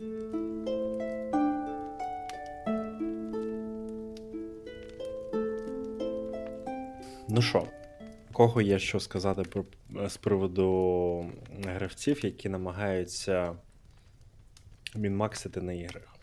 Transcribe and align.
Ну 0.00 0.06
що, 7.42 7.66
кого 8.32 8.60
є 8.60 8.78
що 8.78 9.00
сказати 9.00 9.42
про, 9.42 9.64
з 10.08 10.16
приводу 10.16 11.26
гравців, 11.64 12.24
які 12.24 12.48
намагаються 12.48 13.56
мінмаксити 14.96 15.60
на 15.60 15.72
іграх? 15.72 16.16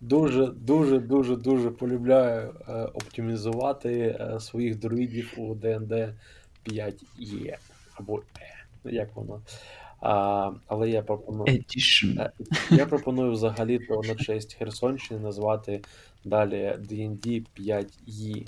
Дуже, 0.00 0.46
дуже, 0.46 0.98
дуже, 0.98 1.36
дуже 1.36 1.70
полюбляю 1.70 2.54
е, 2.68 2.72
оптимізувати 2.72 4.18
е, 4.20 4.40
своїх 4.40 4.78
друїдів 4.78 5.34
у 5.36 5.54
ДНД 5.54 6.14
5Е 6.66 7.56
або 7.94 8.22
Е. 8.40 8.64
Як 8.84 9.16
воно. 9.16 9.40
А, 10.02 10.50
але 10.66 10.90
я 10.90 11.02
пропоную. 11.02 11.46
Edition. 11.46 12.20
Е, 12.20 12.32
Я 12.70 12.86
пропоную 12.86 13.32
взагалі-то 13.32 14.00
на 14.02 14.14
честь 14.14 14.54
Херсонщини 14.54 15.20
назвати 15.20 15.82
далі 16.24 16.76
D&D 16.78 17.46
5E. 17.58 18.46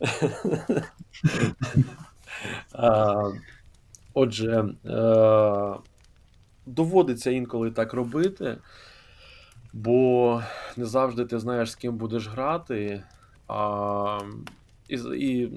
А, 2.72 3.30
Отже, 4.14 4.64
е, 4.84 5.74
доводиться 6.66 7.30
інколи 7.30 7.70
так 7.70 7.92
робити, 7.92 8.56
бо 9.72 10.42
не 10.76 10.86
завжди 10.86 11.24
ти 11.24 11.38
знаєш, 11.38 11.70
з 11.70 11.74
ким 11.76 11.96
будеш 11.96 12.28
грати, 12.28 13.02
а, 13.48 14.18
і, 14.88 14.96
і 14.96 15.52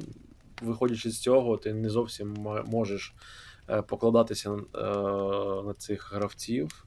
виходячи 0.61 1.11
з 1.11 1.19
цього, 1.19 1.57
ти 1.57 1.73
не 1.73 1.89
зовсім 1.89 2.47
можеш 2.65 3.13
покладатися 3.87 4.51
е, 4.51 4.57
на 5.65 5.73
цих 5.77 6.13
гравців. 6.13 6.85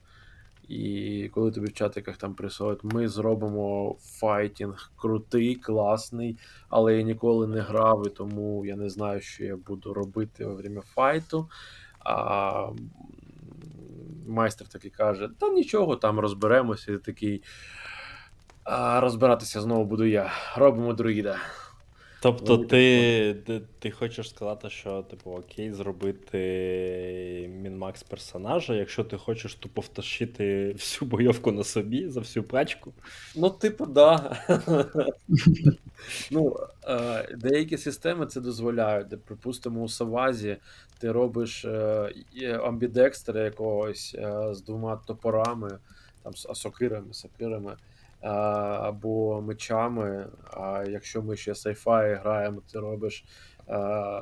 І 0.68 1.30
коли 1.34 1.50
тобі 1.50 1.66
в 1.66 1.72
чатиках 1.72 2.16
там 2.16 2.34
присилають, 2.34 2.84
ми 2.84 3.08
зробимо 3.08 3.96
fighting 4.00 4.92
крутий, 4.96 5.54
класний, 5.54 6.38
але 6.68 6.96
я 6.96 7.02
ніколи 7.02 7.46
не 7.46 7.60
грав, 7.60 8.06
і 8.06 8.10
тому 8.10 8.66
я 8.66 8.76
не 8.76 8.88
знаю, 8.88 9.20
що 9.20 9.44
я 9.44 9.56
буду 9.56 9.94
робити 9.94 10.44
во 10.44 10.54
время 10.54 10.80
fight 10.80 11.29
у. 11.29 11.48
А 11.98 12.68
майстер 14.26 14.68
такий 14.68 14.90
каже: 14.90 15.28
та 15.38 15.48
нічого, 15.48 15.96
там 15.96 16.20
розберемося. 16.20 16.92
І 16.92 16.98
такий. 16.98 17.42
А 18.64 19.00
розбиратися 19.00 19.60
знову 19.60 19.84
буду 19.84 20.04
я. 20.04 20.32
Робимо 20.56 20.92
друїда. 20.92 21.38
Тобто, 22.24 22.58
ти, 22.58 23.36
ти, 23.46 23.60
ти 23.78 23.90
хочеш 23.90 24.30
сказати, 24.30 24.70
що 24.70 25.02
типу 25.02 25.30
окей, 25.30 25.72
зробити 25.72 26.38
мінмакс 27.62 28.02
персонажа, 28.02 28.74
якщо 28.74 29.04
ти 29.04 29.16
хочеш 29.16 29.54
тупо 29.54 29.80
втащити 29.80 30.72
всю 30.72 31.08
бойовку 31.08 31.52
на 31.52 31.64
собі 31.64 32.08
за 32.08 32.20
всю 32.20 32.44
пачку. 32.44 32.92
Ну, 33.36 33.50
типу, 33.50 33.86
да. 33.86 34.36
ну, 36.30 36.56
е, 36.88 37.36
деякі 37.36 37.78
системи 37.78 38.26
це 38.26 38.40
дозволяють. 38.40 39.08
Де, 39.08 39.16
припустимо, 39.16 39.82
у 39.82 39.88
Савазі 39.88 40.56
ти 40.98 41.12
робиш 41.12 41.64
е, 41.64 42.10
амбідекстера 42.62 43.40
якогось 43.40 44.16
е, 44.18 44.54
з 44.54 44.62
двома 44.62 44.96
топорами, 44.96 45.78
там, 46.22 46.34
з- 46.36 46.48
сокирами, 46.54 47.14
сокирами, 47.14 47.76
або 48.28 49.42
мечами. 49.42 50.26
А 50.50 50.84
якщо 50.88 51.22
ми 51.22 51.36
ще 51.36 51.54
сайфай 51.54 52.14
граємо, 52.14 52.62
ти 52.72 52.80
робиш 52.80 53.24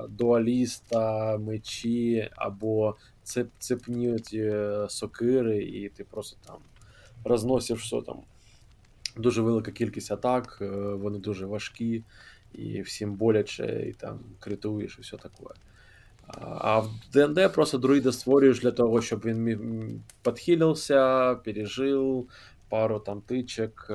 дуаліста, 0.08 1.38
мечі, 1.38 2.30
або 2.36 2.96
цеп, 3.22 3.48
цепні 3.58 4.18
ті 4.18 4.38
е, 4.38 4.86
сокири, 4.88 5.62
і 5.62 5.88
ти 5.88 6.04
просто 6.04 6.36
там 6.46 6.56
розносиш 7.24 7.80
що 7.80 8.02
там 8.02 8.16
дуже 9.16 9.42
велика 9.42 9.70
кількість 9.70 10.12
атак, 10.12 10.58
е, 10.60 10.66
вони 10.76 11.18
дуже 11.18 11.46
важкі, 11.46 12.04
і 12.54 12.82
всім 12.82 13.14
боляче, 13.14 13.86
і 13.88 13.92
там 13.92 14.20
критуєш, 14.40 14.96
і 14.98 15.02
все 15.02 15.16
таке. 15.16 15.44
А 16.58 16.78
в 16.78 16.90
ДНД 17.12 17.52
просто 17.52 17.78
друїда 17.78 18.12
створюєш 18.12 18.60
для 18.60 18.70
того, 18.70 19.02
щоб 19.02 19.20
він 19.24 20.00
підхилився, 20.22 21.34
пережив 21.34 22.28
пару 22.72 22.98
там 22.98 23.20
тичок, 23.20 23.86
е, 23.90 23.94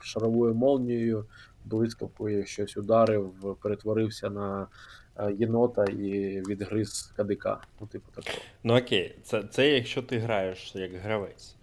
шаровою 0.00 0.54
молнією, 0.54 1.26
блискавкою 1.64 2.46
щось 2.46 2.76
ударив, 2.76 3.56
перетворився 3.62 4.30
на 4.30 4.66
е, 5.16 5.32
єнота 5.32 5.84
і 5.84 6.40
відгриз 6.40 7.12
кадика. 7.16 7.60
Ну, 7.80 7.86
типу 7.86 8.10
такого. 8.14 8.44
Ну 8.64 8.78
окей, 8.78 9.18
це, 9.22 9.42
це 9.42 9.68
якщо 9.68 10.02
ти 10.02 10.18
граєш 10.18 10.72
як 10.74 10.94
гравець. 10.94 11.54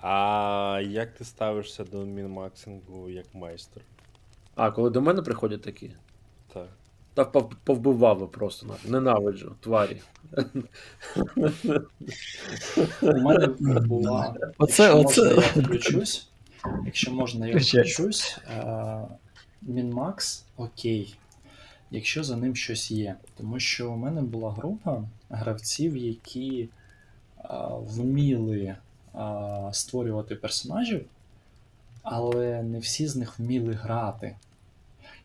А 0.00 0.82
як 0.84 1.14
ти 1.14 1.24
ставишся 1.24 1.84
до 1.84 2.04
мінмаксингу 2.04 3.10
як 3.10 3.26
майстер? 3.34 3.82
А, 4.54 4.70
коли 4.70 4.90
до 4.90 5.00
мене 5.00 5.22
приходять 5.22 5.62
такі, 5.62 5.90
Так. 6.52 6.68
Та 7.14 7.22
пов- 7.22 7.52
повбивав 7.64 8.30
просто. 8.32 8.66
Ненавиджу, 8.86 9.52
тварі. 9.60 10.00
У 13.02 13.12
мене 13.20 13.46
була. 13.80 14.34
Оце- 14.58 14.82
якщо 14.98 15.22
оце- 15.22 15.34
можна, 15.34 15.42
я 15.56 15.62
включусь. 15.62 16.28
Якщо 16.84 17.12
можна, 17.12 17.46
я 17.46 17.56
включусь. 17.58 18.38
Е, 18.50 18.98
Мінмакс 19.62 20.44
окей. 20.56 21.14
Якщо 21.90 22.24
за 22.24 22.36
ним 22.36 22.56
щось 22.56 22.90
є. 22.90 23.16
Тому 23.36 23.60
що 23.60 23.92
у 23.92 23.96
мене 23.96 24.22
була 24.22 24.52
група 24.52 25.02
гравців, 25.30 25.96
які 25.96 26.68
е, 27.38 27.48
вміли 27.70 28.60
е, 28.60 28.76
створювати 29.72 30.34
персонажів, 30.36 31.04
але 32.02 32.62
не 32.62 32.78
всі 32.78 33.06
з 33.06 33.16
них 33.16 33.38
вміли 33.38 33.72
грати. 33.72 34.36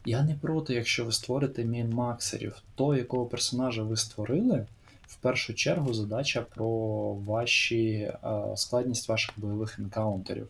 Я 0.06 0.24
не 0.24 0.36
проти, 0.36 0.74
якщо 0.74 1.06
ви 1.06 1.12
створите 1.12 1.66
мінмаксерів, 1.66 2.56
то 2.76 2.96
якого 2.96 3.26
персонажа 3.26 3.84
ви 3.84 3.98
створили, 3.98 4.66
в 5.08 5.16
першу 5.16 5.54
чергу 5.54 5.94
задача 5.94 6.42
про 6.42 6.68
ваші 7.14 7.90
е, 7.90 8.14
складність 8.56 9.10
ваших 9.10 9.32
бойових 9.38 9.80
енкаунтерів. 9.80 10.48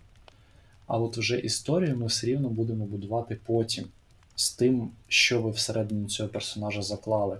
А 0.88 0.98
от 0.98 1.18
вже 1.18 1.40
історію 1.40 1.98
ми 1.98 2.06
все 2.06 2.28
рівно 2.28 2.50
будемо 2.50 2.86
будувати 2.86 3.38
потім 3.46 3.86
з 4.36 4.52
тим, 4.52 4.90
що 5.08 5.42
ви 5.42 5.52
всередині 5.52 6.08
цього 6.08 6.30
персонажа 6.30 6.82
заклали. 6.82 7.40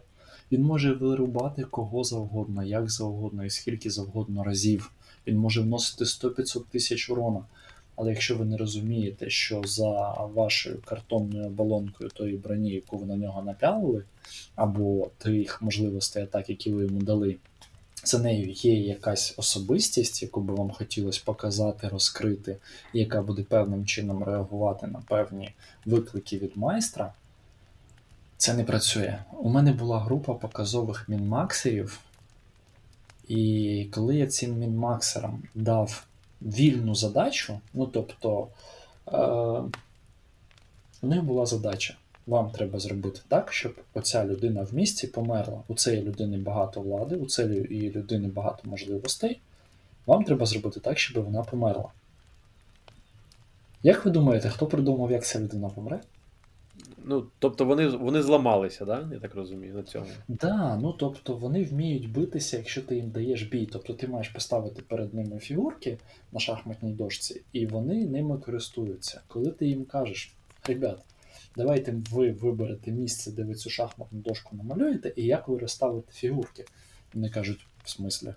Він 0.52 0.64
може 0.64 0.94
вирубати 0.94 1.64
кого 1.64 2.04
завгодно, 2.04 2.64
як 2.64 2.90
завгодно 2.90 3.46
і 3.46 3.50
скільки 3.50 3.90
завгодно 3.90 4.44
разів. 4.44 4.92
Він 5.28 5.38
може 5.38 5.62
вносити 5.62 6.04
100-500 6.04 6.62
тисяч 6.72 7.10
урона. 7.10 7.40
Але 7.96 8.10
якщо 8.10 8.36
ви 8.36 8.46
не 8.46 8.58
розумієте, 8.58 9.30
що 9.30 9.62
за 9.66 10.12
вашою 10.14 10.82
картонною 10.86 11.50
балонкою 11.50 12.10
тої 12.10 12.38
броні, 12.38 12.72
яку 12.72 12.98
ви 12.98 13.06
на 13.06 13.16
нього 13.16 13.42
напялили, 13.42 14.04
або 14.56 15.10
тих 15.18 15.62
можливостей 15.62 16.24
атак, 16.24 16.50
які 16.50 16.72
ви 16.72 16.84
йому 16.86 17.02
дали, 17.02 17.36
за 18.04 18.20
нею 18.20 18.52
є 18.52 18.74
якась 18.74 19.34
особистість, 19.38 20.22
яку 20.22 20.42
би 20.42 20.54
вам 20.54 20.72
хотілося 20.72 21.22
показати, 21.26 21.88
розкрити, 21.88 22.58
яка 22.94 23.22
буде 23.22 23.44
певним 23.44 23.86
чином 23.86 24.24
реагувати 24.24 24.88
на 24.88 25.00
певні 25.00 25.54
виклики 25.86 26.38
від 26.38 26.58
майстра, 26.58 27.14
це 28.38 28.54
не 28.54 28.64
працює. 28.64 29.18
У 29.40 29.50
мене 29.50 29.74
була 29.74 30.00
група 30.00 30.34
показових 30.34 31.10
мінмаксерів, 31.10 32.00
і 33.28 33.88
коли 33.92 34.16
я 34.16 34.28
цим 34.28 34.60
мінмаксерам 34.60 35.44
дав 35.56 36.06
вільну 36.42 36.96
задачу, 36.96 37.60
ну 37.74 37.86
тобто, 37.86 38.48
е, 39.08 39.18
у 41.02 41.08
них 41.08 41.24
була 41.24 41.46
задача. 41.46 41.96
Вам 42.28 42.50
треба 42.52 42.80
зробити 42.80 43.20
так, 43.28 43.54
щоб 43.54 43.76
оця 43.94 44.26
людина 44.26 44.64
в 44.64 44.74
місті 44.74 45.08
померла. 45.08 45.62
У 45.68 45.76
цієї 45.76 46.04
людини 46.04 46.38
багато 46.38 46.82
влади, 46.82 47.16
у 47.16 47.26
цієї 47.26 47.92
людини 47.92 48.28
багато 48.28 48.70
можливостей. 48.70 49.40
Вам 50.06 50.24
треба 50.24 50.46
зробити 50.46 50.80
так, 50.80 51.00
щоб 51.00 51.26
вона 51.26 51.44
померла. 51.44 51.90
Як 53.84 54.06
ви 54.06 54.12
думаєте, 54.12 54.50
хто 54.50 54.66
придумав, 54.68 55.12
як 55.12 55.26
ця 55.26 55.40
людина 55.40 55.70
помре? 55.70 56.00
Ну, 57.08 57.28
тобто 57.40 57.66
вони, 57.66 57.88
вони 57.88 58.22
зламалися, 58.22 58.86
да? 58.86 59.10
я 59.12 59.20
так 59.20 59.36
розумію, 59.36 59.74
на 59.74 59.84
цьому. 59.84 60.06
Да, 60.28 60.80
ну 60.82 60.94
тобто 60.94 61.36
вони 61.36 61.64
вміють 61.64 62.12
битися, 62.12 62.58
якщо 62.58 62.82
ти 62.82 62.96
їм 62.96 63.10
даєш 63.10 63.44
бій. 63.44 63.70
Тобто 63.72 63.94
ти 63.94 64.08
маєш 64.08 64.30
поставити 64.30 64.82
перед 64.82 65.14
ними 65.14 65.40
фігурки 65.40 65.98
на 66.32 66.40
шахматній 66.40 66.94
дошці, 66.94 67.42
і 67.54 67.66
вони 67.66 68.06
ними 68.06 68.38
користуються. 68.38 69.22
Коли 69.28 69.52
ти 69.52 69.68
їм 69.68 69.86
кажеш, 69.86 70.34
ребят, 70.68 71.02
давайте 71.58 71.96
ви 72.12 72.32
виберете 72.32 72.92
місце, 72.92 73.32
де 73.32 73.44
ви 73.44 73.56
цю 73.56 73.70
шахматну 73.70 74.20
дошку 74.20 74.56
намалюєте, 74.56 75.14
і 75.16 75.24
як 75.24 75.48
ви 75.48 75.58
розставите 75.58 76.12
фігурки. 76.12 76.66
Вони 77.14 77.30
кажуть, 77.30 77.68
в 77.84 77.90
смислі? 77.90 78.34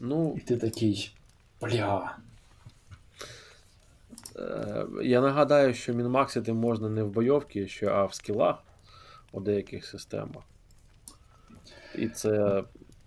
Ну, 0.00 0.34
І 0.36 0.40
ти 0.40 0.56
такий. 0.56 1.10
Бля. 1.60 2.16
Е, 4.36 4.86
я 5.02 5.20
нагадаю, 5.20 5.74
що 5.74 5.92
мінмаксити 5.92 6.52
можна 6.52 6.88
не 6.88 7.02
в 7.02 7.08
бойовці, 7.08 7.68
що, 7.68 7.88
а 7.88 8.04
в 8.04 8.14
скілах 8.14 8.56
у 9.32 9.40
деяких 9.40 9.86
системах. 9.86 10.42
І 11.94 12.08
це 12.08 12.64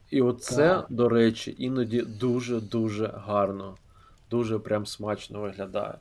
І 0.10 0.22
оце, 0.22 0.56
Так. 0.56 0.86
до 0.90 1.10
речі, 1.10 1.56
іноді 1.58 2.02
дуже-дуже 2.02 3.08
гарно, 3.08 3.78
дуже 4.30 4.60
прям 4.60 4.86
смачно 4.86 5.42
виглядає. 5.42 5.98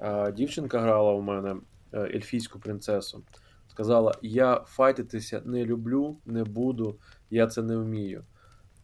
Е, 0.00 0.32
Дівчинка 0.32 0.80
грала 0.80 1.12
у 1.12 1.22
мене 1.22 1.56
е, 1.92 2.00
ельфійську 2.00 2.58
принцесу. 2.58 3.22
Сказала: 3.68 4.14
Я 4.22 4.60
файтитися 4.66 5.42
не 5.44 5.64
люблю, 5.64 6.16
не 6.26 6.44
буду, 6.44 6.96
я 7.30 7.46
це 7.46 7.62
не 7.62 7.76
вмію. 7.76 8.24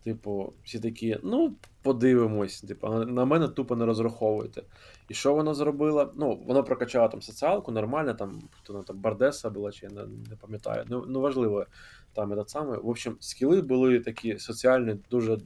Типу, 0.07 0.53
всі 0.65 0.81
такі, 0.81 1.19
ну, 1.23 1.57
подивимось. 1.83 2.61
Типу, 2.61 2.89
на- 2.89 3.25
мене 3.25 3.49
тупо 3.49 3.77
не 3.77 3.87
розраховуйте. 3.87 4.63
І 5.09 5.15
що 5.15 5.35
вона 5.35 5.55
зробила? 5.55 6.13
Ну, 6.17 6.43
вона 6.47 6.63
прокачала 6.63 7.09
там 7.09 7.23
соціалку, 7.23 7.73
нормально, 7.73 8.15
там, 8.15 8.43
хто 8.51 8.73
вона 8.73 8.85
там 8.85 8.99
Бардеса 8.99 9.51
була, 9.51 9.73
чи 9.73 9.87
я 9.87 9.93
не, 9.93 10.03
не 10.31 10.37
пам'ятаю. 10.37 10.85
Ну, 10.89 11.05
ну, 11.09 11.21
важливо, 11.21 11.67
там 12.13 12.33
этот 12.33 12.49
саме. 12.49 12.77
В 12.77 12.89
общем, 12.89 13.17
скіли 13.21 13.63
були 13.63 14.01
такі 14.01 14.39
соціальні, 14.39 14.97
дуже 15.11 15.39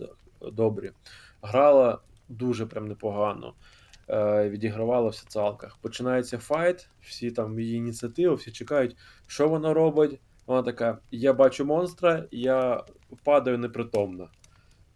добрі. 0.52 0.92
Грала 1.42 1.98
дуже 2.28 2.66
прям 2.66 2.88
непогано. 2.88 3.54
Е, 4.08 4.48
відігравала 4.48 5.08
в 5.08 5.14
соціалках. 5.14 5.78
Починається 5.82 6.38
файт, 6.38 6.88
всі 7.00 7.30
там 7.30 7.60
її 7.60 7.76
ініціативи, 7.76 8.34
всі 8.34 8.52
чекають, 8.52 8.96
що 9.26 9.48
вона 9.48 9.74
робить. 9.74 10.20
Вона 10.46 10.62
така: 10.62 10.98
я 11.10 11.32
бачу 11.32 11.64
монстра, 11.64 12.24
я 12.30 12.84
падаю 13.24 13.58
непритомно. 13.58 14.28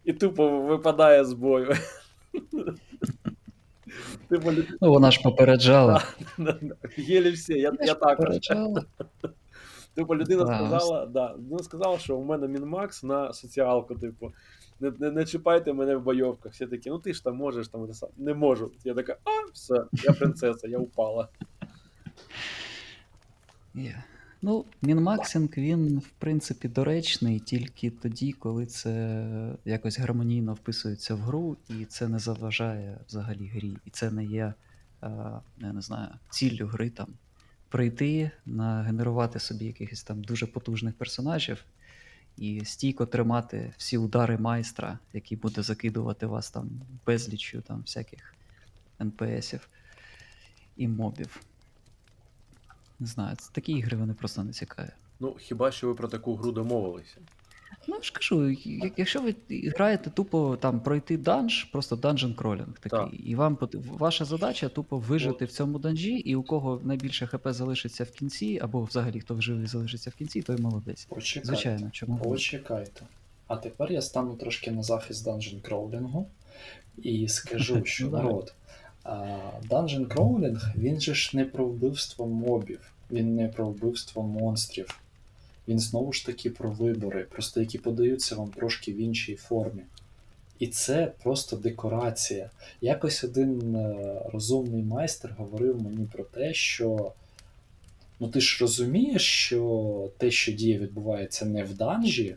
І 0.05 0.13
тупо 0.13 0.61
випадає 0.61 1.25
з 1.25 1.33
бою. 1.33 1.75
Типу, 4.29 4.53
Ну, 4.81 4.91
вона 4.91 5.11
ж 5.11 5.23
попереджала. 5.23 6.03
єлі 6.97 7.31
всі, 7.31 7.53
я, 7.59 7.73
я 7.81 7.95
також. 7.95 8.27
Типу, 9.95 10.17
людина 10.17 10.47
сказала, 10.47 11.07
да, 11.07 11.35
людина 11.35 11.59
сказала, 11.59 11.99
що 11.99 12.17
у 12.17 12.25
мене 12.25 12.49
мінмакс 12.49 13.03
на 13.03 13.33
соціалку, 13.33 13.95
типу. 13.95 14.33
Не, 14.81 14.93
не, 14.99 15.11
не 15.11 15.25
чіпайте 15.25 15.73
мене 15.73 15.97
в 15.97 16.03
бойовках. 16.03 16.53
Всі 16.53 16.67
такі, 16.67 16.91
ну 16.91 16.99
ти 16.99 17.13
ж 17.13 17.25
там 17.25 17.37
можеш 17.37 17.69
там 17.69 17.89
не 18.17 18.35
можу. 18.35 18.71
Я 18.85 18.95
така, 18.95 19.17
а, 19.25 19.51
все, 19.53 19.85
я 19.93 20.13
принцеса, 20.13 20.69
я 20.69 20.79
упала. 20.79 21.29
Є. 23.75 24.05
Ну, 24.47 24.65
мінмаксинг, 24.83 25.49
він, 25.57 25.99
в 25.99 26.09
принципі, 26.19 26.69
доречний 26.69 27.41
тільки 27.41 27.91
тоді, 27.91 28.33
коли 28.33 28.67
це 28.67 29.57
якось 29.65 29.99
гармонійно 29.99 30.55
вписується 30.55 31.15
в 31.15 31.19
гру, 31.19 31.57
і 31.69 31.85
це 31.85 32.09
не 32.09 32.19
заважає 32.19 32.99
взагалі 33.09 33.47
грі. 33.47 33.77
І 33.85 33.91
це 33.91 34.11
не 34.11 34.25
є, 34.25 34.55
е, 35.03 35.11
я 35.59 35.73
не 35.73 35.81
знаю, 35.81 36.09
ціллю 36.31 36.67
гри 36.67 36.91
там. 36.91 37.09
Прийти, 37.69 38.31
нагенерувати 38.47 39.39
собі 39.39 39.65
якихось 39.65 40.03
там 40.03 40.25
дуже 40.25 40.47
потужних 40.47 40.95
персонажів 40.95 41.65
і 42.37 42.65
стійко 42.65 43.07
тримати 43.07 43.75
всі 43.77 43.99
удари 43.99 44.39
майстра, 44.39 44.99
який 45.13 45.39
буде 45.39 45.63
закидувати 45.63 46.27
вас 46.27 46.51
там 46.51 46.71
безлічю 47.07 47.61
там 47.61 47.81
всяких 47.81 48.35
НПСів 49.01 49.69
і 50.77 50.89
мобів. 50.89 51.41
Не 53.01 53.07
знаю, 53.07 53.37
це 53.37 53.51
такі 53.53 53.73
ігри 53.73 53.97
вони 53.97 54.15
просто 54.15 54.45
не 54.45 54.53
цікаві. 54.53 54.89
Ну, 55.21 55.37
хіба 55.41 55.73
що 55.73 55.87
ви 55.87 55.95
про 55.95 56.09
таку 56.09 56.35
гру 56.37 56.53
домовилися? 56.53 57.17
Ну, 57.89 57.97
я 57.97 58.03
ж 58.03 58.13
кажу, 58.13 58.51
якщо 58.97 59.21
ви 59.23 59.35
граєте 59.51 60.11
тупо 60.11 60.57
там 60.61 60.81
пройти 60.81 61.17
данж, 61.17 61.65
просто 61.65 61.97
dungeon 61.97 62.35
crawling 62.35 62.73
такий, 62.81 62.99
Так. 62.99 63.09
і 63.29 63.35
вам 63.35 63.57
пот- 63.57 63.97
ваша 63.99 64.25
задача 64.25 64.69
тупо 64.69 64.99
вижити 64.99 65.45
в 65.45 65.53
цьому 65.53 65.79
данжі, 65.79 66.11
і 66.15 66.37
у 66.37 66.43
кого 66.43 66.81
найбільше 66.85 67.27
хп 67.27 67.49
залишиться 67.51 68.05
в 68.05 68.11
кінці, 68.11 68.59
або 68.63 68.83
взагалі 68.83 69.21
хто 69.21 69.41
живий 69.41 69.67
залишиться 69.67 70.11
в 70.11 70.15
кінці, 70.15 70.43
той 70.43 70.57
молодець. 70.57 71.05
Почекайте. 71.05 71.47
Звичайно, 71.47 71.91
чому? 71.93 72.15
ні? 72.25 72.31
Почекайте. 72.31 73.01
А 73.47 73.57
тепер 73.57 73.93
я 73.93 74.03
стану 74.03 74.35
трошки 74.37 74.71
на 74.71 74.83
захист 74.83 75.25
данжен 75.25 75.61
кроулінгу 75.61 76.29
і 77.03 77.29
скажу, 77.29 77.81
що 77.85 78.05
Ну, 78.05 78.11
давай. 78.11 78.25
народ. 78.27 78.55
Данжен 79.71 80.07
кроулінг, 80.07 80.73
він 80.77 81.01
же 81.01 81.15
ж 81.15 81.37
не 81.37 81.45
про 81.45 81.67
вбивство 81.67 82.27
мобів, 82.27 82.81
він 83.11 83.35
не 83.35 83.49
про 83.49 83.67
вбивство 83.67 84.23
монстрів. 84.23 85.01
Він 85.69 85.79
знову 85.79 86.13
ж 86.13 86.27
таки 86.27 86.51
про 86.51 86.71
вибори, 86.71 87.27
просто 87.31 87.61
які 87.61 87.79
подаються 87.79 88.37
вам 88.37 88.49
трошки 88.49 88.93
в 88.93 88.97
іншій 88.97 89.37
формі. 89.37 89.83
І 90.59 90.67
це 90.67 91.13
просто 91.23 91.57
декорація. 91.57 92.51
Якось 92.81 93.25
один 93.25 93.77
е, 93.77 93.95
розумний 94.33 94.83
майстер 94.83 95.35
говорив 95.39 95.83
мені 95.83 96.09
про 96.13 96.25
те, 96.25 96.55
що 96.55 97.13
ну 98.21 98.29
ти 98.29 98.41
ж 98.41 98.59
розумієш, 98.61 99.23
що 99.23 100.11
те, 100.19 100.31
що 100.31 100.53
діє, 100.53 100.79
відбувається 100.79 101.45
не 101.45 101.65
в 101.65 101.75
данжі, 101.75 102.37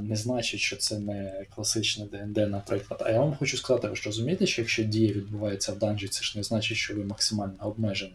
не 0.00 0.16
значить, 0.16 0.60
що 0.60 0.76
це 0.76 0.98
не 0.98 1.44
класичне 1.54 2.06
ДНД, 2.06 2.36
наприклад. 2.50 3.02
А 3.06 3.10
я 3.10 3.20
вам 3.20 3.36
хочу 3.36 3.56
сказати, 3.56 3.88
ви 3.88 3.96
ж 3.96 4.02
розумієте, 4.06 4.46
що 4.46 4.62
якщо 4.62 4.84
дія 4.84 5.12
відбувається 5.12 5.72
в 5.72 5.78
данжі, 5.78 6.08
це 6.08 6.22
ж 6.22 6.38
не 6.38 6.42
значить, 6.44 6.76
що 6.76 6.94
ви 6.94 7.04
максимально 7.04 7.54
обмежені. 7.60 8.14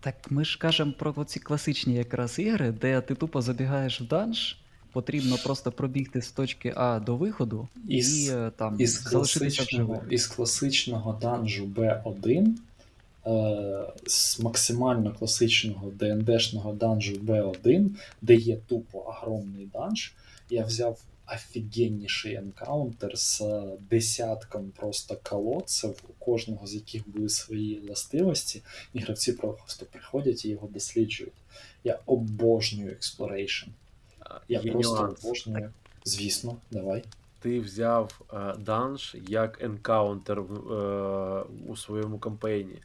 Так 0.00 0.14
ми 0.30 0.44
ж 0.44 0.58
кажемо 0.58 0.92
про 0.98 1.24
ці 1.24 1.40
класичні 1.40 1.94
якраз 1.94 2.38
ігри, 2.38 2.74
де 2.80 3.00
ти 3.00 3.14
тупо 3.14 3.42
забігаєш 3.42 4.00
в 4.00 4.04
данж, 4.04 4.56
потрібно 4.92 5.36
просто 5.44 5.72
пробігти 5.72 6.22
з 6.22 6.30
точки 6.30 6.72
А 6.76 7.00
до 7.00 7.16
виходу 7.16 7.68
Із- 7.88 8.28
і 8.28 8.32
е, 8.32 8.50
там 8.56 8.76
Із 8.80 9.02
залишитися 9.02 9.56
класичного, 9.56 10.02
із 10.10 10.26
класичного 10.26 11.18
данжу 11.22 11.66
B1, 11.66 12.46
е, 12.46 12.54
з 14.06 14.40
максимально 14.40 15.14
класичного 15.14 15.90
ДНДшного 15.90 16.72
данжу 16.72 17.12
B1, 17.12 17.88
де 18.22 18.34
є 18.34 18.56
тупо 18.56 18.98
огромний 18.98 19.66
данж, 19.66 20.14
я 20.50 20.64
взяв 20.64 20.98
офігенніший 21.34 22.34
енкаунтер 22.34 23.18
з 23.18 23.40
е, 23.40 23.62
десятком 23.90 24.70
просто 24.76 25.18
колодців, 25.22 25.90
у 26.08 26.24
кожного 26.24 26.66
з 26.66 26.74
яких 26.74 27.08
були 27.08 27.28
свої 27.28 27.80
властивості, 27.80 28.62
і 28.92 28.98
гравці 28.98 29.32
просто 29.32 29.86
приходять 29.86 30.44
і 30.44 30.48
його 30.48 30.68
досліджують. 30.68 31.32
Я 31.84 31.98
обожнюю 32.06 32.90
exploration. 32.90 33.68
Я 34.48 34.60
Є 34.60 34.72
просто 34.72 35.02
нюанс. 35.02 35.24
обожнюю. 35.24 35.72
Звісно, 36.04 36.56
давай. 36.70 37.04
Ти 37.40 37.60
взяв 37.60 38.20
е, 38.32 38.54
данж 38.58 39.16
як 39.28 39.62
енкаунтер 39.62 40.38
е, 40.38 40.42
у 41.66 41.76
своєму 41.76 42.18
кампейні. 42.18 42.76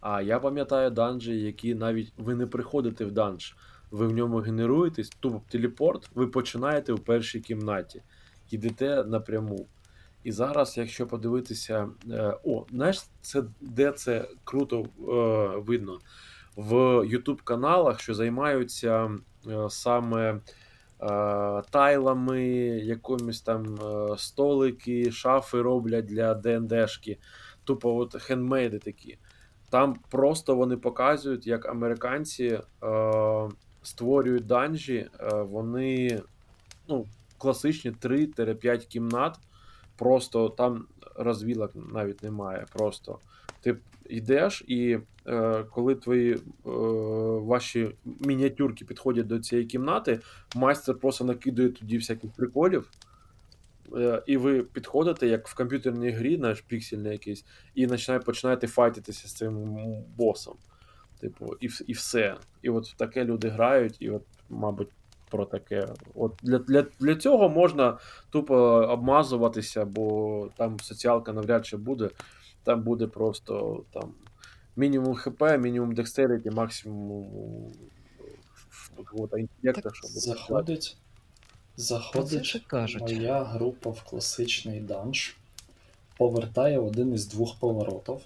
А 0.00 0.22
я 0.22 0.38
пам'ятаю 0.38 0.90
данжі, 0.90 1.40
які 1.40 1.74
навіть 1.74 2.12
ви 2.18 2.34
не 2.34 2.46
приходите 2.46 3.04
в 3.04 3.12
данж, 3.12 3.56
ви 3.90 4.06
в 4.06 4.12
ньому 4.12 4.38
генеруєтесь, 4.38 5.08
тупо 5.08 5.42
телепорт, 5.48 6.10
ви 6.14 6.26
починаєте 6.26 6.92
у 6.92 6.98
першій 6.98 7.40
кімнаті, 7.40 8.02
йдете 8.50 9.04
напряму. 9.04 9.66
І 10.24 10.32
зараз, 10.32 10.78
якщо 10.78 11.06
подивитися, 11.06 11.88
е, 12.10 12.34
о, 12.44 12.66
знаєш, 12.70 13.02
це 13.20 13.42
де 13.60 13.92
це 13.92 14.28
круто 14.44 14.80
е, 14.80 15.60
видно 15.60 15.98
в 16.56 16.74
YouTube 17.04 17.42
каналах, 17.44 18.00
що 18.00 18.14
займаються 18.14 19.10
е, 19.46 19.70
саме 19.70 20.30
е, 20.30 20.40
тайлами, 21.70 22.42
якимись 22.84 23.40
там 23.40 23.74
е, 23.74 24.18
столики, 24.18 25.12
шафи 25.12 25.62
роблять 25.62 26.04
для 26.04 26.34
ДНДшки. 26.34 27.18
Тупо 27.64 27.96
от 27.96 28.22
хендмейди 28.22 28.78
такі. 28.78 29.18
Там 29.70 29.96
просто 30.10 30.54
вони 30.54 30.76
показують, 30.76 31.46
як 31.46 31.68
американці 31.68 32.44
е, 32.44 32.60
створюють 33.82 34.46
данжі, 34.46 35.08
е, 35.20 35.42
вони 35.42 36.20
ну, 36.88 37.06
класичні 37.38 37.90
3-5 37.90 38.86
кімнат. 38.86 39.38
Просто 39.96 40.48
там 40.48 40.86
розвілок 41.14 41.70
навіть 41.92 42.22
немає. 42.22 42.66
Просто 42.72 43.18
ти 43.60 43.76
йдеш, 44.08 44.64
і 44.66 44.98
е, 45.26 45.64
коли 45.70 45.94
твої 45.94 46.32
е, 46.32 46.40
ваші 47.40 47.90
мініатюрки 48.04 48.84
підходять 48.84 49.26
до 49.26 49.38
цієї 49.38 49.66
кімнати, 49.66 50.20
майстер 50.56 50.94
просто 50.94 51.24
накидує 51.24 51.68
тоді 51.68 51.98
всяких 51.98 52.30
приколів. 52.30 52.90
Е, 53.96 54.22
І 54.26 54.36
ви 54.36 54.62
підходите, 54.62 55.26
як 55.26 55.48
в 55.48 55.54
комп'ютерній 55.54 56.10
грі, 56.10 56.38
наш 56.38 56.60
піксельний 56.60 57.12
якийсь, 57.12 57.44
і 57.74 57.86
починає, 57.86 58.20
починаєте 58.20 58.66
файтитися 58.66 59.28
з 59.28 59.32
цим 59.32 59.76
босом. 60.16 60.56
Типу, 61.20 61.56
і, 61.60 61.68
і 61.86 61.92
все. 61.92 62.36
І 62.62 62.70
от 62.70 62.94
таке 62.96 63.24
люди 63.24 63.48
грають, 63.48 63.96
і 64.00 64.10
от, 64.10 64.22
мабуть, 64.48 64.88
про 65.30 65.44
таке. 65.44 65.88
От 66.14 66.32
для, 66.42 66.58
для, 66.58 66.86
для 67.00 67.16
цього 67.16 67.48
можна 67.48 67.98
тупо 68.30 68.54
обмазуватися, 68.88 69.84
бо 69.84 70.48
там 70.56 70.80
соціалка 70.80 71.32
навряд 71.32 71.66
чи 71.66 71.76
буде. 71.76 72.10
Там 72.64 72.82
буде 72.82 73.06
просто 73.06 73.84
там 73.92 74.14
мінімум 74.76 75.14
ХП, 75.14 75.42
мінімум 75.58 75.94
декстеріті, 75.94 76.50
максимум 76.50 77.72
щоб 79.92 80.10
Заходить. 80.10 80.96
Заходить 81.80 82.62
кажуть. 82.66 83.02
моя 83.02 83.44
група 83.44 83.90
в 83.90 84.02
класичний 84.02 84.80
данж, 84.80 85.36
повертає 86.16 86.78
один 86.78 87.14
із 87.14 87.26
двох 87.26 87.56
поворотів, 87.56 88.20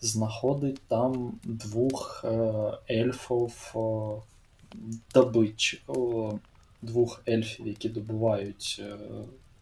знаходить 0.00 0.80
там 0.88 1.40
двох 1.44 2.24
е, 2.24 2.52
ельфів 2.90 3.72
е, 3.74 4.22
добич, 5.14 5.82
двох 6.82 7.22
ельфів, 7.28 7.66
які 7.66 7.88
добувають 7.88 8.82
е, 8.84 8.96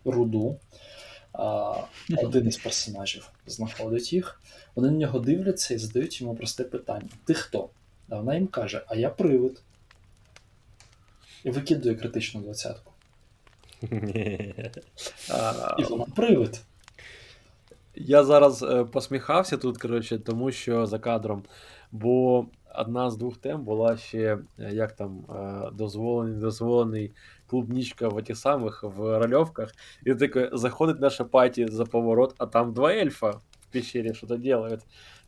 руду. 0.04 0.56
Один 2.22 2.48
із 2.48 2.56
персонажів 2.56 3.30
знаходить 3.46 4.12
їх. 4.12 4.40
Вони 4.74 4.90
на 4.90 4.98
нього 4.98 5.18
дивляться 5.18 5.74
і 5.74 5.78
задають 5.78 6.20
йому 6.20 6.34
просте 6.34 6.64
питання: 6.64 7.08
Ти 7.24 7.34
хто? 7.34 7.68
А 8.08 8.16
вона 8.16 8.34
їм 8.34 8.46
каже: 8.46 8.84
А 8.86 8.96
я 8.96 9.10
привид. 9.10 9.62
І 11.44 11.50
викидує 11.50 11.94
критичну 11.94 12.40
двадцятку. 12.40 12.89
І 15.78 15.84
привид. 16.16 16.60
Я 17.94 18.24
зараз 18.24 18.62
е, 18.62 18.84
посміхався 18.84 19.56
тут, 19.56 19.78
коротше, 19.78 20.18
тому 20.18 20.52
що 20.52 20.86
за 20.86 20.98
кадром. 20.98 21.42
Бо 21.92 22.46
одна 22.74 23.10
з 23.10 23.16
двох 23.16 23.36
тем 23.36 23.64
була 23.64 23.96
ще, 23.96 24.38
е, 24.58 24.70
як 24.72 24.92
там, 24.92 25.24
е, 25.30 25.70
дозволений, 25.72 26.40
дозволений 26.40 27.12
клубнічка 27.46 28.08
в 28.08 28.22
тих 28.22 28.36
самих 28.36 28.82
в 28.82 29.18
рольовках. 29.18 29.74
І 30.06 30.14
таке 30.14 30.50
заходить 30.52 31.00
наша 31.00 31.24
паті 31.24 31.66
за 31.66 31.84
поворот, 31.84 32.34
а 32.38 32.46
там 32.46 32.72
два 32.72 32.92
ельфа 32.92 33.30
в 33.30 33.72
пещері 33.72 34.14
що-то 34.14 34.36
делают. 34.36 34.80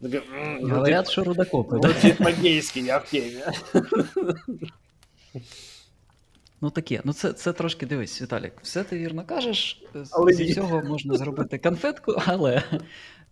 «М, 0.04 0.58
ну, 0.62 1.04
що 1.04 1.24
рудокопи. 1.24 1.80
ну, 1.82 1.94
тип 2.02 2.18
по-гейськи, 2.18 2.80
я 2.80 2.98
в 2.98 3.10
темі. 3.10 3.42
Ну 6.62 6.70
таке, 6.70 7.00
ну 7.04 7.12
це, 7.12 7.32
це 7.32 7.52
трошки 7.52 7.86
дивись, 7.86 8.22
Віталік, 8.22 8.52
все 8.62 8.84
ти 8.84 8.98
вірно 8.98 9.24
кажеш. 9.24 9.82
з- 9.94 10.08
Але 10.12 10.32
Зі 10.32 10.44
ні. 10.44 10.50
всього 10.52 10.82
можна 10.82 11.16
зробити 11.16 11.58
конфетку, 11.58 12.12
але 12.26 12.62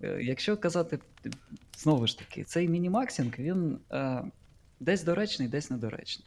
е, 0.02 0.18
якщо 0.22 0.56
казати 0.56 0.98
знову 1.78 2.06
ж 2.06 2.18
таки, 2.18 2.44
цей 2.44 2.68
мінімаксинг, 2.68 3.32
він 3.38 3.78
е, 3.92 4.22
десь 4.80 5.02
доречний, 5.04 5.48
десь 5.48 5.70
недоречний. 5.70 6.26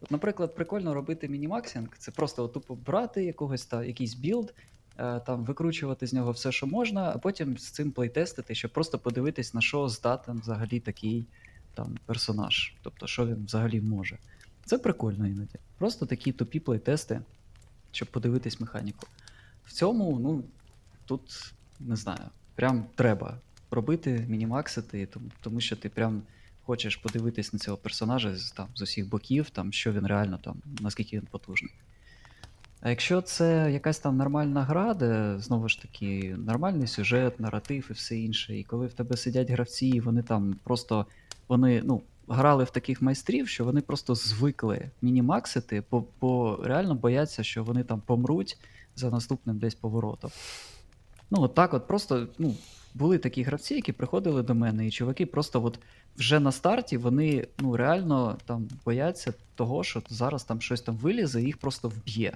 От, 0.00 0.10
наприклад, 0.10 0.54
прикольно 0.54 0.94
робити 0.94 1.28
minmaxing, 1.28 1.88
це 1.98 2.10
просто 2.10 2.44
от, 2.44 2.52
тупо 2.52 2.74
брати 2.74 3.24
якогось 3.24 3.66
та 3.66 3.84
якийсь 3.84 4.14
build, 4.14 4.54
е, 4.98 5.20
там 5.20 5.44
викручувати 5.44 6.06
з 6.06 6.12
нього 6.12 6.30
все, 6.30 6.52
що 6.52 6.66
можна, 6.66 7.12
а 7.14 7.18
потім 7.18 7.58
з 7.58 7.70
цим 7.70 7.90
плейтестити, 7.90 8.54
щоб 8.54 8.70
просто 8.72 8.98
подивитись, 8.98 9.54
на 9.54 9.60
що 9.60 9.88
здатен 9.88 10.40
взагалі 10.40 10.80
такий 10.80 11.26
там 11.74 11.98
персонаж, 12.06 12.74
тобто 12.82 13.06
що 13.06 13.26
він 13.26 13.44
взагалі 13.46 13.80
може. 13.80 14.18
Це 14.64 14.78
прикольно 14.78 15.26
іноді. 15.26 15.58
Просто 15.78 16.06
такі 16.06 16.32
тупі 16.32 16.60
плейтести, 16.60 17.20
щоб 17.92 18.08
подивитись 18.08 18.60
механіку. 18.60 19.06
В 19.64 19.72
цьому, 19.72 20.18
ну, 20.18 20.44
тут 21.04 21.52
не 21.80 21.96
знаю, 21.96 22.24
прям 22.54 22.84
треба 22.94 23.38
робити, 23.70 24.26
мінімаксити, 24.28 25.06
тому, 25.06 25.26
тому 25.40 25.60
що 25.60 25.76
ти 25.76 25.88
прям 25.88 26.22
хочеш 26.62 26.96
подивитись 26.96 27.52
на 27.52 27.58
цього 27.58 27.76
персонажа 27.76 28.36
з, 28.36 28.50
там, 28.50 28.68
з 28.74 28.82
усіх 28.82 29.08
боків, 29.08 29.50
там, 29.50 29.72
що 29.72 29.92
він 29.92 30.06
реально 30.06 30.38
там, 30.38 30.56
наскільки 30.80 31.16
він 31.16 31.26
потужний. 31.30 31.72
А 32.80 32.90
якщо 32.90 33.20
це 33.20 33.72
якась 33.72 33.98
там 33.98 34.16
нормальна 34.16 34.62
гра, 34.62 34.94
де 34.94 35.36
знову 35.38 35.68
ж 35.68 35.82
таки 35.82 36.36
нормальний 36.38 36.86
сюжет, 36.86 37.40
наратив 37.40 37.86
і 37.90 37.92
все 37.92 38.18
інше, 38.18 38.58
і 38.58 38.64
коли 38.64 38.86
в 38.86 38.92
тебе 38.92 39.16
сидять 39.16 39.50
гравці, 39.50 39.86
і 39.86 40.00
вони 40.00 40.22
там 40.22 40.56
просто 40.64 41.06
вони, 41.48 41.82
ну, 41.84 42.02
грали 42.28 42.64
в 42.64 42.70
таких 42.70 43.02
майстрів, 43.02 43.48
що 43.48 43.64
вони 43.64 43.80
просто 43.80 44.14
звикли 44.14 44.90
мінімаксити, 45.02 45.82
бо, 45.90 46.04
бо 46.20 46.60
реально 46.62 46.94
бояться, 46.94 47.42
що 47.44 47.64
вони 47.64 47.84
там 47.84 48.00
помруть 48.00 48.58
за 48.96 49.10
наступним 49.10 49.58
десь 49.58 49.74
поворотом. 49.74 50.30
Ну, 51.30 51.42
от 51.42 51.54
так 51.54 51.74
от 51.74 51.86
просто, 51.86 52.28
ну, 52.38 52.54
були 52.94 53.18
такі 53.18 53.42
гравці, 53.42 53.74
які 53.74 53.92
приходили 53.92 54.42
до 54.42 54.54
мене, 54.54 54.86
і 54.86 54.90
чуваки 54.90 55.26
просто 55.26 55.64
от 55.64 55.78
вже 56.16 56.40
на 56.40 56.52
старті 56.52 56.96
вони 56.96 57.48
ну, 57.58 57.76
реально 57.76 58.38
там 58.46 58.68
бояться 58.84 59.34
того, 59.54 59.84
що 59.84 60.02
зараз 60.08 60.44
там 60.44 60.60
щось 60.60 60.80
там 60.80 60.96
вилізе 60.96 61.42
і 61.42 61.44
їх 61.44 61.56
просто 61.56 61.88
вб'є. 61.88 62.32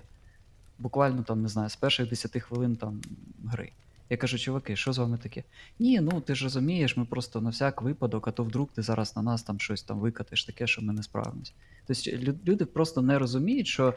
Буквально 0.79 1.23
там, 1.23 1.43
не 1.43 1.49
знаю, 1.49 1.69
з 1.69 1.77
перших 1.77 2.09
10 2.09 2.43
хвилин 2.43 2.77
там 2.77 3.01
гри. 3.45 3.73
Я 4.11 4.17
кажу, 4.17 4.39
чуваки, 4.39 4.77
що 4.77 4.93
з 4.93 4.99
вами 4.99 5.19
таке? 5.19 5.45
Ні, 5.79 6.01
ну 6.01 6.21
ти 6.21 6.35
ж 6.35 6.45
розумієш, 6.45 6.97
ми 6.97 7.05
просто 7.05 7.41
на 7.41 7.51
всяк 7.51 7.83
випадок, 7.83 8.29
а 8.29 8.31
то 8.31 8.45
вдруг 8.45 8.69
ти 8.75 8.83
зараз 8.83 9.17
на 9.17 9.23
нас 9.23 9.43
там 9.43 9.61
щось 9.61 9.83
там 9.83 9.99
викатиш 9.99 10.45
таке, 10.45 10.67
що 10.67 10.83
ми 10.83 10.93
не 10.93 11.03
справимось. 11.03 11.53
Тобто 11.87 12.11
люди 12.47 12.65
просто 12.65 13.03
не 13.03 13.19
розуміють, 13.19 13.67
що 13.67 13.95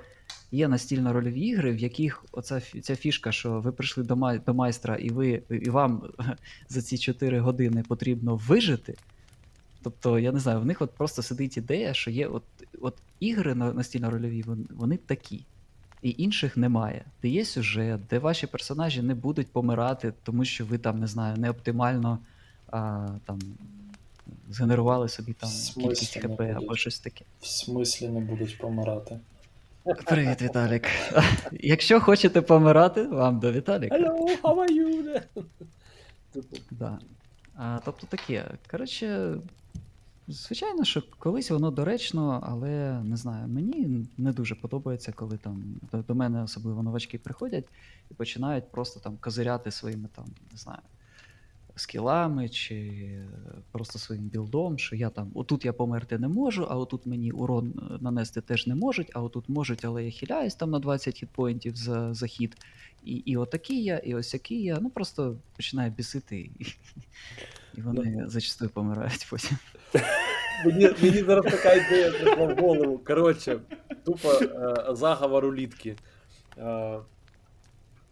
є 0.52 0.68
настільно-рольові 0.68 1.38
ігри, 1.38 1.72
в 1.72 1.78
яких 1.78 2.26
оця 2.32 2.62
ця 2.62 2.96
фішка, 2.96 3.32
що 3.32 3.60
ви 3.60 3.72
прийшли 3.72 4.04
до, 4.04 4.16
май, 4.16 4.42
до 4.46 4.54
майстра, 4.54 4.96
і 4.96 5.10
ви 5.10 5.44
і 5.50 5.70
вам 5.70 6.04
за 6.70 6.82
ці 6.82 6.98
4 6.98 7.40
години 7.40 7.84
потрібно 7.88 8.36
вижити. 8.36 8.96
Тобто, 9.84 10.20
я 10.20 10.32
не 10.32 10.40
знаю, 10.40 10.60
в 10.62 10.66
них 10.66 10.82
от 10.82 10.92
просто 10.92 11.22
сидить 11.22 11.58
ідея, 11.58 11.94
що 11.94 12.12
є 12.12 12.28
от, 12.28 12.44
от 12.82 12.96
ігри 13.20 13.56
на- 13.56 13.74
настільно-рольові, 13.74 14.46
вони, 14.46 14.66
вони 14.70 14.98
такі. 14.98 15.46
І 16.02 16.16
інших 16.18 16.58
немає. 16.58 17.06
Де 17.22 17.28
є 17.28 17.46
сюжет, 17.46 18.00
де 18.10 18.20
ваші 18.20 18.48
персонажі 18.48 19.02
не 19.02 19.16
будуть 19.16 19.48
помирати, 19.48 20.14
тому 20.24 20.46
що 20.46 20.66
ви 20.66 20.78
там, 20.78 21.00
не 21.00 21.08
знаю, 21.08 21.38
не 21.38 21.50
оптимально 21.50 22.20
а, 22.72 23.08
там, 23.26 23.40
згенерували 24.50 25.10
собі 25.10 25.34
там 25.34 25.50
кількість 25.74 26.18
ХП 26.18 26.42
або 26.42 26.60
будуть? 26.60 26.80
щось 26.80 27.00
таке. 27.00 27.26
В 27.42 27.48
смислі 27.48 28.08
не 28.08 28.20
будуть 28.20 28.58
помирати. 28.58 29.20
Привіт, 30.06 30.42
Віталік. 30.42 30.88
Якщо 31.52 32.02
хочете 32.02 32.42
помирати, 32.42 33.04
вам 33.04 33.40
до 33.40 33.52
Віталіка. 33.52 33.96
Hello, 33.96 34.42
how 34.42 34.56
are 34.56 34.72
you? 34.72 35.22
Да. 36.72 37.00
А, 37.56 37.80
тобто 37.86 38.08
таке. 38.08 38.46
Коротше, 38.72 39.36
звичайно, 40.32 40.84
що 40.84 41.04
колись 41.20 41.52
воно 41.52 41.72
доречно, 41.72 42.40
але 42.44 43.04
не 43.04 43.18
знаю, 43.18 43.48
мені 43.48 44.08
не 44.18 44.32
дуже 44.32 44.56
подобається, 44.56 45.12
коли 45.12 45.38
там 45.38 45.64
до, 45.92 45.98
до 45.98 46.16
мене 46.16 46.44
особливо 46.44 46.84
новачки 46.84 47.18
приходять 47.18 47.66
і 48.12 48.14
починають 48.14 48.72
просто 48.72 49.00
там 49.00 49.18
козиряти 49.18 49.72
своїми 49.72 50.10
там, 50.16 50.26
не 50.52 50.58
знаю, 50.58 50.82
skill 51.76 52.22
ами 52.22 52.50
чи 52.50 52.76
е, 52.76 53.28
просто 53.72 54.00
своїм 54.00 54.24
build 54.24 54.58
ом, 54.58 54.78
що 54.78 54.96
я 54.96 55.10
там 55.10 55.32
отут 55.34 55.66
я 55.66 55.74
померти 55.74 56.18
не 56.18 56.28
можу, 56.28 56.68
а 56.70 56.76
отут 56.76 57.06
мені 57.06 57.32
урон 57.32 57.74
е, 57.78 57.98
нанести 58.02 58.42
теж 58.42 58.68
не 58.68 58.76
можуть, 58.76 59.12
а 59.14 59.22
отут 59.22 59.50
можуть, 59.50 59.86
але 59.86 60.06
я 60.06 60.12
хиляюсь 60.12 60.56
там 60.56 60.72
на 60.72 60.80
20 60.80 61.16
hit 61.16 61.34
point 61.34 61.64
ів 61.64 61.76
за, 61.76 62.14
за 62.14 62.28
хід. 62.28 62.58
І, 63.04 63.16
і 63.16 63.38
отакий 63.38 63.84
я, 63.84 63.98
і 63.98 64.16
ось 64.16 64.34
який 64.34 64.64
я. 64.64 64.80
Ну 64.82 64.90
просто 64.90 65.38
починає 65.56 65.90
бісити, 65.90 66.38
і, 66.40 66.66
і 67.78 67.82
вони 67.82 68.24
зачастую 68.28 68.70
помирають 68.70 69.28
потім. 69.30 69.58
Мені, 70.66 70.90
мені 71.04 71.24
зараз 71.24 71.46
така 71.46 71.74
ідея 71.74 72.12
прийшла 72.12 72.46
в 72.46 72.58
голову. 72.60 72.98
Коротше, 73.08 73.60
тупо 74.06 74.30
е, 74.42 74.76
заговор 74.96 75.46
улитки. 75.46 75.96
Е, 76.58 77.00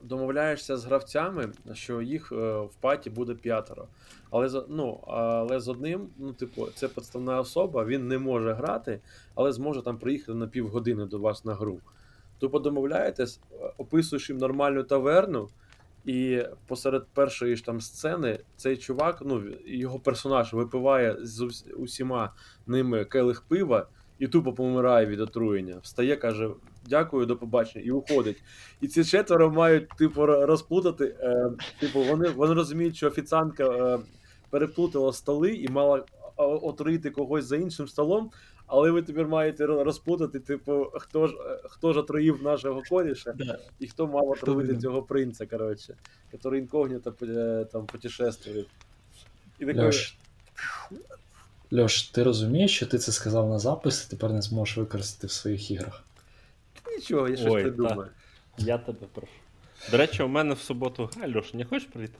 домовляєшся 0.03 0.77
з 0.77 0.85
гравцями, 0.85 1.49
що 1.73 2.01
їх 2.01 2.31
е, 2.31 2.35
в 2.59 2.75
паті 2.81 3.09
буде 3.09 3.33
п'ятеро. 3.33 3.85
Але, 4.31 4.49
з- 4.49 4.65
ну, 4.69 5.03
але 5.07 5.59
з 5.59 5.67
одним, 5.67 6.07
ну, 6.17 6.33
типу, 6.33 6.67
це 6.75 6.87
підставна 6.87 7.39
особа, 7.39 7.85
він 7.85 8.07
не 8.07 8.17
може 8.17 8.53
грати, 8.53 8.99
але 9.35 9.51
зможе 9.51 9.81
там 9.81 9.97
приїхати 9.97 10.33
на 10.33 10.47
півгодини 10.47 11.05
до 11.05 11.19
вас 11.19 11.45
на 11.45 11.53
гру. 11.53 11.79
Тупо 12.39 12.59
домовляєтесь, 12.59 13.39
е, 13.51 13.71
описуєш 13.77 14.29
їм 14.29 14.37
нормальну 14.39 14.83
таверну, 14.83 15.49
і 16.05 16.43
посеред 16.67 17.07
першої 17.13 17.55
ж 17.55 17.65
там 17.65 17.81
сцени 17.81 18.39
цей 18.55 18.77
чувак, 18.77 19.21
ну 19.25 19.43
його 19.65 19.99
персонаж 19.99 20.53
випиває 20.53 21.17
з 21.21 21.41
ус- 21.41 21.65
усіма 21.77 22.33
ними 22.67 23.05
келих 23.05 23.41
пива 23.41 23.87
і 24.19 24.27
тупо 24.27 24.53
помирає 24.53 25.05
від 25.05 25.19
отруєння. 25.19 25.77
Встає, 25.83 26.15
каже: 26.15 26.49
дякую, 26.89 27.25
до 27.25 27.37
побачення, 27.37 27.85
і 27.85 27.91
уходить. 27.91 28.43
І 28.81 28.87
ці 28.87 29.03
четверо 29.05 29.49
мають, 29.51 29.89
типу, 29.97 30.25
розплутати. 30.25 31.15
Е, 31.19 31.51
типу, 31.79 32.03
вони, 32.03 32.29
вони 32.29 32.53
розуміють, 32.53 32.95
що 32.95 33.07
офіціантка 33.07 33.63
е, 33.69 33.99
переплутала 34.49 35.13
столи 35.13 35.55
і 35.55 35.67
мала 35.69 35.97
е, 35.97 36.03
отруїти 36.37 37.09
когось 37.09 37.45
за 37.45 37.57
іншим 37.57 37.87
столом. 37.87 38.31
Але 38.71 38.91
ви 38.91 39.01
тепер 39.01 39.27
маєте 39.27 39.65
ро- 39.65 39.83
розплутати, 39.83 40.39
типу, 40.39 40.91
хто 40.93 41.27
ж 41.27 41.35
е, 41.35 41.59
хто 41.63 41.93
ж 41.93 41.99
отруїв 41.99 42.43
нашого 42.43 42.83
коріша, 42.89 43.33
і 43.79 43.87
хто 43.87 44.07
мав 44.07 44.37
винен? 44.41 44.81
цього 44.81 45.03
принца, 45.03 45.45
коротше, 45.45 45.95
який 46.33 46.59
інкогніто 46.59 47.13
е, 47.21 47.65
там 47.71 47.85
путешествує. 47.85 48.65
І 49.59 49.65
такий, 49.65 49.83
Льош, 49.83 50.17
Льош, 51.73 52.01
ти 52.03 52.23
розумієш, 52.23 52.75
що 52.75 52.85
ти 52.87 52.97
це 52.97 53.11
сказав 53.11 53.49
на 53.49 53.59
запис, 53.59 54.05
і 54.07 54.09
тепер 54.09 54.33
не 54.33 54.41
зможеш 54.41 54.77
використати 54.77 55.27
в 55.27 55.31
своїх 55.31 55.71
іграх. 55.71 56.03
нічого, 56.97 57.29
я 57.29 57.35
щось 57.37 57.51
Ой, 57.51 57.61
придумаю. 57.61 58.09
Я 58.57 58.77
тебе 58.77 59.07
прошу. 59.13 59.33
До 59.91 59.97
речі, 59.97 60.23
у 60.23 60.27
мене 60.27 60.53
в 60.53 60.59
суботу. 60.59 61.09
Льош, 61.35 61.53
не 61.53 61.65
хочеш 61.65 61.87
прийти? 61.87 62.17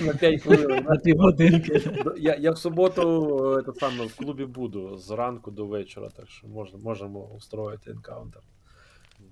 На 0.00 0.14
5 0.14 0.42
хвилин. 0.42 0.84
На 0.88 0.96
півгодинки. 0.96 1.82
Я, 2.16 2.34
я 2.36 2.50
в 2.50 2.58
суботу 2.58 3.56
е, 3.58 3.62
те 3.62 3.72
саме, 3.80 4.06
в 4.06 4.16
клубі 4.16 4.44
буду 4.44 4.96
з 4.96 5.10
ранку 5.10 5.50
до 5.50 5.66
вечора, 5.66 6.08
так 6.16 6.30
що 6.30 6.46
можна, 6.48 6.78
можемо 6.78 7.20
устроїти 7.24 7.90
енкаунтер. 7.90 8.42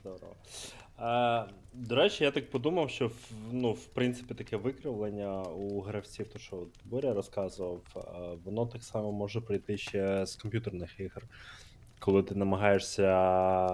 Здорово. 0.01 0.35
А, 0.97 1.47
до 1.73 1.95
речі, 1.95 2.25
я 2.25 2.31
так 2.31 2.51
подумав, 2.51 2.91
що 2.91 3.07
в- 3.09 3.31
ну, 3.53 3.73
в 3.73 3.85
принципі 3.87 4.35
таке 4.35 4.57
викривлення 4.57 5.43
у 5.43 5.81
гравців, 5.81 6.29
то 6.29 6.39
що 6.39 6.57
от 6.57 6.69
Боря 6.85 7.15
розказував, 7.15 7.81
а, 7.95 8.01
воно 8.45 8.67
так 8.67 8.83
само 8.83 9.13
може 9.13 9.41
прийти 9.41 9.77
ще 9.79 10.27
з 10.27 10.37
комп'ютерних 10.37 11.01
ігор. 11.01 11.23
Коли 11.99 12.23
ти 12.23 12.35
намагаєшся 12.35 13.03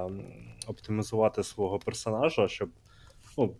м, 0.07 0.25
оптимізувати 0.67 1.43
свого 1.43 1.79
персонажа, 1.79 2.49
щоб 2.49 2.69
ну, 3.37 3.55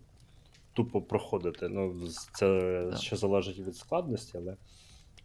тупо 0.73 1.01
проходити. 1.01 1.69
Ну, 1.69 2.07
це 2.33 2.87
Так. 2.91 2.99
ще 3.01 3.15
залежить 3.15 3.59
від 3.59 3.75
складності, 3.75 4.37
але 4.37 4.55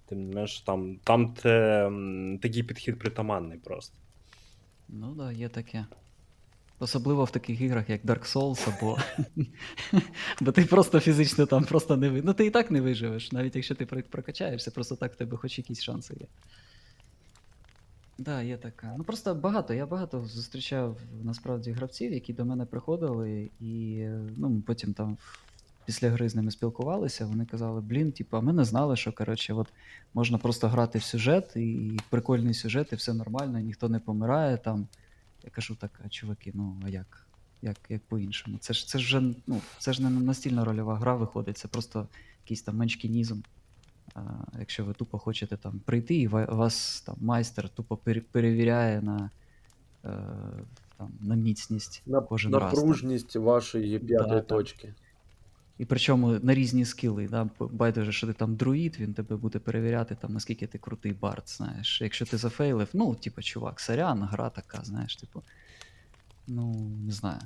тим 0.07 0.29
не 0.29 0.35
менш, 0.35 0.61
там, 0.61 0.99
там 1.05 1.35
те, 1.35 1.91
такий 2.43 2.63
підхід 2.63 2.99
притаманний 2.99 3.59
просто. 3.59 3.97
Ну 4.89 5.07
так, 5.07 5.17
да, 5.17 5.33
є 5.33 5.49
таке. 5.49 5.87
Особливо 6.79 7.25
в 7.25 7.31
таких 7.31 7.61
іграх, 7.61 7.91
як 7.91 8.05
Dark 8.05 8.33
Souls, 8.33 8.79
або. 8.79 8.99
Бо 10.41 10.53
ти 10.53 10.65
просто 10.65 11.01
фізично 11.01 11.47
там 11.47 11.65
просто 11.65 11.97
не 11.97 12.09
ви. 12.09 12.23
Ну 12.23 12.35
ти 12.35 12.47
і 12.47 12.51
так 12.51 12.71
не 12.71 12.81
виживеш, 12.81 13.33
навіть 13.33 13.57
якщо 13.57 13.75
ти 13.75 13.87
прокачаєшся, 13.87 14.71
просто 14.71 14.97
так 14.97 15.13
в 15.13 15.17
тебе 15.17 15.37
хоч 15.37 15.59
якісь 15.59 15.83
шанси 15.83 16.17
є. 16.21 16.27
Да, 18.25 18.43
є 18.43 18.57
така. 18.57 18.95
Ну 18.99 19.05
просто 19.05 19.35
багато. 19.35 19.75
Я 19.75 19.87
багато 19.87 20.25
зустрічав 20.25 20.97
насправді 21.23 21.73
гравців, 21.73 22.13
які 22.13 22.33
до 22.33 22.45
мене 22.45 22.67
приходили, 22.67 23.51
і 23.61 24.07
ну, 24.37 24.63
потім 24.67 24.95
там 24.95 25.19
після 25.85 26.11
гри 26.11 26.29
з 26.29 26.35
ними 26.35 26.51
спілкувалися. 26.51 27.27
Вони 27.27 27.47
казали: 27.47 27.81
блін, 27.81 28.13
типу, 28.13 28.37
а 28.37 28.41
ми 28.41 28.53
не 28.53 28.65
знали, 28.65 28.97
що 28.97 29.13
коротше, 29.13 29.55
от 29.55 29.69
можна 30.15 30.39
просто 30.39 30.69
грати 30.69 30.99
в 30.99 31.03
сюжет, 31.03 31.57
і 31.57 32.01
прикольний 32.11 32.55
сюжет, 32.55 32.93
і 32.93 32.97
все 32.97 33.15
нормально, 33.15 33.59
ніхто 33.59 33.89
не 33.89 33.99
помирає 33.99 34.57
там. 34.57 34.87
Я 35.45 35.51
кажу 35.51 35.77
так, 35.77 36.01
а 36.05 36.09
чуваки, 36.09 36.51
ну 36.55 36.81
а 36.85 36.89
як? 36.89 37.27
Як, 37.63 37.77
як 37.89 38.03
по-іншому? 38.03 38.59
Це 38.61 38.75
ж 38.75 38.89
це 38.89 38.99
ж 38.99 39.05
вже 39.05 39.35
ну, 39.47 39.61
це 39.79 39.93
ж 39.93 40.03
не 40.03 40.11
настільна 40.11 40.65
рольова 40.65 40.97
гра 40.97 41.15
виходить, 41.15 41.59
це 41.59 41.69
просто 41.69 42.09
якийсь 42.45 42.63
там 42.63 42.77
меншкінізм. 42.77 43.39
А, 43.39 43.62
якщо 44.59 44.85
ви 44.85 44.93
тупо 44.93 45.19
хочете 45.19 45.57
там 45.57 45.81
прийти, 45.85 46.15
і 46.15 46.29
вас 46.29 47.01
там 47.01 47.17
майстер 47.21 47.69
тупо 47.69 47.97
перевіряє 48.33 49.01
на, 49.03 49.31
е, 50.05 50.09
там, 50.99 51.11
на 51.21 51.35
міцність 51.35 52.03
На, 52.07 52.21
кожен 52.21 52.51
на 52.51 52.59
раз. 52.59 52.75
там. 52.75 52.85
пружність 52.85 53.37
вашої 53.37 53.99
п'ятої 53.99 54.41
там. 54.41 54.59
точки. 54.59 54.95
І 55.79 55.85
причому 55.85 56.39
на 56.43 56.55
різні 56.55 56.85
скіли. 56.85 57.29
Да? 57.29 57.49
Байдуже, 57.59 58.13
що 58.13 58.27
ти 58.27 58.33
там 58.33 58.57
друїд, 58.57 58.97
він 59.01 59.15
тебе 59.15 59.37
буде 59.37 59.59
перевіряти, 59.59 60.17
там, 60.21 60.33
наскільки 60.33 60.67
ти 60.67 60.79
крутий 60.79 61.13
бард, 61.13 61.43
знаєш. 61.47 62.01
Якщо 62.01 62.27
ти 62.27 62.37
зафейлив, 62.37 62.89
ну, 62.93 63.15
типу, 63.15 63.43
чувак, 63.43 63.81
сорян, 63.81 64.23
гра 64.23 64.51
така, 64.51 64.85
знаєш, 64.85 65.17
типу. 65.17 65.43
Ну, 66.47 66.75
не 67.07 67.13
знаю. 67.13 67.41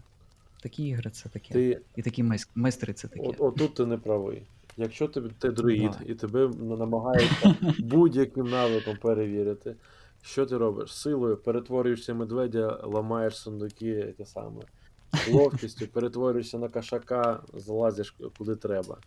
Такі 0.62 0.88
ігри 0.88 1.10
це 1.10 1.28
таке. 1.28 1.54
Ти 1.54 1.80
І 1.96 2.02
такі 2.02 2.24
майстри 2.54 2.92
це 2.92 3.08
таке. 3.08 3.26
От, 3.28 3.40
отут 3.40 3.74
ти 3.74 3.86
не 3.86 3.96
правий. 3.96 4.42
Якщо 4.76 5.08
ти, 5.08 5.20
ти 5.38 5.50
друїд 5.50 5.92
і 6.06 6.14
тебе 6.14 6.48
намагаються 6.58 7.56
будь-яким 7.78 8.50
навиком 8.50 8.96
перевірити, 8.96 9.76
що 10.22 10.46
ти 10.46 10.56
робиш? 10.56 10.94
Силою 10.94 11.36
перетворюєшся 11.36 12.14
медведя, 12.14 12.80
ламаєш 12.82 13.36
сундуки, 13.36 14.14
те 14.18 14.26
саме. 14.26 14.62
Ловкістю 15.30 15.86
перетворюєшся 15.92 16.58
на 16.58 16.68
кашака, 16.68 17.42
залазиш 17.54 18.14
куди 18.38 18.56
треба. 18.56 18.98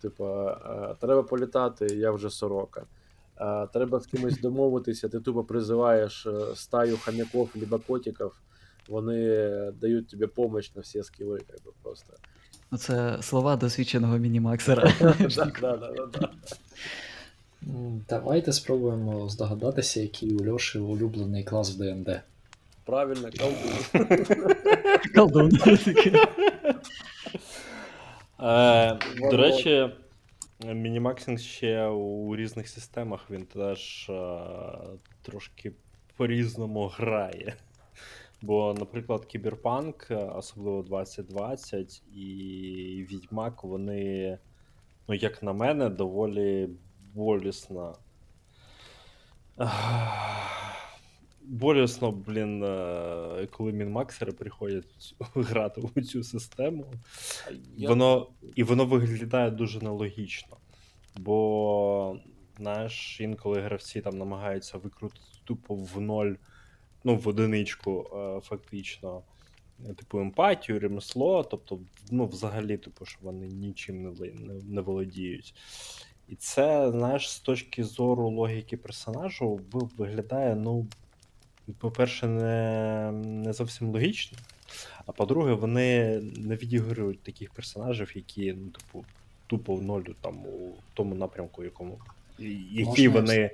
Типа, 0.00 0.52
е, 0.92 0.96
треба 1.00 1.22
політати, 1.22 1.86
я 1.86 2.10
вже 2.10 2.30
сорока. 2.30 2.86
Е, 3.40 3.66
Треба 3.66 4.00
з 4.00 4.06
кимось 4.06 4.40
домовитися, 4.42 5.08
ти 5.08 5.20
тупо 5.20 5.44
призиваєш 5.44 6.26
е, 6.26 6.54
стаю 6.54 6.96
хам'яков, 6.96 7.50
либо 7.56 7.78
котиків, 7.78 8.42
вони 8.88 9.26
дають 9.80 10.08
тобі 10.08 10.26
помощь 10.26 10.76
на 10.76 10.82
всі 10.82 11.02
скіли, 11.02 11.38
би 11.38 11.72
просто. 11.82 12.12
Ну, 12.70 12.78
це 12.78 13.18
слова 13.22 13.56
досвідченого 13.56 14.18
мінімаксера. 14.18 14.92
Давайте 18.08 18.52
спробуємо 18.52 19.28
здогадатися, 19.28 20.00
який 20.00 20.34
у 20.34 20.52
Льоші 20.52 20.78
улюблений 20.78 21.44
клас 21.44 21.70
в 21.70 21.78
ДНД. 21.78 22.20
Правильно, 22.84 23.28
колдун. 23.38 23.72
Колдун. 25.14 25.50
Е, 28.42 28.98
до 29.30 29.36
речі, 29.36 29.90
мінімаксинг 30.64 31.38
ще 31.38 31.86
у 31.86 32.36
різних 32.36 32.68
системах 32.68 33.20
він 33.30 33.44
теж 33.44 34.06
е, 34.10 34.38
трошки 35.22 35.72
по-різному 36.16 36.86
грає. 36.86 37.54
Бо, 38.42 38.74
наприклад, 38.78 39.24
Кіберпанк, 39.24 40.06
е, 40.10 40.14
особливо 40.16 40.82
2020 40.82 42.02
і 42.14 43.06
Відьмак, 43.10 43.64
вони, 43.64 44.38
ну, 45.08 45.14
як 45.14 45.42
на 45.42 45.52
мене, 45.52 45.88
доволі 45.88 46.68
болісно. 47.14 47.94
Болісно, 51.42 52.12
блін, 52.12 52.64
е, 52.64 53.48
коли 53.50 53.72
мінмаксери 53.72 54.32
приходять 54.32 55.14
грати 55.34 55.80
у 55.94 56.00
цю 56.00 56.22
систему. 56.24 56.86
Я- 57.76 57.88
Воно, 57.88 58.26
і 58.54 58.62
воно 58.62 58.84
виглядає 58.84 59.50
дуже 59.50 59.80
нелогічно. 59.80 60.56
Бо, 61.16 62.16
знаєш, 62.56 63.20
інколи 63.20 63.60
гравці 63.60 64.00
там 64.00 64.18
намагаються 64.18 64.78
викрутити 64.78 65.20
тупо 65.44 65.74
в 65.74 66.00
ноль, 66.00 66.34
ну, 67.04 67.16
в 67.16 67.28
одиничку, 67.28 68.06
е, 68.14 68.40
фактично, 68.40 69.22
е, 69.90 69.94
типу, 69.94 70.20
емпатію, 70.20 70.80
ремесло, 70.80 71.44
тобто, 71.44 71.78
ну, 72.10 72.26
взагалі, 72.26 72.76
типу, 72.76 73.04
що 73.06 73.18
вони 73.22 73.46
нічим 73.46 74.02
не, 74.02 74.10
не, 74.20 74.54
не 74.68 74.80
володіють. 74.80 75.54
І 76.28 76.34
це, 76.34 76.90
знаєш, 76.90 77.30
з 77.30 77.40
точки 77.40 77.84
зору 77.84 78.30
логіки 78.30 78.76
персонажу 78.76 79.60
виглядає, 79.98 80.56
ну, 80.56 80.86
по-перше, 81.78 82.26
не, 82.26 83.10
не 83.12 83.52
зовсім 83.52 83.90
логічно. 83.90 84.38
А 85.06 85.12
по-друге, 85.12 85.52
вони 85.52 86.20
не 86.20 86.56
відіграють 86.56 87.22
таких 87.22 87.50
персонажів, 87.50 88.12
які, 88.14 88.52
ну, 88.52 88.68
типу, 88.68 89.04
тупо 89.46 89.74
в 89.74 89.82
ноль 89.82 90.02
там 90.20 90.46
у 90.46 90.74
тому 90.94 91.14
напрямку, 91.14 91.64
якому 91.64 91.98
які 92.38 93.08
Можна 93.08 93.20
вони 93.20 93.50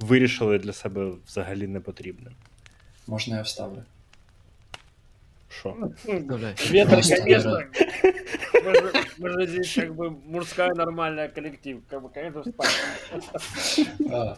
вирішили 0.00 0.58
для 0.58 0.72
себе 0.72 1.12
взагалі 1.26 1.66
не 1.66 1.80
потрібним. 1.80 2.32
Можна 3.07 3.35
я 3.37 3.41
вставлю? 3.41 3.83
Що? 5.49 5.75
Вставляй. 5.97 6.55
Ветер, 6.71 6.89
Просто 6.89 7.17
конечно. 7.17 7.49
говорю. 7.51 7.67
Мы 8.65 8.73
же, 8.75 8.93
мы 9.19 9.29
же 9.29 9.47
здесь 9.47 9.73
как 9.75 9.95
бы 9.95 10.09
мужская 10.09 10.73
нормальная 10.73 11.29
коллектив. 11.29 11.81
Как 11.89 12.01
бы, 12.03 12.09
конечно, 12.13 12.41
встать. 12.41 13.87
А, 14.11 14.35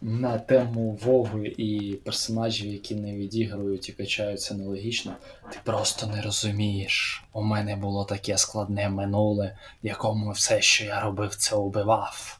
На 0.00 0.38
тему 0.38 0.98
Воги 1.02 1.54
і 1.58 1.98
персонажів, 2.04 2.72
які 2.72 2.94
не 2.94 3.14
відігрують 3.16 3.88
і 3.88 3.92
качаються 3.92 4.54
нелогічно. 4.54 5.16
Ти 5.52 5.58
просто 5.64 6.06
не 6.06 6.22
розумієш. 6.22 7.24
У 7.32 7.42
мене 7.42 7.76
було 7.76 8.04
таке 8.04 8.38
складне 8.38 8.88
минуле, 8.88 9.56
в 9.82 9.86
якому 9.86 10.30
все, 10.30 10.60
що 10.62 10.84
я 10.84 11.00
робив, 11.00 11.34
це 11.34 11.56
убивав. 11.56 12.38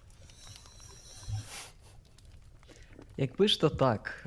Якби 3.16 3.48
ж 3.48 3.60
то 3.60 3.68
так. 3.68 4.26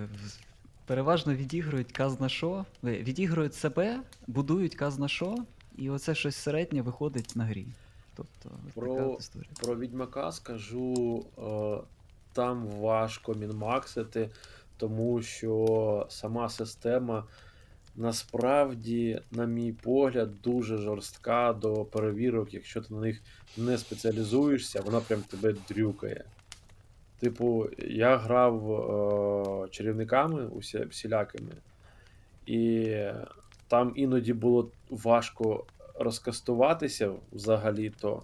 Переважно 0.86 1.34
відігрують 1.34 1.92
казна 1.92 2.28
що, 2.28 2.64
відігрують 2.82 3.54
себе, 3.54 4.00
будують 4.26 4.74
казна 4.74 5.08
що, 5.08 5.36
і 5.76 5.90
оце 5.90 6.14
щось 6.14 6.36
середнє 6.36 6.82
виходить 6.82 7.36
на 7.36 7.44
грі. 7.44 7.66
Тобто, 8.16 8.50
Про- 8.74 8.96
така 8.96 9.18
історія. 9.18 9.50
Про 9.62 9.76
Відьмака 9.76 10.32
скажу, 10.32 11.24
е, 11.38 11.86
там 12.32 12.66
важко 12.66 13.34
мінмаксити, 13.34 14.30
тому 14.76 15.22
що 15.22 16.06
сама 16.10 16.48
система 16.48 17.24
насправді, 17.96 19.20
на 19.30 19.44
мій 19.44 19.72
погляд, 19.72 20.42
дуже 20.42 20.76
жорстка 20.76 21.52
до 21.52 21.84
перевірок, 21.84 22.54
якщо 22.54 22.80
ти 22.80 22.94
на 22.94 23.00
них 23.00 23.22
не 23.56 23.78
спеціалізуєшся, 23.78 24.80
вона 24.80 25.00
прям 25.00 25.22
тебе 25.22 25.54
дрюкає. 25.68 26.24
Типу, 27.22 27.68
я 27.78 28.16
грав 28.16 28.72
е, 28.72 29.68
чарівниками 29.70 30.46
усі, 30.46 30.84
всілякими, 30.84 31.52
і 32.46 32.96
там 33.68 33.92
іноді 33.96 34.32
було 34.32 34.70
важко 34.90 35.64
розкастуватися 35.94 37.12
взагалі-то 37.32 38.22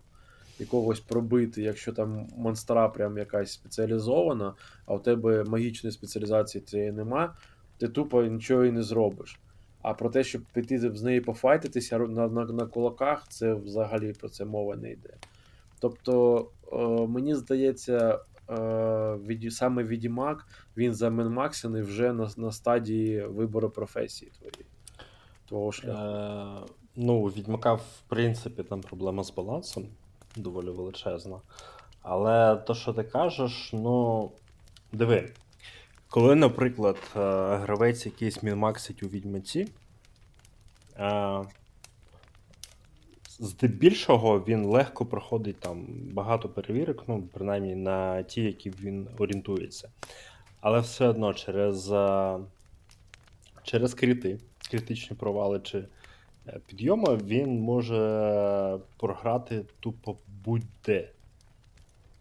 якогось 0.58 1.00
пробити, 1.00 1.62
якщо 1.62 1.92
там 1.92 2.28
монстра 2.36 2.88
прям 2.88 3.18
якась 3.18 3.52
спеціалізована, 3.52 4.54
а 4.86 4.94
у 4.94 4.98
тебе 4.98 5.44
магічної 5.44 5.92
спеціалізації 5.92 6.62
цієї 6.62 6.92
нема, 6.92 7.36
ти 7.78 7.88
тупо 7.88 8.22
нічого 8.22 8.64
і 8.64 8.72
не 8.72 8.82
зробиш. 8.82 9.38
А 9.82 9.94
про 9.94 10.10
те, 10.10 10.24
щоб 10.24 10.42
піти 10.52 10.78
з 10.78 11.02
нею 11.02 11.24
пофайтитися 11.24 11.98
на, 11.98 12.28
на, 12.28 12.44
на 12.44 12.66
кулаках, 12.66 13.28
це 13.28 13.54
взагалі 13.54 14.12
про 14.12 14.28
це 14.28 14.44
мова 14.44 14.76
не 14.76 14.90
йде. 14.90 15.14
Тобто, 15.80 16.46
е, 16.72 16.76
мені 17.06 17.34
здається, 17.34 18.18
від, 19.26 19.54
саме 19.54 19.84
Відімак 19.84 20.46
він 20.76 20.94
заменмаксений 20.94 21.82
вже 21.82 22.12
на, 22.12 22.30
на 22.36 22.52
стадії 22.52 23.26
вибору 23.26 23.70
професії 23.70 24.30
твоєї. 24.38 24.66
Твого 25.48 25.72
шляху. 25.72 26.00
Е, 26.00 26.72
ну, 26.96 27.22
Відьмака, 27.22 27.74
в 27.74 28.02
принципі, 28.08 28.62
там 28.62 28.80
проблема 28.80 29.24
з 29.24 29.30
балансом 29.30 29.88
доволі 30.36 30.70
величезна. 30.70 31.40
Але 32.02 32.56
то, 32.56 32.74
що 32.74 32.92
ти 32.92 33.02
кажеш, 33.02 33.70
ну, 33.72 34.30
диви. 34.92 35.30
Коли, 36.10 36.34
наприклад, 36.34 36.96
е, 37.16 37.20
гравець 37.56 38.06
якийсь 38.06 38.42
мінмаксить 38.42 39.02
у 39.02 39.06
відьмаці, 39.06 39.68
Е, 40.98 41.44
здебільшого 43.38 44.44
він 44.48 44.64
легко 44.64 45.06
проходить 45.06 45.60
там 45.60 45.86
багато 46.12 46.48
перевірок, 46.48 47.04
ну, 47.08 47.22
принаймні 47.32 47.74
на 47.74 48.22
ті, 48.22 48.42
які 48.42 48.70
він 48.70 49.08
орієнтується. 49.18 49.88
Але 50.60 50.80
все 50.80 51.08
одно 51.08 51.34
через, 51.34 51.92
е, 51.92 52.38
через 53.62 53.94
кріти, 53.94 54.38
критичні 54.70 55.16
провали 55.16 55.60
чи 55.60 55.84
е, 56.48 56.60
підйоми, 56.66 57.16
він 57.16 57.60
може 57.60 58.78
програти 58.96 59.64
тупо 59.80 60.16
будь-де. 60.44 61.08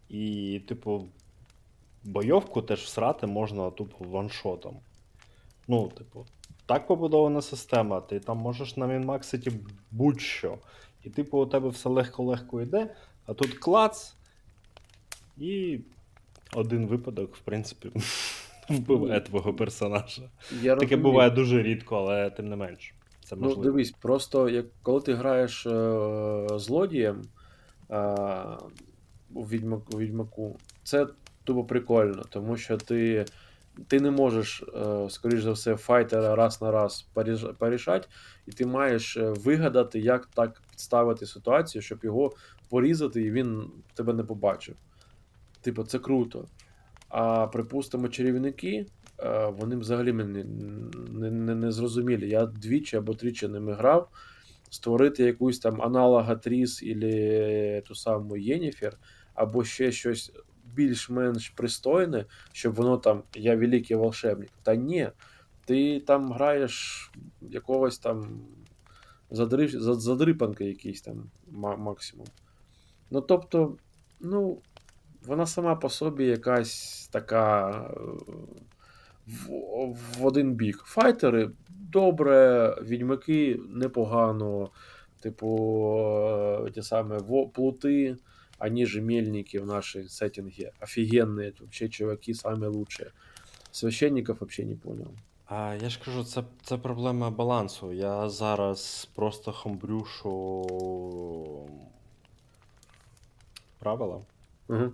І, 0.09 0.61
типу, 0.67 1.05
бойовку 2.03 2.61
теж 2.61 2.83
всрати 2.83 3.27
можна 3.27 3.69
тупо 3.69 4.05
ваншотом. 4.05 4.77
Ну, 5.67 5.87
типу, 5.87 6.25
так 6.65 6.87
побудована 6.87 7.41
система, 7.41 8.01
ти 8.01 8.19
там 8.19 8.37
можеш 8.37 8.77
на 8.77 8.87
мінмаксити 8.87 9.51
будь-що. 9.91 10.57
І, 11.07 11.09
типу, 11.09 11.37
у 11.37 11.45
тебе 11.45 11.69
все 11.69 11.89
легко-легко 11.89 12.61
йде, 12.61 12.95
а 13.25 13.33
тут 13.33 13.53
клац. 13.53 14.15
І 15.37 15.79
один 16.53 16.87
випадок, 16.87 17.35
в 17.35 17.39
принципі, 17.39 17.91
вбиває 18.69 19.21
твого 19.21 19.53
персонажа. 19.53 20.21
Я 20.51 20.75
Таке 20.75 20.75
розумію. 20.75 21.03
буває 21.03 21.29
дуже 21.29 21.63
рідко, 21.63 21.97
але 21.97 22.29
тим 22.29 22.49
не 22.49 22.55
менш. 22.55 22.93
Це 23.23 23.35
Ну, 23.39 23.55
дивись, 23.55 23.91
просто 23.91 24.49
як 24.49 24.65
коли 24.81 25.01
ти 25.01 25.13
граєш 25.13 25.65
е, 25.65 26.47
злодієм 26.55 27.21
е, 27.91 28.15
у, 29.33 29.43
Відьмак, 29.43 29.93
у 29.93 29.97
Відьмаку, 29.97 30.57
це 30.83 31.07
тупо 31.43 31.63
прикольно, 31.63 32.23
тому 32.29 32.57
що 32.57 32.77
ти, 32.77 33.25
ти 33.87 33.99
не 33.99 34.11
можеш, 34.11 34.63
е, 34.63 35.09
скоріш 35.09 35.41
за 35.41 35.51
все, 35.51 35.75
файтера 35.75 36.35
раз 36.35 36.61
на 36.61 36.71
раз 36.71 37.05
порішати, 37.57 38.07
і 38.47 38.51
ти 38.51 38.65
маєш 38.65 39.17
е, 39.17 39.29
вигадати, 39.29 39.99
як 39.99 40.25
так 40.25 40.61
підставити 40.77 41.25
ситуацію, 41.25 41.81
щоб 41.81 41.99
його 42.03 42.31
порізати, 42.69 43.21
і 43.21 43.31
він 43.31 43.71
тебе 43.93 44.13
не 44.13 44.23
побачив. 44.23 44.75
Типу, 45.61 45.83
це 45.83 45.99
круто. 45.99 46.47
А 47.09 47.47
припустимо, 47.47 48.07
чарівники, 48.07 48.85
е, 49.19 49.47
вони 49.47 49.75
взагалі 49.75 50.13
мені 50.13 50.43
не, 51.09 51.31
не, 51.31 51.55
не 51.55 51.71
зрозумілі. 51.71 52.29
Я 52.29 52.45
двічі 52.45 52.97
або 52.97 53.13
тричі 53.13 53.47
ними 53.47 53.73
грав. 53.73 54.09
Створити 54.69 55.23
якусь 55.23 55.59
там 55.59 55.81
аналога 55.81 56.35
Тріс 56.35 56.83
і 56.83 57.81
ту 57.87 57.95
саму 57.95 58.37
Єніфер, 58.37 58.97
або 59.33 59.63
ще 59.63 59.91
щось 59.91 60.31
більш-менш 60.75 61.49
пристойне, 61.49 62.25
щоб 62.51 62.73
воно 62.73 62.97
там 62.97 63.23
я 63.35 63.55
великий 63.55 63.97
волшебник. 63.97 64.49
Та 64.63 64.75
ні, 64.75 65.09
ти 65.65 65.99
там 65.99 66.31
граєш 66.31 67.11
якогось 67.41 67.97
там 67.97 68.41
задри... 69.31 69.67
за- 69.67 69.93
задрипанки 69.93 70.65
якийсь 70.65 71.01
там 71.01 71.29
максимум. 71.77 72.27
Ну 73.11 73.21
тобто, 73.21 73.77
ну, 74.19 74.61
вона 75.25 75.45
сама 75.45 75.75
по 75.75 75.89
собі 75.89 76.25
якась 76.25 77.07
така 77.11 77.69
е, 77.71 77.95
в, 79.27 79.47
в 80.19 80.25
один 80.25 80.53
бік. 80.53 80.77
Файтери 80.85 81.51
добре, 81.69 82.69
відьмаки 82.81 83.59
непогано, 83.69 84.69
типу, 85.19 85.49
е, 86.67 86.71
ті 86.71 86.81
самі 86.81 87.17
во- 87.17 87.47
плути, 87.47 88.17
они 88.59 88.85
же 88.85 89.01
мельники 89.01 89.59
в 89.59 89.65
нашей 89.65 90.07
сеттинге. 90.09 90.71
Офигенные, 90.81 91.53
вообще 91.59 91.89
чуваки 91.89 92.33
самые 92.33 92.69
лучшие. 92.69 93.11
Священников 93.71 94.39
вообще 94.39 94.65
не 94.65 94.75
понял. 94.75 95.13
А 95.49 95.75
я 95.81 95.89
ж 95.89 95.99
кажу, 96.05 96.23
це, 96.23 96.43
це 96.63 96.77
проблема 96.77 97.29
балансу. 97.29 97.91
Я 97.93 98.29
зараз 98.29 99.09
просто 99.15 99.51
хамбрюшу 99.51 100.65
правила 103.79 104.21
Угу. 104.69 104.91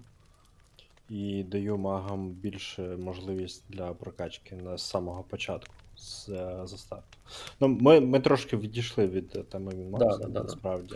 і 1.09 1.43
даю 1.43 1.77
магам 1.77 2.29
більше 2.29 2.81
можливість 2.81 3.63
для 3.69 3.93
прокачки 3.93 4.55
на 4.55 4.77
з 4.77 4.81
самого 4.89 5.23
початку, 5.23 5.73
з 5.95 6.29
е, 6.29 6.61
застарту. 6.65 7.17
Ну, 7.59 7.67
ми, 7.67 7.99
ми 7.99 8.19
трошки 8.19 8.57
відійшли 8.57 9.07
від 9.07 9.49
теми 9.49 9.73
Мінмаксу, 9.73 10.07
Да, 10.07 10.17
да, 10.17 10.23
да, 10.23 10.29
да. 10.29 10.43
насправді. 10.43 10.95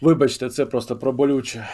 Вибачте, 0.00 0.50
це 0.50 0.66
просто 0.66 0.96
про 0.96 1.12
болюче. 1.12 1.68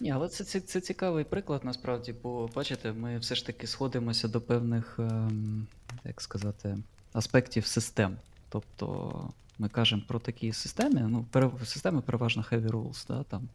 Ні, 0.00 0.10
але 0.10 0.28
це, 0.28 0.44
це, 0.44 0.60
це 0.60 0.80
цікавий 0.80 1.24
приклад 1.24 1.64
насправді, 1.64 2.14
бо 2.22 2.50
бачите, 2.54 2.92
ми 2.92 3.18
все 3.18 3.34
ж 3.34 3.46
таки 3.46 3.66
сходимося 3.66 4.28
до 4.28 4.40
певних, 4.40 4.98
ем, 4.98 5.66
як 6.04 6.20
сказати, 6.20 6.78
аспектів 7.12 7.66
систем. 7.66 8.16
Тобто 8.48 9.12
ми 9.58 9.68
кажемо 9.68 10.02
про 10.06 10.18
такі 10.18 10.52
системи, 10.52 11.00
ну, 11.00 11.24
пере, 11.30 11.50
системи 11.64 12.00
переважно 12.00 12.44
heavy 12.50 12.70
rules, 12.70 13.06
да, 13.08 13.22
там 13.22 13.48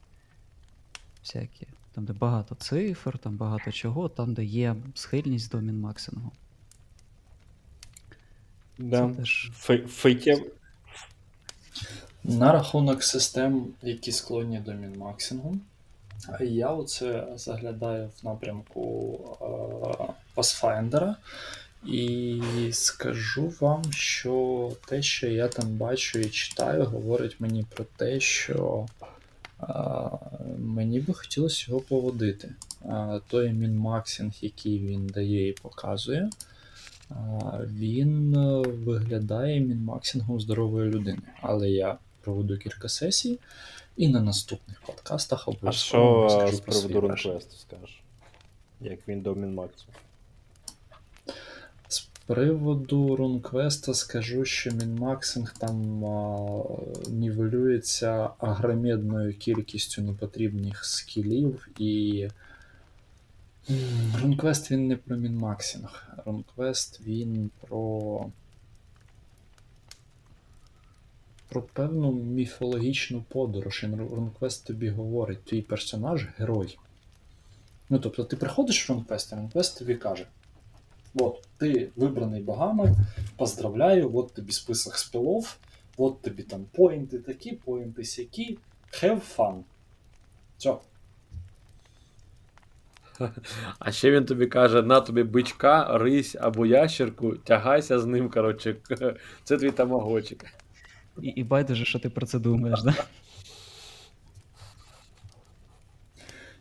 всякі, 1.24 1.68
там, 1.94 2.06
де 2.06 2.14
багато 2.14 2.56
цифр, 2.56 3.18
там 3.18 3.38
багато 3.38 3.72
чого, 3.72 4.10
там, 4.10 4.34
де 4.34 4.44
є 4.44 4.76
схильність 4.94 5.52
до 5.52 5.58
мінмаксингу. 5.58 6.32
Да. 8.78 9.10
Це 9.10 9.16
теж 9.16 9.52
Фей- 9.60 9.88
Фейтєв... 9.88 10.52
На 12.26 12.52
рахунок 12.52 13.04
систем, 13.04 13.68
які 13.82 14.12
склонні 14.12 14.60
до 14.60 14.74
мінмаксингу, 14.74 15.58
я 16.42 16.70
оце 16.70 17.28
заглядаю 17.36 18.10
в 18.22 18.26
напрямку 18.26 19.20
е, 19.42 20.14
Pathfinder, 20.36 21.16
і 21.86 22.42
скажу 22.72 23.54
вам, 23.60 23.84
що 23.92 24.72
те, 24.86 25.02
що 25.02 25.28
я 25.28 25.48
там 25.48 25.78
бачу 25.78 26.20
і 26.20 26.30
читаю, 26.30 26.86
говорить 26.86 27.36
мені 27.40 27.66
про 27.76 27.86
те, 27.98 28.20
що 28.20 28.86
е, 29.62 29.66
мені 30.58 31.00
би 31.00 31.14
хотілося 31.14 31.66
його 31.68 31.82
поводити. 31.82 32.50
Е, 32.86 33.22
той 33.28 33.54
мінмаксинг, 33.54 34.34
який 34.42 34.80
він 34.80 35.08
дає 35.08 35.48
і 35.48 35.54
показує, 35.54 36.30
е, 37.12 37.16
він 37.66 38.36
виглядає 38.66 39.60
мінмаксингом 39.60 40.40
здорової 40.40 40.92
людини. 40.92 41.22
Але 41.42 41.70
я 41.70 41.98
проведу 42.22 42.58
кілька 42.58 42.90
сесій, 42.90 43.40
і 43.98 44.08
на 44.08 44.22
наступних 44.22 44.82
подкастах 44.82 45.48
А 45.48 45.52
обов'язково 45.52 46.30
що 46.30 46.42
розкажу 46.42 46.58
з 46.58 46.60
про 46.60 46.74
свої 46.74 46.88
приводу 46.88 47.08
рунквесту 47.08 47.58
скажеш? 47.58 48.04
Як 48.82 49.08
він 49.08 49.22
до 49.22 49.36
Мінмаксу? 49.36 49.86
Приводу 52.26 53.16
рунквеста 53.16 53.94
скажу, 53.94 54.46
що 54.46 54.72
мінмаксинг 54.72 55.54
там 55.54 56.06
а, 56.06 56.64
нівелюється 57.10 58.30
агромедною 58.40 59.34
кількістю 59.34 60.02
непотрібних 60.02 60.86
скілів, 60.86 61.70
і 61.80 62.28
рунквест 64.22 64.72
він 64.72 64.88
не 64.88 64.96
про 64.96 65.16
мінмаксинг. 65.16 66.08
Рунквест 66.26 67.02
він 67.06 67.52
про. 67.62 68.26
Про 71.50 71.62
певну 71.62 72.12
міфологічну 72.12 73.24
подорож. 73.30 73.86
Рунквест 74.12 74.68
тобі 74.68 74.90
говорить, 74.90 75.44
твій 75.44 75.62
персонаж 75.62 76.28
герой. 76.38 76.78
Ну, 77.90 78.00
тобто, 78.00 78.24
ти 78.24 78.36
приходиш 78.36 78.90
в 78.90 78.94
Рунквест, 78.94 79.32
і 79.32 79.36
Рунквест 79.36 79.80
тобі 79.80 79.96
каже: 79.96 80.26
Вот, 81.15 81.49
ты 81.59 81.91
выбранный 81.97 82.43
богами, 82.43 82.95
поздравляю, 83.37 84.09
вот 84.09 84.35
тобі 84.35 84.53
список 84.53 84.99
спілов, 84.99 85.57
вот 85.97 86.23
тобі 86.23 86.43
там 86.43 86.65
поінти 86.73 87.19
такі, 87.19 87.53
поінти 87.53 88.05
сякі, 88.05 88.59
have 89.03 89.37
fun. 89.37 89.63
Все. 90.59 90.77
А 93.79 93.93
ще 93.93 94.11
він 94.11 94.25
тобі 94.25 94.47
каже: 94.47 94.83
на 94.83 95.01
тобі 95.01 95.23
бичка, 95.23 95.99
рись 95.99 96.37
або 96.41 96.67
ящерку, 96.67 97.37
тягайся 97.37 98.01
з 98.01 98.07
ним, 98.07 98.31
коротше, 98.31 98.77
це 99.45 99.57
твій 99.57 99.71
тамагочик. 99.71 100.45
І, 101.23 101.29
і 101.29 101.45
байдуже, 101.45 101.85
що 101.85 101.99
ти 101.99 102.11
про 102.11 102.27
це 102.27 102.39
думаєш, 102.39 102.83
да? 102.83 102.95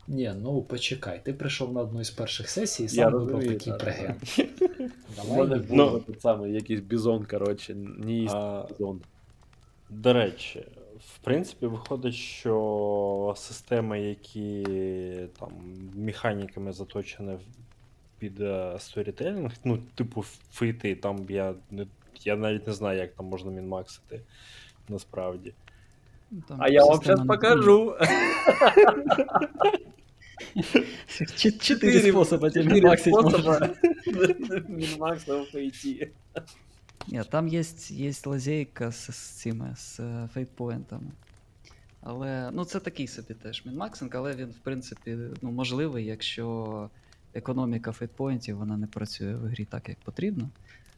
Ні, 0.08 0.32
ну 0.42 0.62
почекай, 0.62 1.20
ти 1.24 1.32
прийшов 1.32 1.72
на 1.72 1.80
одну 1.80 2.00
із 2.00 2.10
перших 2.10 2.50
сесій 2.50 2.82
і 2.82 2.86
Я 2.86 2.90
сам 2.90 3.12
вибрав 3.12 3.40
такий 3.40 3.72
так. 3.72 3.78
преген. 3.78 4.14
Давай 5.16 5.62
Ну. 5.70 5.98
той 6.00 6.16
самий 6.20 6.52
якийсь 6.52 6.80
бізон, 6.80 7.24
коротше, 7.24 7.76
А, 8.30 8.66
бізон. 8.70 9.00
До 9.90 10.12
речі, 10.12 10.66
в 11.14 11.18
принципі, 11.18 11.66
виходить, 11.66 12.14
що 12.14 13.34
системи, 13.36 14.00
які 14.02 14.66
там 15.40 15.50
механіками 15.94 16.72
заточені 16.72 17.38
під 18.18 18.40
е, 18.40 18.76
сторітелінг, 18.78 19.52
ну, 19.64 19.78
типу 19.94 20.22
фейти, 20.52 20.94
там 20.94 21.26
я 21.28 21.54
не. 21.70 21.86
Я 22.24 22.36
навіть 22.36 22.66
не 22.66 22.72
знаю, 22.72 22.98
як 22.98 23.12
там 23.14 23.26
можна 23.26 23.50
мінмаксити 23.50 24.20
насправді. 24.88 25.52
Ну, 26.30 26.42
там 26.48 26.56
А 26.60 26.68
я 26.68 26.84
вам 26.84 27.00
зараз 27.04 27.26
покажу. 27.26 27.96
Чотири 31.60 32.10
способи 32.10 32.50
тебе 32.50 32.72
Мінмакса 34.68 35.36
в 35.36 35.44
фейті. 35.44 36.08
Ні, 37.08 37.22
там 37.30 37.48
є, 37.48 37.62
є 37.88 38.12
лазейка 38.26 38.92
з, 38.92 39.10
з 39.10 39.16
цими 39.16 39.74
з 39.76 40.00
е, 40.00 40.28
фейтпоінтами. 40.34 41.10
Але 42.00 42.50
ну, 42.52 42.64
це 42.64 42.80
такий 42.80 43.06
собі 43.06 43.34
теж 43.34 43.66
мінмаксинг, 43.66 44.10
але 44.14 44.34
він, 44.34 44.50
в 44.50 44.58
принципі, 44.62 45.18
ну, 45.42 45.50
можливий, 45.50 46.04
якщо 46.04 46.88
економіка 47.34 47.92
fate 47.92 48.16
point 48.16 48.45
ів 48.45 48.56
вона 48.56 48.76
не 48.76 48.86
працює 48.86 49.34
в 49.34 49.46
грі 49.46 49.64
так, 49.64 49.88
як 49.88 49.98
потрібно. 49.98 50.48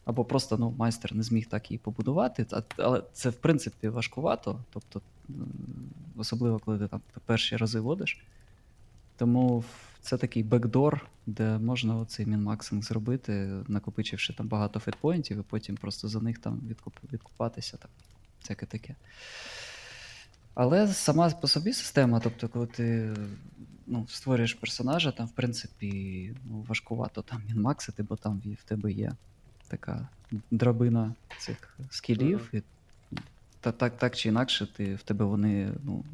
Або 0.04 0.24
просто 0.24 0.56
ну, 0.58 0.74
майстер 0.78 1.14
не 1.14 1.22
зміг 1.22 1.46
так 1.46 1.70
її 1.70 1.78
побудувати. 1.78 2.46
Але 2.76 3.02
це, 3.12 3.30
в 3.30 3.34
принципі, 3.34 3.88
важкувато. 3.88 4.60
Тобто, 4.72 5.02
особливо, 6.16 6.58
коли 6.58 6.78
ти 6.78 6.88
там 6.88 7.00
перші 7.26 7.56
рази 7.56 7.80
водиш. 7.80 8.24
Тому 9.16 9.64
це 10.00 10.18
такий 10.18 10.42
backdoor, 10.42 11.06
де 11.26 11.58
можна 11.58 11.96
оцей 11.96 12.26
minmaxing 12.26 12.82
зробити, 12.82 13.62
накопичивши 13.68 14.32
там 14.32 14.48
багато 14.48 14.80
fate 14.80 15.00
point 15.00 15.24
ів, 15.24 15.38
і 15.38 15.42
потім 15.42 15.76
просто 15.76 16.08
за 16.08 16.20
них 16.20 16.38
там 16.38 16.60
відкуп, 16.68 16.94
відкупатися. 17.12 17.76
Там, 17.76 17.90
всяке 18.40 18.66
таке. 18.66 18.94
Але 20.54 20.88
сама 20.88 21.30
по 21.30 21.48
собі 21.48 21.72
система, 21.72 22.20
тобто, 22.20 22.48
коли 22.48 22.66
ти 22.66 23.14
ну, 23.86 24.06
створюєш 24.08 24.54
персонажа, 24.54 25.12
там, 25.12 25.26
в 25.26 25.30
принципі, 25.30 26.32
ну, 26.44 26.64
важкувато 26.68 27.22
там 27.22 27.42
мінмаксити, 27.48 28.02
бо 28.02 28.16
там 28.16 28.42
в 28.44 28.52
в 28.52 28.62
тебе 28.64 28.92
є 28.92 29.12
така 29.68 30.08
драбина 30.50 31.14
цих 31.38 31.78
скілів. 31.90 32.50
І, 32.52 32.62
та, 33.60 33.72
так, 33.72 33.98
так 33.98 34.16
чи 34.16 34.28
інакше, 34.28 34.66
ти, 34.76 34.94
в 34.94 35.02
тебе 35.02 35.24
вони 35.24 35.72
ну, 35.82 36.04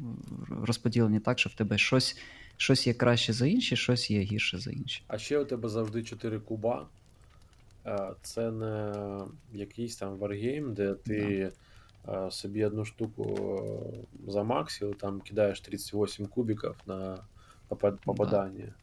розподілені 0.61 1.19
так, 1.19 1.39
що 1.39 1.49
в 1.49 1.53
тебе 1.53 1.77
щось, 1.77 2.17
щось 2.61 2.87
є 2.87 2.93
краще 2.93 3.33
за 3.33 3.47
інші, 3.47 3.75
щось 3.75 4.11
є 4.11 4.21
гірше 4.21 4.57
за 4.57 4.71
інші. 4.71 5.03
А 5.07 5.17
ще 5.17 5.39
у 5.39 5.45
тебе 5.45 5.69
завжди 5.69 6.03
4 6.03 6.39
куба. 6.39 6.87
Е, 7.85 8.09
Це 8.21 8.51
не 8.51 8.93
якийсь 9.53 9.95
там 9.95 10.17
варгейм, 10.17 10.73
де 10.73 10.93
ти 10.93 11.51
е, 12.07 12.31
собі 12.31 12.65
одну 12.65 12.85
штуку 12.85 13.23
е, 14.27 14.31
замаксив, 14.31 14.95
там 14.95 15.21
кидаєш 15.21 15.61
38 15.61 16.25
кубиків 16.25 16.75
на 16.87 17.17
попад- 17.69 17.97
попадання. 18.05 18.73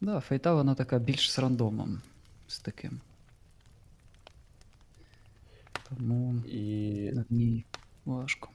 Да, 0.00 0.20
фейта 0.20 0.54
вона 0.54 0.74
така 0.74 0.98
більш 0.98 1.30
з 1.32 1.38
рандомом 1.38 2.00
з 2.48 2.58
таким. 2.58 3.00
Тому 5.88 6.34
І 6.48 7.10
на 7.14 7.24
ній 7.30 7.64
важко. 8.04 8.48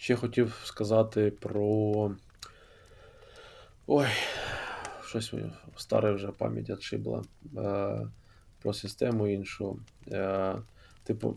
Ще 0.00 0.16
хотів 0.16 0.60
сказати 0.64 1.30
про. 1.30 2.16
Ой, 3.86 4.06
щось 5.04 5.34
старе 5.76 6.12
вже 6.12 6.28
пам'ять 6.28 6.70
отшибла. 6.70 7.22
Е, 7.56 8.08
Про 8.62 8.72
систему 8.72 9.26
іншу. 9.26 9.80
Е, 10.12 10.56
Типу. 11.04 11.36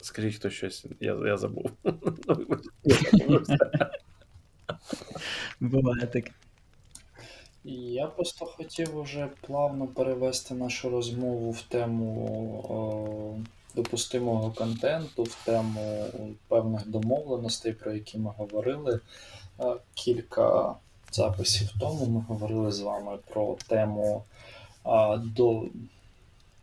Скажіть 0.00 0.34
хто 0.34 0.50
щось, 0.50 0.86
я, 1.00 1.14
я 1.26 1.36
забув. 1.36 1.70
Буває 5.60 6.06
таке. 6.06 6.32
Я 7.64 8.06
просто 8.06 8.46
хотів 8.46 8.96
уже 8.96 9.28
плавно 9.40 9.86
перевести 9.86 10.54
нашу 10.54 10.90
розмову 10.90 11.50
в 11.50 11.62
тему 11.62 12.64
о, 12.68 13.38
допустимого 13.74 14.50
контенту, 14.50 15.22
в 15.22 15.44
тему 15.44 16.06
певних 16.48 16.88
домовленостей, 16.88 17.72
про 17.72 17.92
які 17.92 18.18
ми 18.18 18.32
говорили. 18.36 19.00
Е, 19.60 19.64
Кілька 19.94 20.74
записів 21.12 21.68
тому 21.80 22.06
ми 22.06 22.24
говорили 22.28 22.72
з 22.72 22.80
вами 22.80 23.18
про 23.28 23.56
тему 23.68 24.24
а, 24.84 25.16
до, 25.16 25.64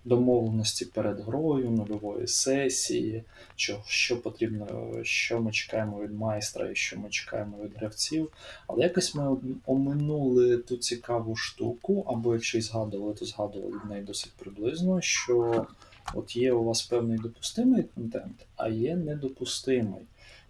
домовленості 0.08 0.86
перед 0.86 1.20
грою, 1.20 1.72
нульової 1.72 2.28
сесії, 2.28 3.24
що, 3.56 3.84
що 3.86 4.22
потрібно, 4.22 4.90
що 5.04 5.42
ми 5.42 5.52
чекаємо 5.52 6.02
від 6.02 6.14
майстра 6.14 6.70
і 6.70 6.76
що 6.76 7.00
ми 7.00 7.10
чекаємо 7.10 7.58
від 7.64 7.76
гравців. 7.76 8.32
Але 8.68 8.84
якось 8.84 9.16
ми 9.16 9.38
оминули 9.66 10.58
ту 10.58 10.78
цікаву 10.78 11.36
штуку, 11.36 12.06
або 12.08 12.34
якщо 12.34 12.58
й 12.58 12.62
згадували, 12.62 13.14
то 13.14 13.26
згадували 13.26 13.72
від 13.72 13.90
неї 13.90 14.04
досить 14.04 14.32
приблизно, 14.38 15.02
що 15.02 15.66
от 16.14 16.36
є 16.36 16.54
у 16.54 16.64
вас 16.64 16.82
певний 16.82 17.18
допустимий 17.18 17.84
контент, 17.84 18.46
а 18.56 18.70
є 18.70 18.96
недопустимий. 18.96 20.02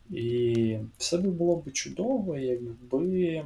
І 0.10 0.78
все 0.98 1.18
би 1.18 1.30
було 1.30 1.56
б 1.56 1.72
чудово, 1.72 2.38
якби 2.38 3.44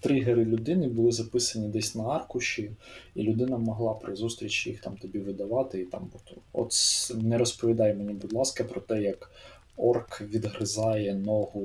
тригери 0.00 0.44
людини 0.44 0.88
були 0.88 1.12
записані 1.12 1.68
десь 1.68 1.94
на 1.94 2.04
аркуші, 2.04 2.70
і 3.14 3.22
людина 3.22 3.58
могла 3.58 3.94
при 3.94 4.16
зустрічі 4.16 4.70
їх 4.70 4.80
там 4.80 4.96
тобі 4.96 5.18
видавати. 5.18 5.80
І 5.80 5.84
там 5.84 6.10
от, 6.52 6.72
не 7.14 7.38
розповідай 7.38 7.94
мені, 7.94 8.12
будь 8.12 8.32
ласка, 8.32 8.64
про 8.64 8.80
те, 8.80 9.02
як 9.02 9.30
орк 9.76 10.20
відгризає 10.20 11.14
ногу 11.14 11.62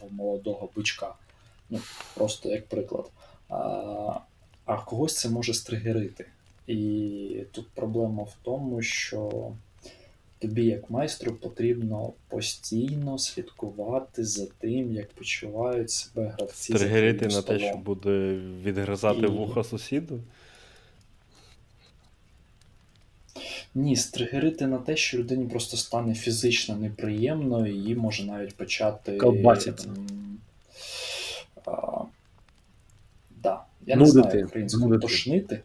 в 0.00 0.12
молодого 0.12 0.70
бичка. 0.76 1.14
Ну, 1.70 1.80
просто 2.14 2.48
як 2.48 2.66
приклад. 2.68 3.10
А, 3.48 3.54
а 4.64 4.76
когось 4.84 5.16
це 5.16 5.28
може 5.28 5.54
стригерити. 5.54 6.26
І 6.66 7.44
тут 7.52 7.68
проблема 7.74 8.22
в 8.22 8.36
тому, 8.42 8.82
що 8.82 9.50
тобі, 10.38 10.64
як 10.64 10.90
майстру, 10.90 11.32
потрібно 11.32 12.12
постійно 12.28 13.18
слідкувати 13.18 14.24
за 14.24 14.46
тим, 14.46 14.92
як 14.92 15.10
почувають 15.12 15.90
себе 15.90 16.34
гравці. 16.38 16.72
Тригерити 16.74 17.26
на 17.26 17.42
те, 17.42 17.58
що 17.58 17.76
буде 17.76 18.34
відгризати 18.62 19.20
І- 19.20 19.26
вуха 19.26 19.64
сусіду. 19.64 20.20
Ні, 23.74 23.96
стригерити 23.96 24.66
на 24.66 24.78
те, 24.78 24.96
що 24.96 25.18
людині 25.18 25.46
просто 25.46 25.76
стане 25.76 26.14
фізично 26.14 26.76
неприємно, 26.76 27.66
і 27.66 27.72
її 27.72 27.94
може 27.96 28.24
навіть 28.24 28.54
почати. 28.56 29.16
Колбаситься. 29.16 29.88
м, 29.88 30.38
А, 31.66 32.02
да. 33.42 33.62
Я 33.86 33.96
не 33.96 34.06
знаю 34.06 34.46
українською 34.46 35.00
тошнити. 35.00 35.60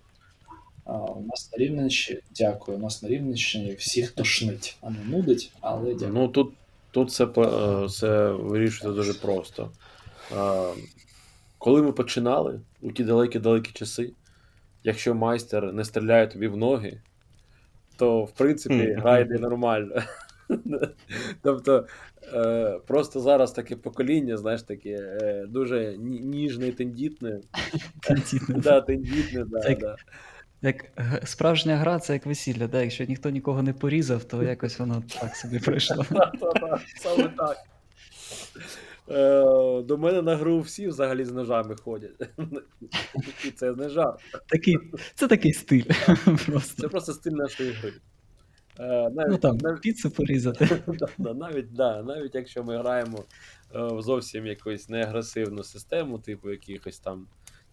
У 0.89 1.25
нас 1.31 1.49
на 1.51 1.57
Рівненщині, 1.57 2.19
дякую, 2.35 2.77
у 2.77 2.81
нас 2.81 3.03
на 3.03 3.09
Рівненщині 3.09 3.73
всіх 3.73 4.11
тошнить, 4.11 4.77
а 4.81 4.89
не 4.89 5.03
нудить, 5.03 5.51
але 5.61 5.93
дякую. 5.93 6.11
Ну 6.13 6.27
тут, 6.27 6.53
тут 6.91 7.11
це, 7.11 7.27
це 7.89 8.31
вирішується 8.31 8.91
дуже 8.91 9.13
просто. 9.13 9.71
Коли 11.57 11.81
ми 11.81 11.91
починали 11.91 12.61
у 12.81 12.91
ті 12.91 13.03
далекі-далекі 13.03 13.71
часи, 13.73 14.11
якщо 14.83 15.15
майстер 15.15 15.73
не 15.73 15.85
стріляє 15.85 16.27
тобі 16.27 16.47
в 16.47 16.57
ноги, 16.57 17.01
то 17.97 18.23
в 18.23 18.31
принципі 18.31 18.93
гра 18.97 19.19
йде 19.19 19.39
нормально. 19.39 20.01
Тобто 21.41 21.87
е, 22.33 22.79
просто 22.87 23.19
зараз 23.19 23.51
таке 23.51 23.75
покоління, 23.75 24.37
знаєш, 24.37 24.61
таке 24.61 24.89
е, 25.21 25.45
дуже 25.47 25.97
ніжне 25.97 26.67
і 26.67 26.71
тендітне. 26.71 27.39
Да, 28.49 28.81
тендітне, 28.81 29.45
да, 29.45 29.59
Так. 29.59 29.79
да. 29.79 29.95
Як 30.61 30.85
справжня 31.23 31.77
гра, 31.77 31.99
це 31.99 32.13
як 32.13 32.25
весілля, 32.25 32.67
да? 32.67 32.81
якщо 32.81 33.05
ніхто 33.05 33.29
нікого 33.29 33.63
не 33.63 33.73
порізав, 33.73 34.23
то 34.23 34.43
якось 34.43 34.79
воно 34.79 35.03
так 35.21 35.35
собі 35.35 35.59
пройшло. 35.59 36.05
Саме 36.99 37.27
так. 37.37 37.57
Е, 39.11 39.81
До 39.83 39.97
мене 39.97 40.21
на 40.21 40.35
гру 40.35 40.59
всі 40.59 40.87
взагалі 40.87 41.25
з 41.25 41.31
ножами 41.31 41.75
ходять. 41.75 42.29
І 43.47 43.51
це 43.51 43.71
не 43.71 43.89
жарт. 43.89 44.19
Такий, 44.47 44.77
це 45.15 45.27
такий 45.27 45.53
стиль. 45.53 45.83
Просто. 46.45 46.81
Це 46.81 46.87
просто 46.87 47.13
стиль 47.13 47.31
нашої 47.31 47.71
гри. 47.71 47.93
Е, 48.79 49.09
Навіть, 49.09 49.31
Ну 49.31 49.37
там, 49.37 49.57
навіть, 49.57 49.81
піцу 49.81 50.11
порізати. 50.11 50.83
да, 51.17 51.33
навіть, 51.33 51.73
да, 51.73 52.03
навіть 52.03 52.35
якщо 52.35 52.63
ми 52.63 52.77
граємо 52.77 53.17
е, 53.75 53.83
в 53.83 54.01
зовсім 54.01 54.45
якусь 54.45 54.89
неагресивну 54.89 55.63
систему, 55.63 56.19
типу 56.19 56.49
якихось 56.51 56.99
там, 56.99 57.27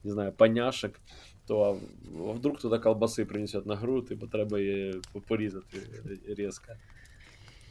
не 0.05 0.12
знаю, 0.12 0.33
паняшок, 0.33 1.01
то 1.46 1.78
вдруг 2.14 2.61
туди 2.61 2.78
колбаси 2.78 3.24
принесуть 3.24 3.66
на 3.66 3.76
гру, 3.76 4.02
типу 4.02 4.26
треба 4.26 4.61
її 4.61 5.00
порізати 5.28 5.78
різко. 6.28 6.72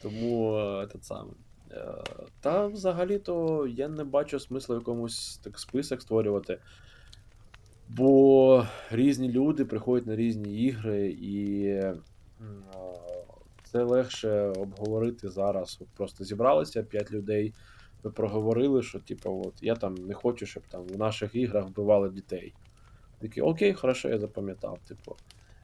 Тому 0.01 0.57
е, 0.57 0.88
саме. 1.01 1.31
Е, 1.71 2.03
Та 2.41 2.67
взагалі-то 2.67 3.67
я 3.67 3.88
не 3.88 4.03
бачу 4.03 4.39
смисла 4.39 4.75
якомусь 4.75 5.38
так 5.38 5.59
список 5.59 6.01
створювати. 6.01 6.59
Бо 7.89 8.67
різні 8.91 9.31
люди 9.31 9.65
приходять 9.65 10.07
на 10.07 10.15
різні 10.15 10.63
ігри, 10.63 11.09
і 11.09 11.65
е, 11.65 11.97
це 13.63 13.83
легше 13.83 14.41
обговорити 14.41 15.29
зараз. 15.29 15.77
От 15.81 15.88
просто 15.88 16.23
зібралися 16.23 16.83
5 16.83 17.11
людей, 17.11 17.53
ви 18.03 18.11
проговорили, 18.11 18.83
що 18.83 18.99
типу, 18.99 19.43
от 19.45 19.53
я 19.61 19.75
там 19.75 19.95
не 19.95 20.13
хочу, 20.13 20.45
щоб 20.45 20.63
там 20.67 20.83
в 20.83 20.97
наших 20.97 21.35
іграх 21.35 21.67
вбивали 21.67 22.09
дітей. 22.09 22.53
Такі, 23.19 23.41
окей, 23.41 23.73
хорошо, 23.73 24.10
я 24.10 24.19
запам'ятав. 24.19 24.80
Типу. 24.88 25.15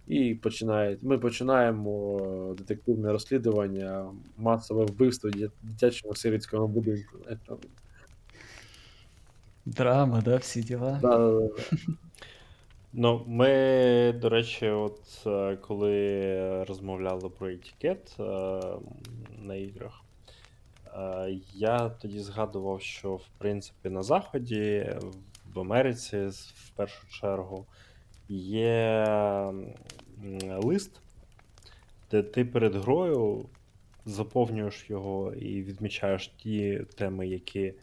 І 0.08 0.36
починає, 0.36 0.98
ми 1.02 1.18
починаємо 1.18 2.20
е, 2.20 2.56
детективне 2.56 3.12
розслідування, 3.12 4.06
масове 4.38 4.86
вбивство 4.86 5.30
в 5.30 5.34
дит- 5.34 5.52
дитячому 5.62 6.16
сирітському 6.16 6.68
будинку. 6.68 7.18
Драма, 9.66 10.22
да, 10.22 10.38
всі 10.38 10.62
діла. 10.62 11.00
Да, 11.02 11.18
да, 11.18 11.40
да. 11.40 11.48
Ну, 12.94 13.24
ми, 13.28 13.48
до 14.22 14.30
речі, 14.30 14.70
от 14.70 15.24
е, 15.28 15.58
коли 15.62 16.64
розмовляли 16.64 17.30
про 17.30 17.50
етикет 17.50 18.16
е, 18.20 18.24
на 19.42 19.56
іграх, 19.56 20.02
е, 20.96 21.38
я 21.54 21.90
тоді 21.90 22.20
згадував, 22.20 22.82
що 22.82 23.16
в 23.16 23.28
принципі 23.38 23.90
на 23.90 24.04
Заході, 24.04 24.96
в 25.54 25.60
Америці, 25.60 26.18
в 26.56 26.70
першу 26.76 27.08
чергу, 27.08 27.66
є 28.30 29.06
лист, 30.64 31.02
де 32.12 32.24
ти 32.24 32.46
перед 32.46 32.76
грою 32.76 33.46
заповнюєш 34.06 34.90
його 34.90 35.34
і 35.34 35.64
відмічаєш 35.64 36.28
ті 36.28 36.86
теми, 36.98 37.28
які 37.28 37.74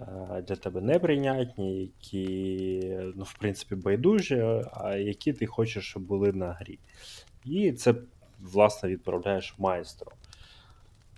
е, 0.00 0.42
для 0.48 0.56
тебе 0.56 0.80
неприйнятні, 0.80 1.80
які, 1.80 2.80
ну, 3.16 3.24
в 3.24 3.38
принципі, 3.38 3.74
байдужі, 3.74 4.62
а 4.72 4.96
які 4.96 5.32
ти 5.32 5.46
хочеш, 5.46 5.84
щоб 5.84 6.02
були 6.02 6.32
на 6.32 6.52
грі. 6.52 6.78
І 7.44 7.72
це, 7.72 7.94
власне, 8.40 8.88
відправляєш 8.88 9.54
майстру. 9.58 10.12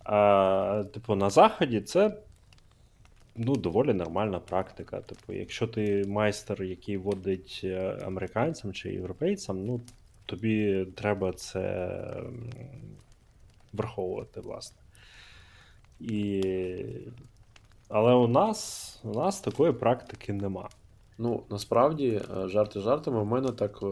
А, 0.04 0.84
типу, 0.94 1.14
на 1.14 1.30
Заході 1.30 1.80
це 1.80 2.16
ну, 3.38 3.56
доволі 3.56 3.92
нормальна 3.92 4.38
практика. 4.38 5.00
Типу, 5.00 5.32
якщо 5.32 5.66
ти 5.66 6.04
майстер, 6.08 6.62
який 6.62 6.96
водить 6.96 7.60
е, 7.64 7.98
американцям 8.06 8.72
чи 8.72 8.92
європейцям, 8.92 9.66
ну, 9.66 9.80
тобі 10.26 10.86
треба 10.94 11.32
це 11.32 11.88
враховувати, 13.72 14.40
власне. 14.40 14.78
І... 16.00 16.42
Але 17.88 18.14
у 18.14 18.28
нас, 18.28 19.00
у 19.04 19.10
нас 19.10 19.40
такої 19.40 19.72
практики 19.72 20.32
нема. 20.32 20.68
Ну, 21.18 21.42
насправді, 21.50 22.20
е, 22.36 22.48
жарти 22.48 22.80
жартами, 22.80 23.20
у 23.20 23.24
мене 23.24 23.52
так, 23.52 23.78
е, 23.82 23.86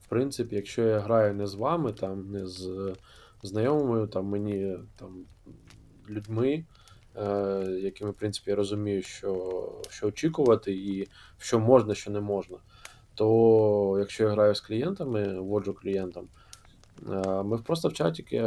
в 0.00 0.08
принципі, 0.08 0.56
якщо 0.56 0.82
я 0.82 0.98
граю 0.98 1.34
не 1.34 1.46
з 1.46 1.54
вами, 1.54 1.92
там, 1.92 2.30
не 2.30 2.46
з 2.46 2.94
знайомими, 3.42 4.06
там, 4.06 4.26
мені 4.26 4.76
там, 4.96 5.24
людьми, 6.10 6.64
якими, 7.82 8.10
в 8.10 8.14
принципі, 8.14 8.50
я 8.50 8.56
розумію, 8.56 9.02
що, 9.02 9.72
що 9.90 10.06
очікувати 10.06 10.72
і 10.72 11.08
що 11.38 11.60
можна, 11.60 11.94
що 11.94 12.10
не 12.10 12.20
можна, 12.20 12.56
то 13.14 13.96
якщо 13.98 14.24
я 14.24 14.30
граю 14.30 14.54
з 14.54 14.60
клієнтами, 14.60 15.40
вводжу 15.40 15.72
клієнтам, 15.72 16.28
е, 17.08 17.42
ми 17.42 17.58
просто 17.58 17.88
в 17.88 17.92
чаті 17.92 18.26
е, 18.32 18.42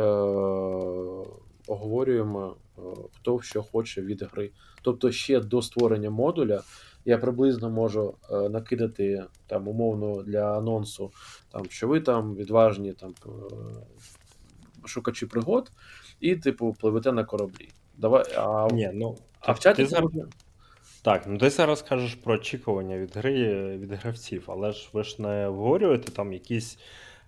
оговорюємо, 1.67 2.55
е, 2.77 2.81
хто 3.13 3.41
що 3.41 3.63
хоче 3.63 4.01
від 4.01 4.23
гри. 4.23 4.51
Тобто 4.81 5.11
ще 5.11 5.39
до 5.39 5.61
створення 5.61 6.09
модуля 6.09 6.63
я 7.05 7.17
приблизно 7.17 7.69
можу 7.69 8.15
е, 8.31 8.49
накидати 8.49 9.25
там 9.47 9.67
умовно 9.67 10.23
для 10.23 10.57
анонсу, 10.57 11.11
там, 11.51 11.65
що 11.69 11.87
ви 11.87 12.01
там 12.01 12.35
відважні 12.35 12.93
там, 12.93 13.13
е, 13.25 13.29
шукачі 14.85 15.25
пригод, 15.25 15.71
і, 16.19 16.35
типу, 16.35 16.75
пливете 16.79 17.11
на 17.11 17.23
кораблі. 17.23 17.69
Давай, 17.97 18.23
а, 18.37 18.67
Ні, 18.71 18.89
ну, 18.93 19.17
а 19.39 19.51
в 19.51 19.59
чаті 19.59 19.83
це 19.83 19.89
зараз- 19.89 20.11
Так, 21.01 21.23
ну 21.27 21.37
ти 21.37 21.49
зараз 21.49 21.81
кажеш 21.81 22.15
про 22.15 22.33
очікування 22.33 22.97
від 22.97 23.17
гри 23.17 23.67
від 23.77 23.91
гравців, 23.91 24.43
але 24.47 24.71
ж 24.71 24.89
ви 24.93 25.03
ж 25.03 25.21
не 25.21 25.47
обговорюєте 25.47 26.11
там 26.11 26.33
якісь 26.33 26.77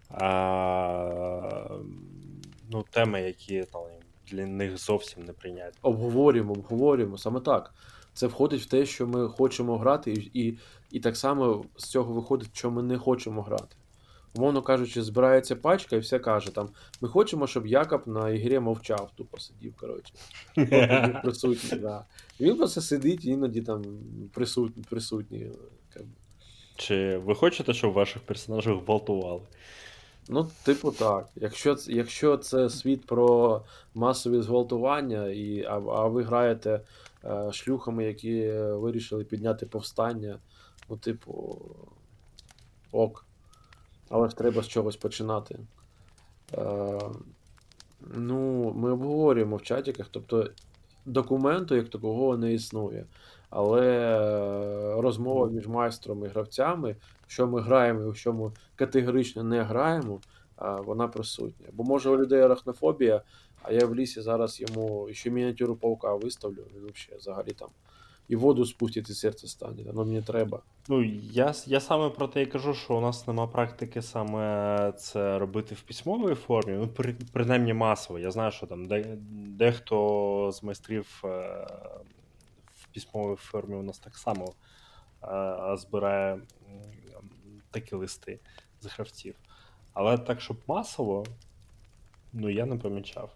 а, 0.09 1.67
ну, 2.71 2.85
теми, 2.91 3.21
які 3.21 3.63
там, 3.63 3.81
для 4.27 4.45
них 4.45 4.77
зовсім 4.77 5.23
не 5.23 5.33
прийнятні. 5.33 5.79
обговорюємо, 5.81 6.51
обговорюємо. 6.53 7.17
Саме 7.17 7.39
так. 7.39 7.73
Це 8.13 8.27
входить 8.27 8.61
в 8.61 8.65
те, 8.69 8.85
що 8.85 9.07
ми 9.07 9.27
хочемо 9.29 9.77
грати, 9.77 10.13
і, 10.13 10.29
і, 10.47 10.57
і 10.91 10.99
так 10.99 11.17
само 11.17 11.65
з 11.77 11.83
цього 11.85 12.13
виходить, 12.13 12.49
що 12.53 12.71
ми 12.71 12.83
не 12.83 12.97
хочемо 12.97 13.41
грати. 13.41 13.75
Умовно 14.35 14.61
кажучи, 14.61 15.03
збирається 15.03 15.55
пачка 15.55 15.95
і 15.95 15.99
все 15.99 16.19
каже 16.19 16.55
там: 16.55 16.69
ми 17.01 17.09
хочемо, 17.09 17.47
щоб 17.47 17.67
Якоб 17.67 18.01
на 18.07 18.29
ігрі 18.29 18.59
мовчав, 18.59 19.11
тупо 19.15 19.39
сидів, 19.39 19.73
коротше. 19.79 20.13
От 20.57 20.71
він 20.71 21.21
присутній, 21.23 21.79
да. 21.79 22.05
Він 22.39 22.57
просто 22.57 22.81
сидить, 22.81 23.25
іноді 23.25 23.61
там 23.61 23.83
присутній, 24.33 24.83
присутній. 24.89 25.51
Чи 26.75 27.17
ви 27.17 27.35
хочете, 27.35 27.73
щоб 27.73 27.93
ваших 27.93 28.21
персонажів 28.21 28.79
гвалтували? 28.85 29.41
Ну, 30.29 30.47
типу, 30.63 30.91
так. 30.91 31.29
Якщо, 31.35 31.77
якщо 31.87 32.37
це 32.37 32.69
світ 32.69 33.05
про 33.05 33.61
масові 33.93 34.41
зґвалтування, 34.41 35.27
і, 35.27 35.63
а, 35.63 35.73
а 35.73 36.07
ви 36.07 36.23
граєте 36.23 36.81
е, 37.25 37.51
шлюхами, 37.51 38.05
які 38.05 38.37
е, 38.37 38.73
вирішили 38.73 39.23
підняти 39.23 39.65
повстання, 39.65 40.39
ну, 40.89 40.97
типу, 40.97 41.61
ок. 42.91 43.25
Але 44.09 44.29
ж 44.29 44.37
треба 44.37 44.63
з 44.63 44.67
чогось 44.67 44.95
починати. 44.95 45.59
Е, 46.53 46.99
ну, 48.15 48.73
ми 48.75 48.91
обговорюємо 48.91 49.55
в 49.55 49.61
чатіках, 49.61 50.07
тобто 50.11 50.49
документу 51.05 51.75
як 51.75 51.89
такого 51.89 52.37
не 52.37 52.53
існує. 52.53 53.05
Але 53.49 53.81
е, 53.81 55.01
розмова 55.01 55.47
між 55.47 55.67
майстром 55.67 56.25
і 56.25 56.27
гравцями, 56.27 56.95
що 57.27 57.47
ми 57.47 57.61
граємо 57.61 58.11
і 58.11 58.15
що 58.15 58.33
ми 58.33 58.51
категорично 58.75 59.43
не 59.43 59.63
граємо, 59.63 60.19
вона 60.77 61.07
присутня. 61.07 61.67
Бо 61.73 61.83
може 61.83 62.09
у 62.09 62.17
людей 62.17 62.41
арахнофобія, 62.41 63.21
а 63.61 63.71
я 63.71 63.85
в 63.85 63.95
лісі 63.95 64.21
зараз 64.21 64.61
йому 64.61 65.09
ще 65.11 65.29
мініатюру 65.29 65.75
паука 65.75 66.15
виставлю, 66.15 66.63
він 66.75 66.93
взагалі 67.17 67.51
там 67.51 67.67
і 68.27 68.35
воду 68.35 68.65
спустить, 68.65 69.09
і 69.09 69.13
серце 69.13 69.47
стане. 69.47 69.83
Воно 69.83 70.05
мені 70.05 70.21
треба. 70.21 70.61
Ну, 70.87 71.03
я, 71.31 71.53
я 71.65 71.79
саме 71.79 72.09
про 72.09 72.27
те 72.27 72.41
і 72.41 72.45
кажу, 72.45 72.73
що 72.73 72.97
у 72.97 73.01
нас 73.01 73.27
нема 73.27 73.47
практики 73.47 74.01
саме 74.01 74.93
це 74.97 75.39
робити 75.39 75.75
в 75.75 75.81
письмовій 75.81 76.35
формі, 76.35 76.73
ну, 76.73 76.87
при, 76.87 77.15
принаймні 77.33 77.73
масово. 77.73 78.19
Я 78.19 78.31
знаю, 78.31 78.51
що 78.51 78.67
там 78.67 78.85
де, 78.85 79.17
дехто 79.31 80.51
з 80.53 80.63
майстрів 80.63 81.21
е, 81.23 81.27
в 82.75 82.87
письмовій 82.93 83.35
формі 83.35 83.75
у 83.75 83.83
нас 83.83 83.99
так 83.99 84.17
само 84.17 84.53
е, 85.23 85.77
збирає 85.77 86.39
такі 87.71 87.95
листи 87.95 88.39
з 88.81 88.85
гравців. 88.85 89.35
Але 89.93 90.17
так, 90.17 90.41
щоб 90.41 90.57
масово, 90.67 91.25
ну 92.33 92.49
я 92.49 92.65
не 92.65 92.75
помічав. 92.75 93.35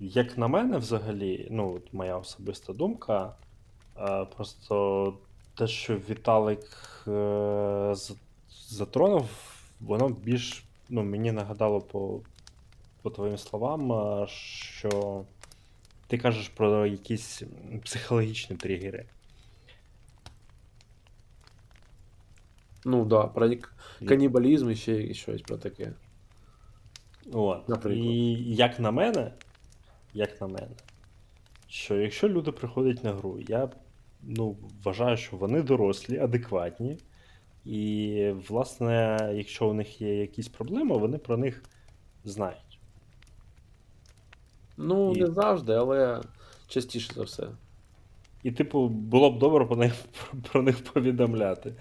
Як 0.00 0.38
на 0.38 0.48
мене, 0.48 0.78
взагалі, 0.78 1.48
ну, 1.50 1.74
от 1.74 1.92
моя 1.92 2.16
особиста 2.16 2.72
думка, 2.72 3.34
просто 4.36 5.14
те, 5.54 5.66
що 5.66 5.96
Віталик 5.96 6.64
е, 7.08 7.94
затронув, 8.68 9.28
воно 9.80 10.08
більш 10.08 10.64
ну, 10.88 11.02
мені 11.02 11.32
нагадало 11.32 11.80
по, 11.80 12.20
по 13.02 13.10
твоїм 13.10 13.38
словам, 13.38 13.92
е, 13.92 14.26
що 14.28 15.24
ти 16.06 16.18
кажеш 16.18 16.48
про 16.48 16.86
якісь 16.86 17.42
психологічні 17.84 18.56
тригери. 18.56 19.04
Ну 22.84 23.04
да, 23.04 23.26
про 23.26 23.50
канібалізм 24.08 24.70
і 24.70 24.76
ще 24.76 25.14
щось 25.14 25.42
про 25.42 25.56
таке. 25.56 25.92
От. 27.32 27.68
Наприклад. 27.68 28.06
І 28.06 28.32
як 28.54 28.80
на 28.80 28.90
мене, 28.90 29.32
як 30.14 30.40
на 30.40 30.46
мене, 30.46 30.76
що 31.68 31.96
якщо 31.96 32.28
люди 32.28 32.52
приходять 32.52 33.04
на 33.04 33.12
гру, 33.12 33.38
я 33.48 33.70
ну, 34.22 34.56
вважаю, 34.84 35.16
що 35.16 35.36
вони 35.36 35.62
дорослі, 35.62 36.18
адекватні. 36.18 36.98
І, 37.64 38.30
власне, 38.48 39.18
якщо 39.34 39.68
у 39.68 39.74
них 39.74 40.00
є 40.00 40.20
якісь 40.20 40.48
проблеми, 40.48 40.96
вони 40.96 41.18
про 41.18 41.36
них 41.36 41.62
знають. 42.24 42.80
Ну, 44.76 45.12
І- 45.12 45.20
не 45.20 45.26
завжди, 45.26 45.72
але 45.72 46.20
частіше 46.68 47.14
за 47.14 47.22
все. 47.22 47.48
І, 48.42 48.52
типу, 48.52 48.88
було 48.88 49.30
б 49.30 49.38
добре 49.38 49.64
про 49.66 49.76
них, 49.76 49.94
про 50.52 50.62
них 50.62 50.84
повідомляти. 50.84 51.74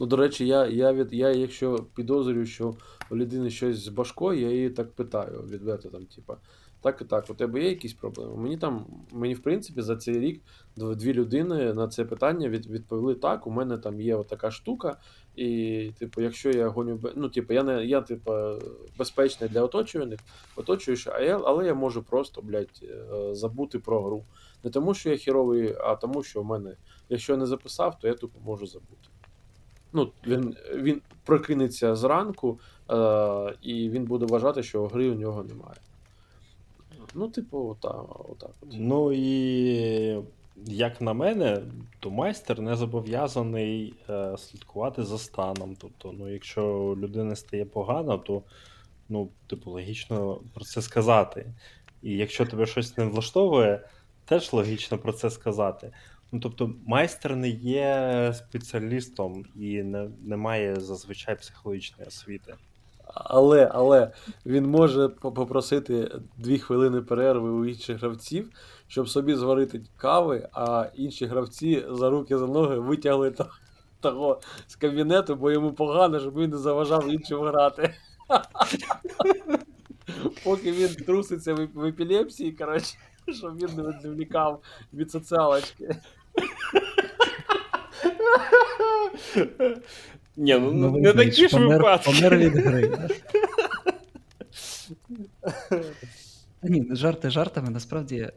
Ну, 0.00 0.06
до 0.06 0.16
речі, 0.16 0.46
я, 0.46 0.66
я, 0.66 0.92
від, 0.92 1.12
я 1.12 1.30
якщо 1.30 1.86
підозрюю, 1.94 2.46
що 2.46 2.74
у 3.10 3.16
людини 3.16 3.50
щось 3.50 3.76
з 3.76 3.88
башкою, 3.88 4.40
я 4.40 4.50
її 4.50 4.70
так 4.70 4.92
питаю 4.92 5.44
відверто, 5.50 5.88
там, 5.88 6.06
типа, 6.06 6.36
так 6.84 7.00
і 7.00 7.04
так, 7.04 7.24
у 7.30 7.34
тебе 7.34 7.62
є 7.62 7.68
якісь 7.68 7.92
проблеми? 7.92 8.36
Мені 8.36 8.56
там, 8.56 8.86
мені 9.12 9.34
в 9.34 9.42
принципі 9.42 9.82
за 9.82 9.96
цей 9.96 10.18
рік 10.18 10.40
дві 10.76 11.12
людини 11.12 11.74
на 11.74 11.88
це 11.88 12.04
питання 12.04 12.48
від, 12.48 12.66
відповіли 12.66 13.14
так, 13.14 13.46
у 13.46 13.50
мене 13.50 13.78
там 13.78 14.00
є 14.00 14.16
отака 14.16 14.50
штука, 14.50 14.96
і, 15.36 15.90
типу, 15.98 16.20
якщо 16.20 16.50
я 16.50 16.68
гоню, 16.68 17.00
ну, 17.16 17.28
типу, 17.28 17.52
я 17.52 17.62
не 17.62 17.84
я, 17.84 18.00
типу, 18.00 18.32
безпечний 18.98 19.50
для 19.50 19.62
оточуваних, 19.62 20.20
оточуючих, 20.56 21.12
а 21.16 21.20
я, 21.20 21.40
але 21.44 21.66
я 21.66 21.74
можу 21.74 22.02
просто, 22.02 22.42
блядь, 22.42 22.82
е, 22.82 23.34
забути 23.34 23.78
про 23.78 24.02
гру. 24.02 24.24
Не 24.64 24.70
тому, 24.70 24.94
що 24.94 25.10
я 25.10 25.16
херовий, 25.16 25.74
а 25.80 25.94
тому, 25.96 26.22
що 26.22 26.42
в 26.42 26.44
мене, 26.44 26.76
якщо 27.08 27.32
я 27.32 27.38
не 27.38 27.46
записав, 27.46 27.98
то 27.98 28.08
я 28.08 28.14
тупо 28.14 28.40
можу 28.44 28.66
забути. 28.66 29.08
Ну, 29.92 30.12
він, 30.26 30.56
він 30.74 31.02
прокинеться 31.24 31.94
зранку, 31.94 32.60
е, 32.90 33.54
і 33.62 33.90
він 33.90 34.04
буде 34.04 34.26
вважати, 34.26 34.62
що 34.62 34.86
гри 34.86 35.10
у 35.10 35.14
нього 35.14 35.44
немає. 35.44 35.80
Ну, 37.14 37.28
типу, 37.28 37.68
ота, 37.68 37.88
отак. 38.28 38.50
От. 38.62 38.68
Ну 38.72 39.12
і 39.12 40.22
як 40.66 41.00
на 41.00 41.12
мене, 41.12 41.62
то 42.00 42.10
майстер 42.10 42.60
не 42.60 42.76
зобов'язаний 42.76 43.94
е, 44.08 44.38
слідкувати 44.38 45.02
за 45.02 45.18
станом. 45.18 45.76
Тобто, 45.78 46.12
ну, 46.12 46.32
якщо 46.32 46.66
у 46.66 46.96
людини 46.96 47.36
стає 47.36 47.64
погано, 47.64 48.18
то 48.18 48.42
ну, 49.08 49.28
типу, 49.46 49.70
логічно 49.70 50.40
про 50.54 50.64
це 50.64 50.82
сказати. 50.82 51.46
І 52.02 52.16
якщо 52.16 52.46
тебе 52.46 52.66
щось 52.66 52.96
не 52.96 53.04
влаштовує, 53.04 53.88
теж 54.24 54.52
логічно 54.52 54.98
про 54.98 55.12
це 55.12 55.30
сказати. 55.30 55.92
Ну, 56.32 56.40
тобто, 56.40 56.74
майстер 56.86 57.36
не 57.36 57.48
є 57.48 58.32
спеціалістом 58.36 59.44
і 59.56 59.82
не, 59.82 60.10
не 60.22 60.36
має 60.36 60.80
зазвичай 60.80 61.38
психологічної 61.38 62.08
освіти. 62.08 62.54
Але, 63.14 63.70
але 63.74 64.10
він 64.46 64.66
може 64.66 65.08
попросити 65.08 66.20
дві 66.36 66.58
хвилини 66.58 67.00
перерви 67.00 67.50
у 67.50 67.64
інших 67.64 67.98
гравців, 67.98 68.50
щоб 68.88 69.08
собі 69.08 69.34
зварити 69.34 69.80
кави, 69.96 70.48
а 70.52 70.86
інші 70.94 71.26
гравці 71.26 71.86
за 71.90 72.10
руки 72.10 72.38
за 72.38 72.46
ноги 72.46 72.78
витягли 72.78 73.34
того 74.00 74.40
з 74.66 74.76
кабінету, 74.76 75.34
бо 75.34 75.50
йому 75.50 75.72
погано, 75.72 76.20
щоб 76.20 76.38
він 76.38 76.50
не 76.50 76.58
заважав 76.58 77.08
іншим 77.08 77.40
грати. 77.40 77.94
Поки 80.44 80.72
він 80.72 80.94
труситься 80.94 81.54
в 81.54 81.84
епілепсії, 81.84 82.52
коротше, 82.52 82.96
щоб 83.32 83.56
він 83.56 83.76
не 83.76 83.82
відвлікав 83.82 84.62
від 84.92 85.10
соціалочки. 85.10 85.96
Ні, 90.36 90.58
ну 90.58 90.72
Новий 90.72 91.02
не 91.02 91.12
бейдж, 91.12 91.30
такі 91.36 91.48
ж 91.48 91.56
помер- 91.56 91.78
випадки. 91.78 92.12
Помер 92.12 92.36
від 92.38 92.52
гри. 92.56 92.98
Та 96.60 96.68
Ні, 96.70 96.80
ну, 96.88 96.96
жарти 96.96 97.30
жартами, 97.30 97.70
насправді 97.70 98.16
е, 98.16 98.30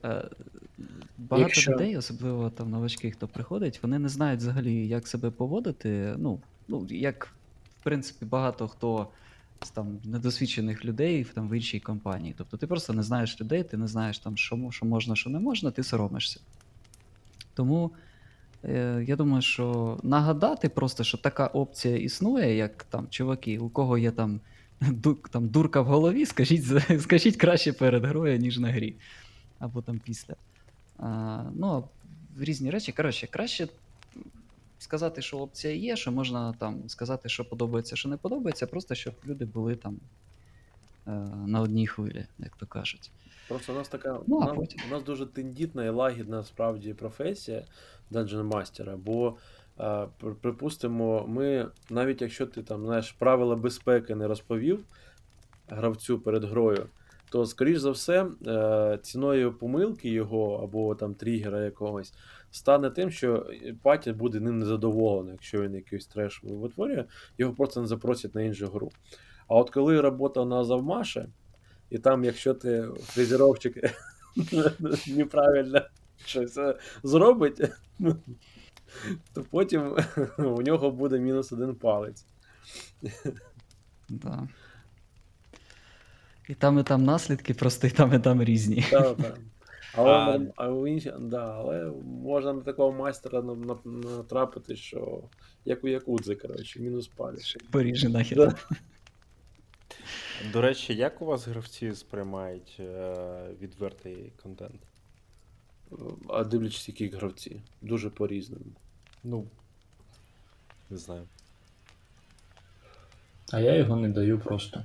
багато 1.17 1.47
Якщо- 1.47 1.71
людей, 1.71 1.97
особливо 1.97 2.49
там 2.49 2.69
новачки, 2.71 3.11
хто 3.11 3.27
приходить, 3.27 3.79
вони 3.83 3.99
не 3.99 4.09
знають 4.09 4.39
взагалі, 4.39 4.87
як 4.87 5.07
себе 5.07 5.31
поводити. 5.31 6.13
Ну, 6.17 6.39
ну 6.67 6.87
як 6.89 7.25
в 7.79 7.83
принципі 7.83 8.25
багато 8.25 8.67
хто 8.67 9.07
з 9.63 9.69
там 9.69 9.99
недосвідчених 10.05 10.85
людей 10.85 11.23
в- 11.23 11.29
там 11.33 11.49
в 11.49 11.53
іншій 11.53 11.79
компанії. 11.79 12.35
Тобто 12.37 12.57
ти 12.57 12.67
просто 12.67 12.93
не 12.93 13.03
знаєш 13.03 13.41
людей, 13.41 13.63
ти 13.63 13.77
не 13.77 13.87
знаєш 13.87 14.19
там, 14.19 14.37
що, 14.37 14.57
мо- 14.57 14.71
що 14.71 14.85
можна, 14.85 15.15
що 15.15 15.29
не 15.29 15.39
можна, 15.39 15.71
ти 15.71 15.83
соромишся. 15.83 16.39
Тому 17.53 17.91
я 19.07 19.15
думаю, 19.15 19.41
що 19.41 19.97
нагадати 20.03 20.69
просто, 20.69 21.03
що 21.03 21.17
така 21.17 21.47
опція 21.47 21.97
існує, 21.97 22.55
як 22.55 22.83
там 22.83 23.07
чуваки, 23.09 23.59
у 23.59 23.69
кого 23.69 23.97
є 23.97 24.11
там, 24.11 24.39
там 25.31 25.47
дурка 25.47 25.81
в 25.81 25.85
голові, 25.85 26.25
скажіть, 26.25 26.65
скажіть 27.01 27.37
краще 27.37 27.73
перед 27.73 28.05
грою, 28.05 28.37
ніж 28.37 28.59
на 28.59 28.71
грі. 28.71 28.95
Або 29.59 29.81
там 29.81 29.99
після. 29.99 30.35
А, 30.97 31.43
ну, 31.55 31.83
різні 32.39 32.69
речі. 32.69 32.91
Коротше, 32.91 33.27
краще 33.27 33.67
сказати, 34.79 35.21
що 35.21 35.37
опція 35.37 35.73
є, 35.73 35.95
що 35.95 36.11
можна 36.11 36.53
там 36.53 36.89
сказати, 36.89 37.29
що 37.29 37.45
подобається, 37.45 37.95
що 37.95 38.09
не 38.09 38.17
подобається, 38.17 38.67
просто 38.67 38.95
щоб 38.95 39.13
люди 39.27 39.45
були 39.45 39.75
там 39.75 39.93
е, 39.93 39.99
на 41.47 41.61
одній 41.61 41.87
хвилі, 41.87 42.25
як 42.39 42.57
то 42.57 42.65
кажуть. 42.65 43.11
Просто 43.47 43.73
у 43.73 43.75
нас 43.75 43.87
така. 43.87 44.19
Ну, 44.27 44.39
нас, 44.39 44.55
потім? 44.55 44.79
у 44.89 44.91
нас 44.91 45.03
дуже 45.03 45.25
тендітна 45.25 45.85
і 45.85 45.89
лагідна 45.89 46.43
справді 46.43 46.93
професія 46.93 47.63
Dungeon 48.11 48.49
Master, 48.49 48.97
бо, 48.97 49.37
е, 49.79 50.07
припустимо, 50.41 51.25
ми, 51.27 51.67
навіть 51.89 52.21
якщо 52.21 52.45
ти 52.45 52.63
там 52.63 52.85
знаєш 52.85 53.11
правила 53.11 53.55
безпеки 53.55 54.15
не 54.15 54.27
розповів 54.27 54.83
гравцю 55.67 56.19
перед 56.19 56.43
грою, 56.43 56.87
то, 57.29 57.45
скоріш 57.45 57.77
за 57.77 57.91
все, 57.91 58.27
е, 58.47 58.99
ціною 59.01 59.53
помилки 59.53 60.09
його 60.09 60.55
або 60.63 60.95
там 60.95 61.15
тригера 61.15 61.59
якогось 61.59 62.13
стане 62.51 62.89
тим, 62.89 63.11
що 63.11 63.47
патя 63.81 64.13
буде 64.13 64.39
ним 64.39 64.59
незадоволений, 64.59 65.31
якщо 65.31 65.61
він 65.61 65.75
якийсь 65.75 66.07
треш 66.07 66.43
витворює, 66.43 67.05
його 67.37 67.53
просто 67.53 67.81
не 67.81 67.87
запросять 67.87 68.35
на 68.35 68.41
іншу 68.41 68.67
гру. 68.67 68.91
А 69.47 69.55
от 69.55 69.69
коли 69.69 70.01
робота 70.01 70.45
на 70.45 70.63
завмаше, 70.63 71.29
і 71.89 71.97
там, 71.97 72.23
якщо 72.23 72.53
ти 72.53 72.87
фрезеровчик 73.01 73.77
неправильно 75.07 75.81
щось 76.25 76.57
е, 76.57 76.75
зробить, 77.03 77.61
то 79.33 79.43
потім 79.49 79.97
у 80.37 80.61
нього 80.61 80.91
буде 80.91 81.19
мінус 81.19 81.51
один 81.51 81.75
палець. 81.75 82.25
Да. 84.09 84.47
І 86.49 86.53
там, 86.53 86.79
і 86.79 86.83
там 86.83 87.03
наслідки, 87.03 87.53
просто 87.53 87.87
і 87.87 87.89
там, 87.89 88.13
і 88.13 88.19
там 88.19 88.43
різні. 88.43 88.85
Та, 88.91 89.13
та. 89.13 89.35
Але, 89.95 90.09
А- 90.11 90.39
а 90.55 90.69
у 90.69 90.87
інші, 90.87 91.13
да, 91.19 91.53
але 91.57 91.91
можна 92.23 92.53
на 92.53 92.61
такого 92.61 92.91
майстера 92.91 93.41
на- 93.41 93.55
на- 93.55 94.01
натрапити, 94.17 94.75
що 94.75 95.23
як 95.65 95.83
у 95.83 95.87
Якудзи, 95.87 96.35
коротше, 96.35 96.79
мінус 96.79 97.07
палець. 97.07 97.57
Поріже 97.71 98.09
нахер. 98.09 98.37
Да. 98.37 98.55
До 100.53 100.61
речі, 100.61 100.95
як 100.95 101.21
у 101.21 101.25
вас 101.25 101.47
гравці 101.47 101.93
сприймають 101.95 102.77
е, 102.79 103.13
відвертий 103.61 104.31
контент? 104.43 104.81
А 106.29 106.43
дивлячись, 106.43 106.87
які 106.87 107.07
гравці. 107.07 107.61
Дуже 107.81 108.09
по-різному. 108.09 108.65
Ну, 109.23 109.45
не 110.89 110.97
знаю. 110.97 111.21
А 113.51 113.59
я 113.59 113.75
його 113.75 113.95
не 113.95 114.09
даю 114.09 114.39
просто. 114.39 114.83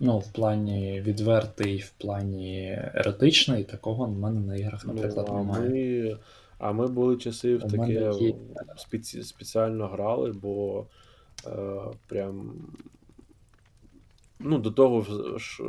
Ну, 0.00 0.18
в 0.18 0.32
плані 0.32 1.00
відвертий, 1.00 1.78
в 1.78 1.90
плані 1.90 2.78
еротичний, 2.94 3.64
такого 3.64 4.04
в 4.04 4.18
мене 4.18 4.40
на 4.40 4.56
іграх, 4.56 4.84
наприклад, 4.86 5.26
Ну, 5.28 5.34
а, 5.36 5.38
немає. 5.42 5.70
ми, 5.70 6.18
а 6.58 6.72
ми 6.72 6.86
були 6.86 7.16
часи 7.16 7.56
в 7.56 7.62
таке 7.70 7.92
є- 8.20 8.34
спеці, 8.76 9.22
спеціально 9.22 9.86
грали, 9.88 10.32
бо 10.32 10.86
е, 11.46 11.80
прям 12.06 12.52
ну, 14.42 14.58
до 14.58 14.70
того 14.70 15.06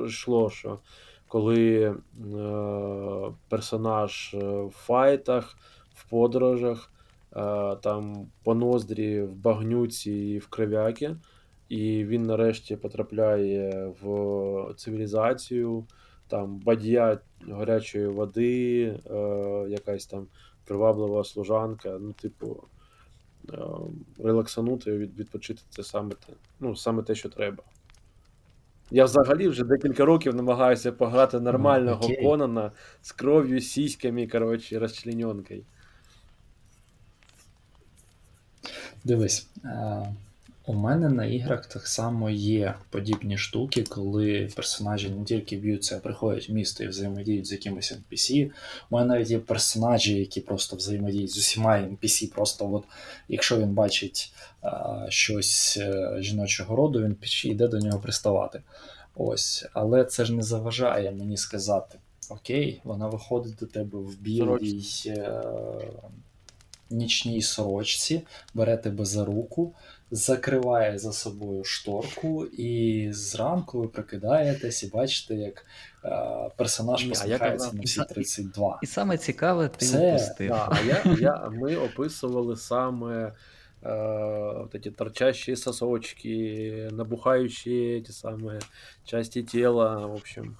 йшло, 0.05 0.49
що 0.49 0.79
коли 1.27 1.83
е, 1.83 1.95
персонаж 3.49 4.33
е, 4.33 4.37
в 4.61 4.71
файтах, 4.71 5.57
в 5.95 6.09
подорожах, 6.09 6.91
е, 7.35 7.75
там 7.75 8.27
по 8.43 8.55
ноздрі 8.55 9.21
в 9.21 9.35
багнюці 9.35 10.11
і 10.11 10.37
в 10.39 10.47
кривяки, 10.47 11.15
і 11.69 12.05
він 12.05 12.23
нарешті 12.23 12.75
потрапляє 12.75 13.93
в 14.01 14.73
цивілізацію, 14.77 15.85
там 16.27 16.57
бадья 16.57 17.19
гарячої 17.49 18.07
води, 18.07 18.83
е, 19.11 19.15
якась 19.69 20.05
там 20.05 20.27
приваблива 20.65 21.23
служанка, 21.23 21.97
ну, 22.01 22.13
типу, 22.13 22.63
е, 23.53 23.57
релаксанути, 24.23 24.97
відпочити 24.97 25.61
це 25.69 25.83
саме 25.83 26.09
те, 26.09 26.33
ну, 26.59 26.75
саме 26.75 27.03
те, 27.03 27.15
що 27.15 27.29
треба. 27.29 27.63
Я 28.91 29.05
взагалі 29.05 29.47
вже 29.47 29.63
декілька 29.63 30.05
років 30.05 30.35
намагаюся 30.35 30.91
пограти 30.91 31.39
нормального 31.39 32.05
окей. 32.05 32.23
Конана 32.23 32.71
з 33.01 33.11
кров'ю, 33.11 33.61
сіськами, 33.61 34.27
коротше, 34.27 34.79
розчлененкою. 34.79 35.63
Дивись, 39.03 39.47
е, 39.65 40.13
у 40.65 40.73
мене 40.73 41.09
на 41.09 41.25
іграх 41.25 41.65
так 41.65 41.87
само 41.87 42.29
є 42.29 42.75
подібні 42.89 43.37
штуки, 43.37 43.83
коли 43.83 44.49
персонажі 44.55 45.09
не 45.09 45.25
тільки 45.25 45.57
б'ються, 45.57 45.97
а 45.97 45.99
приходять 45.99 46.49
в 46.49 46.53
місто 46.53 46.83
і 46.83 46.87
взаємодіють 46.87 47.47
з 47.47 47.51
якимось 47.51 47.93
NPC. 47.93 48.51
У 48.89 48.95
мене 48.95 49.07
навіть 49.07 49.29
є 49.29 49.39
персонажі, 49.39 50.15
які 50.15 50.41
просто 50.41 50.75
взаємодіють 50.75 51.31
з 51.31 51.37
усіма 51.37 51.77
NPC. 51.77 52.33
Просто 52.33 52.73
от, 52.73 52.83
якщо 53.27 53.57
він 53.57 53.69
бачить 53.69 54.33
е, 54.63 54.71
щось 55.09 55.77
е, 55.81 56.17
жіночого 56.19 56.75
роду, 56.75 57.03
він 57.03 57.17
йде 57.43 57.67
до 57.67 57.79
нього 57.79 57.99
приставати. 57.99 58.61
Ось, 59.15 59.65
але 59.73 60.05
це 60.05 60.25
ж 60.25 60.33
не 60.33 60.43
заважає 60.43 61.11
мені 61.11 61.37
сказати: 61.37 61.99
Окей, 62.29 62.81
вона 62.83 63.07
виходить 63.07 63.55
до 63.55 63.65
тебе 63.65 63.99
в 63.99 64.19
білій 64.19 64.83
е, 65.07 65.41
нічній 66.93 67.41
сорочці, 67.41 68.21
бере 68.53 68.77
тебе 68.77 69.05
за 69.05 69.25
руку, 69.25 69.73
закриває 70.12 70.98
за 70.98 71.12
собою 71.12 71.64
шторку, 71.64 72.46
і 72.46 73.08
зранку 73.12 73.80
ви 73.80 73.88
прокидаєтесь 73.88 74.82
і 74.82 74.90
бачите, 74.94 75.34
як 75.34 75.66
е, 76.04 76.50
персонаж 76.56 77.04
Ні, 77.04 77.06
а 77.06 77.08
як 77.08 77.18
посміхається 77.18 77.66
вона- 77.66 77.78
на 77.78 77.84
всі 77.84 78.00
32. 78.14 78.78
І 78.82 78.86
саме 78.86 79.18
цікаве, 79.18 79.68
ти 79.68 79.86
Це, 79.86 80.08
упустив. 80.14 80.48
Да, 80.48 80.68
а 80.70 80.80
я, 80.80 81.16
я, 81.20 81.48
ми 81.52 81.76
описували 81.76 82.56
саме 82.56 83.32
э, 83.82 84.58
вот 84.62 84.74
эти 84.74 84.90
торчащие 84.90 85.56
сосочки, 85.56 86.88
набухающие 86.92 87.98
эти 88.00 88.10
самые 88.10 88.60
части 89.04 89.42
тела, 89.42 90.06
в 90.06 90.12
общем. 90.12 90.56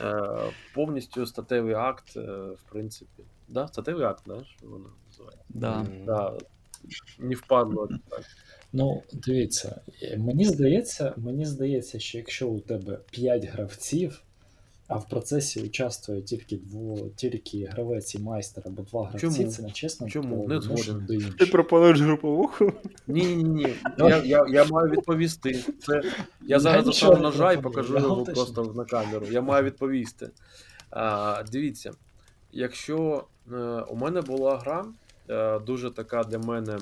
Э, 0.00 0.50
повністю 0.74 1.26
статевий 1.26 1.74
акт, 1.74 2.16
э, 2.16 2.52
в 2.52 2.62
принципі. 2.72 3.22
Да, 3.48 3.68
статевий 3.68 4.04
акт, 4.06 4.22
да, 4.26 4.44
що 4.44 4.66
воно 4.66 4.90
називається? 5.10 5.44
Да. 5.48 5.72
М, 5.80 6.04
Да, 6.06 6.32
не 7.19 7.35
впадло. 7.35 7.89
Ну, 8.73 9.03
дивіться, 9.13 9.81
мені 10.17 10.45
здається, 10.45 11.13
мені 11.17 11.45
здається, 11.45 11.99
що 11.99 12.17
якщо 12.17 12.47
у 12.47 12.59
тебе 12.59 12.99
5 13.11 13.45
гравців, 13.45 14.23
а 14.87 14.97
в 14.97 15.09
процесі 15.09 15.61
участвує 15.61 16.21
тільки 16.21 16.57
дво, 16.57 17.09
тільки 17.15 17.65
гравець 17.71 18.15
і 18.15 18.19
майстер 18.19 18.63
або 18.67 18.81
два 18.81 19.07
гравці, 19.07 19.19
Чому? 19.19 19.51
це 19.51 19.61
нечесно 19.61 20.09
Чому? 20.09 20.47
Не 20.47 20.61
згоден. 20.61 21.07
Ти 21.39 21.45
пропонуєш 21.45 22.01
груповуху? 22.01 22.73
Ні, 23.07 23.35
ні, 23.35 23.43
ні. 23.43 23.73
Я, 23.97 24.23
я, 24.23 24.45
я 24.49 24.65
маю 24.65 24.91
відповісти. 24.91 25.63
Це, 25.79 26.01
я 26.41 26.59
зараз 26.59 27.03
не 27.03 27.15
ножа 27.15 27.51
і 27.51 27.61
покажу 27.61 27.97
його 27.97 28.23
просто 28.23 28.73
на 28.75 28.85
камеру. 28.85 29.25
Я 29.31 29.41
маю 29.41 29.65
відповісти. 29.65 30.29
А, 30.89 31.43
дивіться, 31.51 31.91
якщо 32.51 33.23
е, 33.51 33.55
у 33.89 33.95
мене 33.95 34.21
була 34.21 34.57
гра, 34.57 34.85
дуже 35.65 35.91
така 35.91 36.23
для 36.23 36.39
мене. 36.39 36.77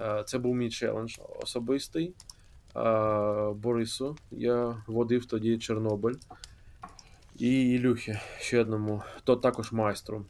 Е, 0.00 0.22
це 0.26 0.38
був 0.38 0.54
мій 0.54 0.70
челендж 0.70 1.18
особистий. 1.42 2.14
Е, 2.76 3.52
Борису. 3.54 4.16
Я 4.30 4.82
водив 4.86 5.26
тоді 5.26 5.58
Чорнобиль. 5.58 6.14
І 7.38 7.70
Ілюхі, 7.70 8.18
ще 8.38 8.60
одному, 8.60 9.02
то 9.24 9.36
також 9.36 9.72
майстру. 9.72 10.24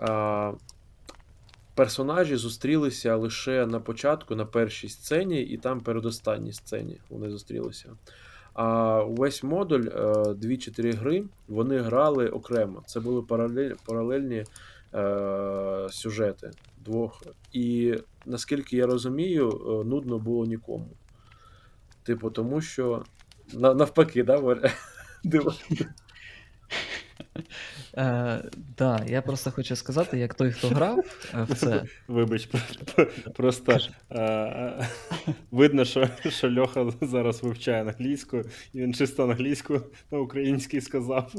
Е, 0.00 0.52
персонажі 1.74 2.36
зустрілися 2.36 3.16
лише 3.16 3.66
на 3.66 3.80
початку, 3.80 4.34
на 4.34 4.44
першій 4.44 4.88
сцені, 4.88 5.40
і 5.42 5.56
там 5.56 5.80
передостанній 5.80 6.52
сцені 6.52 6.98
вони 7.08 7.30
зустрілися. 7.30 7.88
А 8.54 9.00
увесь 9.02 9.42
модуль, 9.42 9.84
е, 9.86 10.34
дві 10.34 10.56
чи 10.56 10.70
три 10.70 10.92
гри, 10.92 11.24
вони 11.48 11.78
грали 11.78 12.28
окремо. 12.28 12.82
Це 12.86 13.00
були 13.00 13.22
паралель, 13.22 13.72
паралельні 13.86 14.44
е, 14.94 15.86
сюжети 15.90 16.50
двох. 16.78 17.22
І 17.52 17.94
наскільки 18.26 18.76
я 18.76 18.86
розумію, 18.86 19.50
е, 19.50 19.84
нудно 19.88 20.18
було 20.18 20.46
нікому. 20.46 20.88
Типу, 22.02 22.30
тому 22.30 22.60
що 22.60 23.04
навпаки, 23.54 24.22
да, 24.22 24.36
Варя? 24.36 24.70
Диво. 25.24 25.54
Е, 27.96 28.42
да, 28.78 29.04
я 29.08 29.22
просто 29.22 29.50
хочу 29.50 29.76
сказати, 29.76 30.18
як 30.18 30.34
той, 30.34 30.52
хто 30.52 30.68
грав 30.68 31.04
в 31.34 31.54
це, 31.54 31.84
Вибач, 32.08 32.48
просто 33.34 33.78
е, 34.12 34.88
видно, 35.50 35.84
що, 35.84 36.08
що 36.28 36.52
Льоха 36.54 36.92
зараз 37.00 37.42
вивчає 37.42 37.82
англійську, 37.82 38.42
і 38.72 38.80
він 38.80 38.94
чисто 38.94 39.24
англійську 39.24 39.80
на 40.10 40.18
українській 40.18 40.80
сказав. 40.80 41.32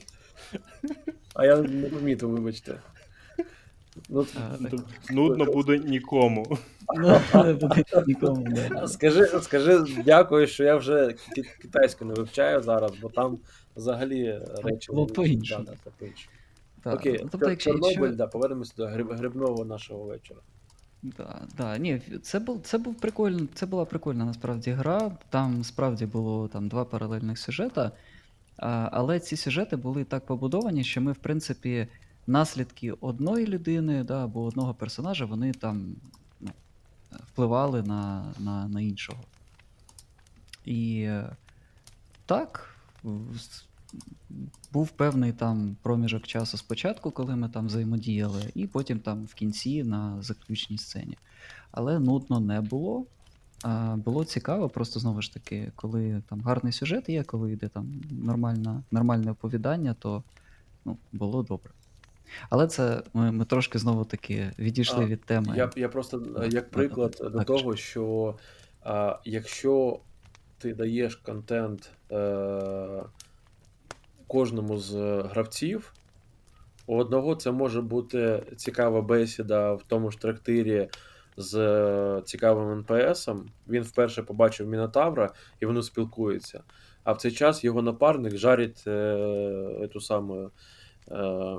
А 1.33 1.45
я 1.45 1.57
не 1.57 1.89
помітив, 1.89 2.29
вибачте. 2.29 2.79
Ну, 4.09 4.23
так, 4.23 4.71
Нудно 5.11 5.45
буде 5.45 5.79
нікому. 5.79 6.57
ну, 6.95 7.19
не 7.43 7.53
буде 7.53 7.83
нікому. 8.07 8.47
Да. 8.69 8.87
Скажи, 8.87 9.25
скажи 9.25 9.85
дякую, 10.05 10.47
що 10.47 10.63
я 10.63 10.75
вже 10.75 11.13
ки- 11.35 11.43
китайську 11.61 12.05
не 12.05 12.13
вивчаю 12.13 12.61
зараз, 12.61 12.91
бо 13.01 13.09
там 13.09 13.37
взагалі 13.75 14.39
речі. 14.63 14.91
по-іншому. 15.13 15.65
Окей, 16.85 17.19
ну, 17.23 17.29
тобто, 17.31 17.49
якщо, 17.49 17.69
Чорнобиль, 17.71 17.95
якщо, 18.01 18.15
да, 18.17 18.27
повернемося 18.27 18.73
до 18.77 18.87
гриб, 18.87 19.11
грибного 19.11 19.65
нашого 19.65 20.03
вечора. 20.03 20.39
Да, 21.03 21.41
да, 21.57 21.77
ні, 21.77 22.01
це 22.23 22.39
був 22.39 22.61
це 22.63 22.77
був 22.77 22.95
прикольно, 22.95 23.47
це 23.53 23.65
була 23.65 23.85
прикольна 23.85 24.25
насправді 24.25 24.71
гра. 24.71 25.11
Там 25.29 25.63
справді 25.63 26.05
було 26.05 26.47
там 26.47 26.67
два 26.67 26.85
паралельних 26.85 27.39
сюжета. 27.39 27.91
Але 28.91 29.19
ці 29.19 29.37
сюжети 29.37 29.75
були 29.75 30.03
так 30.03 30.25
побудовані, 30.25 30.83
що 30.83 31.01
ми, 31.01 31.11
в 31.11 31.17
принципі, 31.17 31.87
наслідки 32.27 32.91
одної 32.91 33.47
людини 33.47 34.03
да, 34.03 34.23
або 34.23 34.43
одного 34.43 34.73
персонажа, 34.73 35.25
вони 35.25 35.51
там 35.51 35.95
ну, 36.39 36.51
впливали 37.11 37.83
на, 37.83 38.33
на, 38.39 38.67
на 38.67 38.81
іншого. 38.81 39.23
І 40.65 41.01
е, 41.01 41.35
так, 42.25 42.75
був 44.71 44.89
певний 44.89 45.33
там 45.33 45.75
проміжок 45.81 46.27
часу 46.27 46.57
спочатку, 46.57 47.11
коли 47.11 47.35
ми 47.35 47.49
там 47.49 47.67
взаємодіяли, 47.67 48.51
і 48.55 48.67
потім 48.67 48.99
там 48.99 49.25
в 49.25 49.33
кінці 49.33 49.83
на 49.83 50.21
заключній 50.21 50.77
сцені. 50.77 51.17
Але 51.71 51.99
нудно 51.99 52.39
не 52.39 52.61
було. 52.61 53.05
А, 53.63 53.95
було 53.95 54.25
цікаво, 54.25 54.69
просто 54.69 54.99
знову 54.99 55.21
ж 55.21 55.33
таки, 55.33 55.71
коли 55.75 56.21
там 56.29 56.41
гарний 56.41 56.73
сюжет 56.73 57.09
є, 57.09 57.23
коли 57.23 57.51
йде 57.51 57.67
там 57.67 58.01
нормальна, 58.11 58.83
нормальне 58.91 59.31
оповідання, 59.31 59.93
то 59.93 60.23
ну, 60.85 60.97
було 61.11 61.43
добре. 61.43 61.71
Але 62.49 62.67
це 62.67 63.03
ми, 63.13 63.31
ми 63.31 63.45
трошки 63.45 63.79
знову 63.79 64.05
таки 64.05 64.51
відійшли 64.59 65.03
А, 65.03 65.07
від 65.07 65.23
теми. 65.23 65.53
Я, 65.57 65.69
я 65.75 65.89
просто 65.89 66.23
як 66.51 66.69
приклад 66.69 67.17
да, 67.21 67.29
до 67.29 67.37
так, 67.37 67.47
того, 67.47 67.75
що 67.75 68.35
а, 68.83 69.19
якщо 69.25 69.99
ти 70.57 70.73
даєш 70.73 71.15
контент 71.15 71.91
е, 72.11 73.03
кожному 74.27 74.77
з 74.77 74.95
гравців, 75.21 75.93
у 76.85 76.97
одного 76.97 77.35
це 77.35 77.51
може 77.51 77.81
бути 77.81 78.43
цікава 78.55 79.01
бесіда 79.01 79.73
в 79.73 79.83
тому 79.87 80.11
ж 80.11 80.19
трактирі 80.19 80.89
з 81.37 82.21
цікавим 82.25 82.85
НПСом. 82.89 83.45
Він 83.67 83.83
вперше 83.83 84.23
побачив 84.23 84.67
Мінотавра 84.67 85.33
і 85.59 85.65
вони 85.65 85.83
спілкуються. 85.83 86.63
А 87.03 87.11
в 87.11 87.17
цей 87.17 87.31
час 87.31 87.63
його 87.63 87.81
напарник 87.81 88.37
жарить 88.37 88.83
е, 88.87 89.89
ту 89.93 90.01
саму 90.01 90.51
е, 91.11 91.57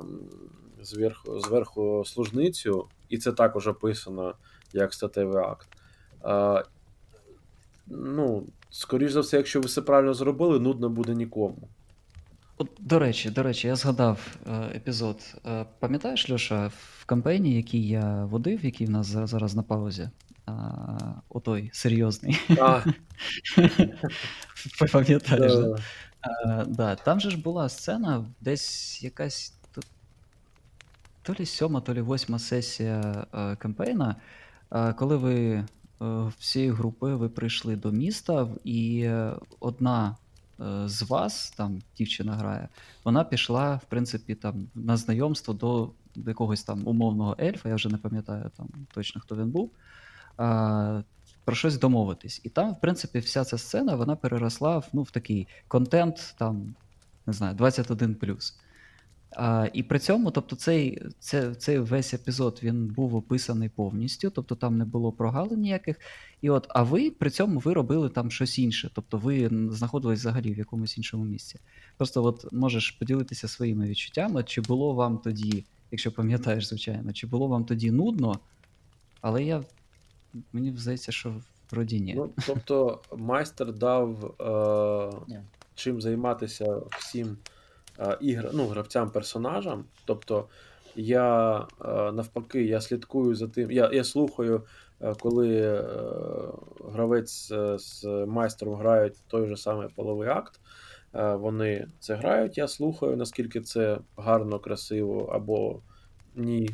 зверху, 0.83 1.39
зверху 1.39 2.03
служницю, 2.05 2.87
і 3.09 3.17
це 3.17 3.31
також 3.31 3.67
описано 3.67 4.35
як 4.73 4.93
статевий 4.93 5.43
акт. 5.43 5.67
Е, 6.25 6.63
ну, 7.87 8.47
скоріш 8.69 9.11
за 9.11 9.19
все, 9.19 9.37
якщо 9.37 9.61
ви 9.61 9.67
все 9.67 9.81
правильно 9.81 10.13
зробили, 10.13 10.59
нудно 10.59 10.89
буде 10.89 11.15
нікому. 11.15 11.67
От, 12.57 12.69
до 12.79 12.99
речі, 12.99 13.29
до 13.29 13.43
речі, 13.43 13.67
я 13.67 13.75
згадав 13.75 14.35
е, 14.47 14.71
епізод. 14.75 15.35
Е, 15.45 15.65
пам'ятаєш, 15.79 16.29
Льоша, 16.29 16.71
в 16.99 17.05
кампанії, 17.05 17.55
який 17.55 17.87
я 17.87 18.25
водив, 18.25 18.65
який 18.65 18.87
в 18.87 18.89
нас 18.89 19.07
за- 19.07 19.27
зараз 19.27 19.55
на 19.55 19.63
паузі? 19.63 20.09
А, 20.45 20.53
отой 21.29 21.69
серйозний. 21.73 22.39
Пам'ятаєш, 24.91 25.53
да? 25.53 25.75
да, 26.67 26.95
там 26.95 27.19
же 27.19 27.29
ж 27.29 27.41
була 27.41 27.69
сцена, 27.69 28.25
десь 28.41 29.03
якась 29.03 29.53
то, 31.23 31.33
лі 31.39 31.45
сьома, 31.45 31.81
то 31.81 31.93
лі 31.93 32.01
восьма 32.01 32.39
сесія 32.39 33.25
е, 33.33 33.55
кампейна, 33.55 34.15
е, 34.71 34.93
коли 34.93 35.17
ви 35.17 35.35
е, 35.35 35.65
всією 36.39 36.73
групою 36.73 37.17
ви 37.17 37.29
прийшли 37.29 37.75
до 37.75 37.91
міста, 37.91 38.47
і 38.63 39.09
одна 39.59 40.17
з 40.85 41.01
вас, 41.01 41.51
там 41.51 41.81
дівчина 41.97 42.33
грає, 42.33 42.69
вона 43.03 43.23
пішла, 43.23 43.75
в 43.75 43.85
принципі, 43.85 44.35
там 44.35 44.67
на 44.75 44.97
знайомство 44.97 45.53
до 45.53 45.91
якогось 46.15 46.63
там 46.63 46.87
умовного 46.87 47.35
ельфа, 47.39 47.69
я 47.69 47.75
вже 47.75 47.89
не 47.89 47.97
пам'ятаю 47.97 48.51
там 48.57 48.69
точно 48.93 49.21
хто 49.21 49.35
він 49.35 49.49
був. 49.49 49.71
про 51.45 51.55
щось 51.55 51.77
домовитись. 51.77 52.41
І 52.43 52.49
там, 52.49 52.71
в 52.71 52.79
принципі, 52.79 53.19
вся 53.19 53.43
ця 53.43 53.57
сцена 53.57 53.95
вона 53.95 54.15
переросла 54.15 54.77
в, 54.77 54.89
ну, 54.93 55.03
в 55.03 55.11
такий 55.11 55.47
контент, 55.67 56.35
там, 56.37 56.75
не 57.25 57.33
знаю, 57.33 57.55
21. 57.55 58.15
А, 59.35 59.67
і 59.73 59.83
при 59.83 59.99
цьому, 59.99 60.31
тобто, 60.31 60.55
цей, 60.55 61.01
це, 61.19 61.55
цей 61.55 61.79
весь 61.79 62.13
епізод 62.13 62.59
він 62.63 62.87
був 62.87 63.15
описаний 63.15 63.69
повністю, 63.69 64.29
тобто 64.29 64.55
там 64.55 64.77
не 64.77 64.85
було 64.85 65.11
прогалин 65.11 65.59
ніяких. 65.59 65.99
І 66.41 66.49
от, 66.49 66.67
а 66.69 66.83
ви 66.83 67.11
при 67.11 67.29
цьому 67.29 67.59
ви 67.59 67.73
робили 67.73 68.09
там 68.09 68.31
щось 68.31 68.59
інше, 68.59 68.91
тобто 68.93 69.17
ви 69.17 69.49
знаходились 69.71 70.19
взагалі 70.19 70.53
в 70.53 70.57
якомусь 70.57 70.97
іншому 70.97 71.23
місці. 71.23 71.59
Просто 71.97 72.23
от 72.23 72.53
можеш 72.53 72.91
поділитися 72.91 73.47
своїми 73.47 73.87
відчуттями, 73.87 74.43
чи 74.43 74.61
було 74.61 74.93
вам 74.93 75.17
тоді, 75.17 75.65
якщо 75.91 76.11
пам'ятаєш, 76.11 76.67
звичайно, 76.67 77.13
чи 77.13 77.27
було 77.27 77.47
вам 77.47 77.65
тоді 77.65 77.91
нудно, 77.91 78.39
але 79.21 79.43
я 79.43 79.63
мені 80.53 80.73
здається, 80.77 81.11
що 81.11 81.35
вроді 81.71 82.01
ні. 82.01 82.13
ну, 82.17 82.29
тобто, 82.47 83.01
майстер 83.17 83.73
дав 83.73 84.35
е, 84.41 85.37
чим 85.75 86.01
займатися 86.01 86.81
всім 86.99 87.37
е, 87.99 88.49
ну, 88.53 88.67
гравцям-персонажам. 88.67 89.85
Тобто, 90.05 90.47
я 90.95 91.57
е, 91.59 92.11
навпаки, 92.11 92.63
я 92.63 92.81
слідкую 92.81 93.35
за 93.35 93.47
тим. 93.47 93.71
Я, 93.71 93.89
я 93.93 94.03
слухаю, 94.03 94.63
е, 95.01 95.13
коли 95.19 95.83
гравець 96.91 97.53
з 97.75 98.05
майстром 98.27 98.75
грають 98.75 99.15
той 99.27 99.47
же 99.47 99.57
самий 99.57 99.87
половий 99.95 100.29
акт. 100.29 100.59
Вони 101.13 101.87
це 101.99 102.15
грають, 102.15 102.57
я 102.57 102.67
слухаю, 102.67 103.17
наскільки 103.17 103.61
це 103.61 103.97
гарно, 104.17 104.59
красиво 104.59 105.25
або 105.33 105.79
ні. 106.35 106.69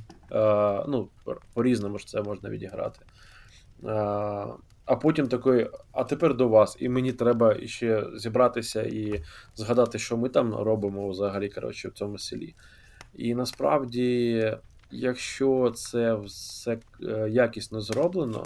Ну, 0.88 1.09
по-різному 1.53 1.97
ж 1.97 2.07
це 2.07 2.22
можна 2.22 2.49
відіграти. 2.49 2.99
А 4.90 4.96
потім 4.96 5.28
такий, 5.28 5.68
а 5.92 6.04
тепер 6.04 6.36
до 6.36 6.48
вас, 6.48 6.78
і 6.80 6.90
мені 6.90 7.14
треба 7.14 7.68
ще 7.68 8.06
зібратися 8.16 8.82
і 8.82 9.24
згадати, 9.56 10.00
що 10.00 10.18
ми 10.18 10.30
там 10.30 10.56
робимо 10.56 11.10
взагалі 11.10 11.50
коротше, 11.50 11.88
в 11.88 11.92
цьому 11.92 12.18
селі. 12.18 12.56
І 13.16 13.36
насправді, 13.36 14.58
якщо 14.92 15.72
це 15.76 16.16
все 16.16 16.78
е, 17.04 17.30
якісно 17.30 17.82
зроблено, 17.82 18.46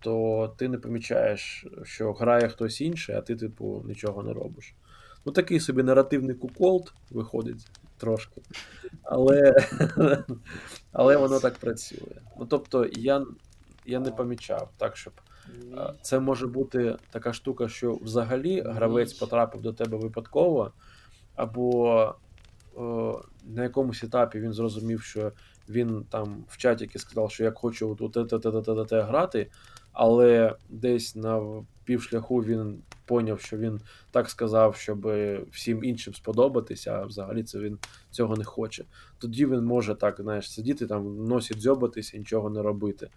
то 0.00 0.54
ти 0.58 0.68
не 0.68 0.78
помічаєш, 0.78 1.66
що 1.82 2.12
грає 2.12 2.48
хтось 2.48 2.80
інший, 2.80 3.14
а 3.14 3.20
ти, 3.20 3.36
типу, 3.36 3.82
нічого 3.86 4.22
не 4.22 4.32
робиш. 4.32 4.74
Ну, 5.24 5.32
такий 5.32 5.60
собі 5.60 5.82
наративний 5.82 6.34
куколд 6.34 6.92
виходить 7.10 7.70
трошки. 7.98 8.40
Але, 9.02 9.54
але 10.92 11.16
воно 11.16 11.40
так 11.40 11.54
працює. 11.54 12.20
Ну, 12.38 12.46
тобто, 12.46 12.86
я, 12.92 13.26
я 13.86 14.00
не 14.00 14.10
помічав 14.10 14.70
так, 14.78 14.96
щоб 14.96 15.12
Це 16.02 16.20
може 16.20 16.46
бути 16.46 16.96
така 17.10 17.32
штука, 17.32 17.68
що 17.68 17.94
взагалі 17.94 18.60
гравець 18.60 19.12
потрапив 19.12 19.62
до 19.62 19.72
тебе 19.72 19.98
випадково, 19.98 20.72
або 21.34 22.14
о, 22.74 23.22
на 23.44 23.62
якомусь 23.62 24.04
етапі 24.04 24.40
він 24.40 24.52
зрозумів, 24.52 25.02
що 25.02 25.32
він 25.68 26.04
там 26.10 26.44
в 26.48 26.56
чаті 26.56 26.90
сказав, 26.98 27.30
що 27.30 27.44
як 27.44 27.58
хочу 27.58 27.96
от, 28.00 28.92
грати, 28.92 29.50
але 29.92 30.56
десь 30.68 31.16
на 31.16 31.62
півшляху 31.84 32.36
він 32.36 32.82
поняв, 33.04 33.40
що 33.40 33.56
він 33.56 33.80
так 34.10 34.30
сказав, 34.30 34.76
щоб 34.76 35.12
всім 35.50 35.84
іншим 35.84 36.14
сподобатися, 36.14 36.92
а 36.92 37.04
взагалі 37.04 37.42
це 37.42 37.58
він 37.58 37.78
цього 38.10 38.36
не 38.36 38.44
хоче. 38.44 38.84
Тоді 39.18 39.46
він 39.46 39.64
може 39.64 39.94
так, 39.94 40.20
знаєш, 40.20 40.52
сидіти 40.52 40.86
там, 40.86 41.06
в 41.06 41.28
носі 41.28 41.54
дзьобатися, 41.54 42.18
нічого 42.18 42.50
не 42.50 42.62
робити. 42.62 43.08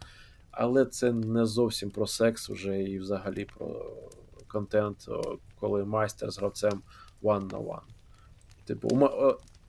Але 0.51 0.85
це 0.85 1.11
не 1.11 1.45
зовсім 1.45 1.89
про 1.89 2.07
секс 2.07 2.49
вже 2.49 2.81
і 2.81 2.99
взагалі 2.99 3.47
про 3.57 3.85
контент, 4.47 5.07
коли 5.59 5.85
майстер 5.85 6.31
з 6.31 6.37
гравцем 6.37 6.81
one 7.23 7.51
на 7.51 7.59
one. 7.59 7.81
Типу, 8.65 9.09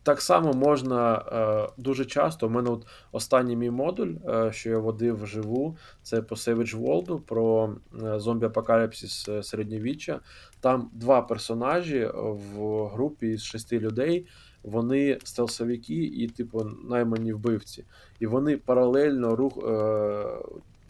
так 0.03 0.21
само 0.21 0.53
можна 0.53 1.15
е, 1.17 1.73
дуже 1.83 2.05
часто. 2.05 2.47
У 2.47 2.51
мене 2.51 2.71
от 2.71 2.87
останній 3.13 3.57
мій 3.57 3.71
модуль, 3.71 4.15
е, 4.29 4.53
що 4.53 4.71
я 4.71 4.79
водив 4.79 5.23
вживу, 5.23 5.77
це 6.03 6.23
по 6.23 6.35
Savage 6.35 6.81
World 6.81 7.21
про 7.21 7.77
е, 7.95 7.97
зомбі-апокаліпсис 8.19 9.43
середньовіччя. 9.43 10.21
Там 10.61 10.91
два 10.93 11.23
персонажі 11.23 12.11
в 12.15 12.87
групі 12.87 13.37
з 13.37 13.43
шести 13.43 13.81
людей. 13.81 14.27
Вони 14.63 15.19
стелсовики 15.25 16.05
і, 16.05 16.29
типу, 16.29 16.65
наймані 16.89 17.33
вбивці. 17.33 17.85
І 18.21 18.27
вони 18.27 18.57
паралельно 18.57 19.37
рух 19.37 19.59
е, 19.59 20.25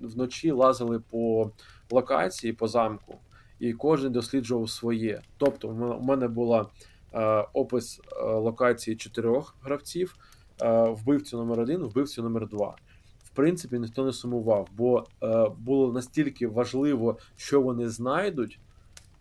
вночі 0.03 0.51
лазили 0.51 1.01
по 1.11 1.51
локації, 1.91 2.53
по 2.53 2.69
замку, 2.69 3.15
і 3.59 3.73
кожен 3.73 4.13
досліджував 4.13 4.71
своє. 4.71 5.21
Тобто, 5.37 5.69
у 5.69 6.03
мене- 6.03 6.29
була 6.29 6.67
е, 7.15 7.47
опис 7.53 8.01
е, 8.13 8.25
локації 8.25 8.97
чотирьох 8.97 9.57
гравців, 9.63 10.17
е, 10.63 10.83
вбивцю 10.89 11.37
номер 11.37 11.61
один, 11.61 11.83
вбивцю 11.83 12.23
номер 12.23 12.49
два. 12.49 12.77
В 13.25 13.31
принципі, 13.31 13.79
ніхто 13.79 14.05
не 14.05 14.13
сумував, 14.13 14.69
бо 14.77 15.05
е, 15.23 15.47
було 15.59 15.93
настільки 15.93 16.47
важливо, 16.47 17.19
що 17.37 17.61
вони 17.61 17.89
знайдуть, 17.89 18.59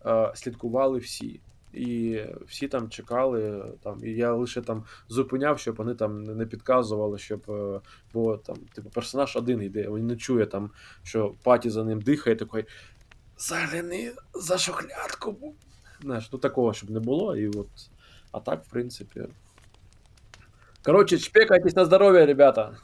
е, 0.06 0.32
слідкували 0.34 0.98
всі. 0.98 1.40
І 1.74 2.20
всі 2.46 2.68
там 2.68 2.88
чекали, 2.90 3.64
там, 3.82 4.04
і 4.04 4.10
я 4.10 4.32
лише 4.32 4.62
там 4.62 4.84
зупиняв, 5.08 5.58
щоб 5.58 5.76
вони 5.76 5.94
там 5.94 6.24
не 6.24 6.46
підказували, 6.46 7.18
щоб. 7.18 7.42
е, 7.50 7.80
Бо 8.12 8.36
там, 8.36 8.56
типу, 8.56 8.90
персонаж 8.90 9.36
один 9.36 9.62
йде, 9.62 9.82
він 9.90 10.06
не 10.06 10.16
чує 10.16 10.46
там, 10.46 10.70
що 11.02 11.34
паті 11.42 11.70
за 11.70 11.84
ним 11.84 12.00
дихає, 12.00 12.36
такий 12.36 12.64
загляни 13.38 14.12
за 14.34 14.58
шухлядку. 14.58 15.32
бу». 15.32 15.54
Знаєш, 16.02 16.28
ну 16.32 16.38
такого, 16.38 16.72
щоб 16.74 16.90
не 16.90 17.00
було. 17.00 17.36
І 17.36 17.48
от, 17.48 17.68
а 18.32 18.40
так, 18.40 18.64
в 18.64 18.70
принципі. 18.70 19.22
Коротше, 20.84 21.18
чпекайтесь 21.18 21.76
на 21.76 21.84
здоров'я, 21.84 22.26
ребята. 22.26 22.76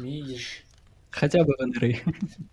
Мій, 0.00 0.36
ж- 0.38 0.64
Хоча 1.10 1.44
б 1.44 1.54
венери. 1.58 2.00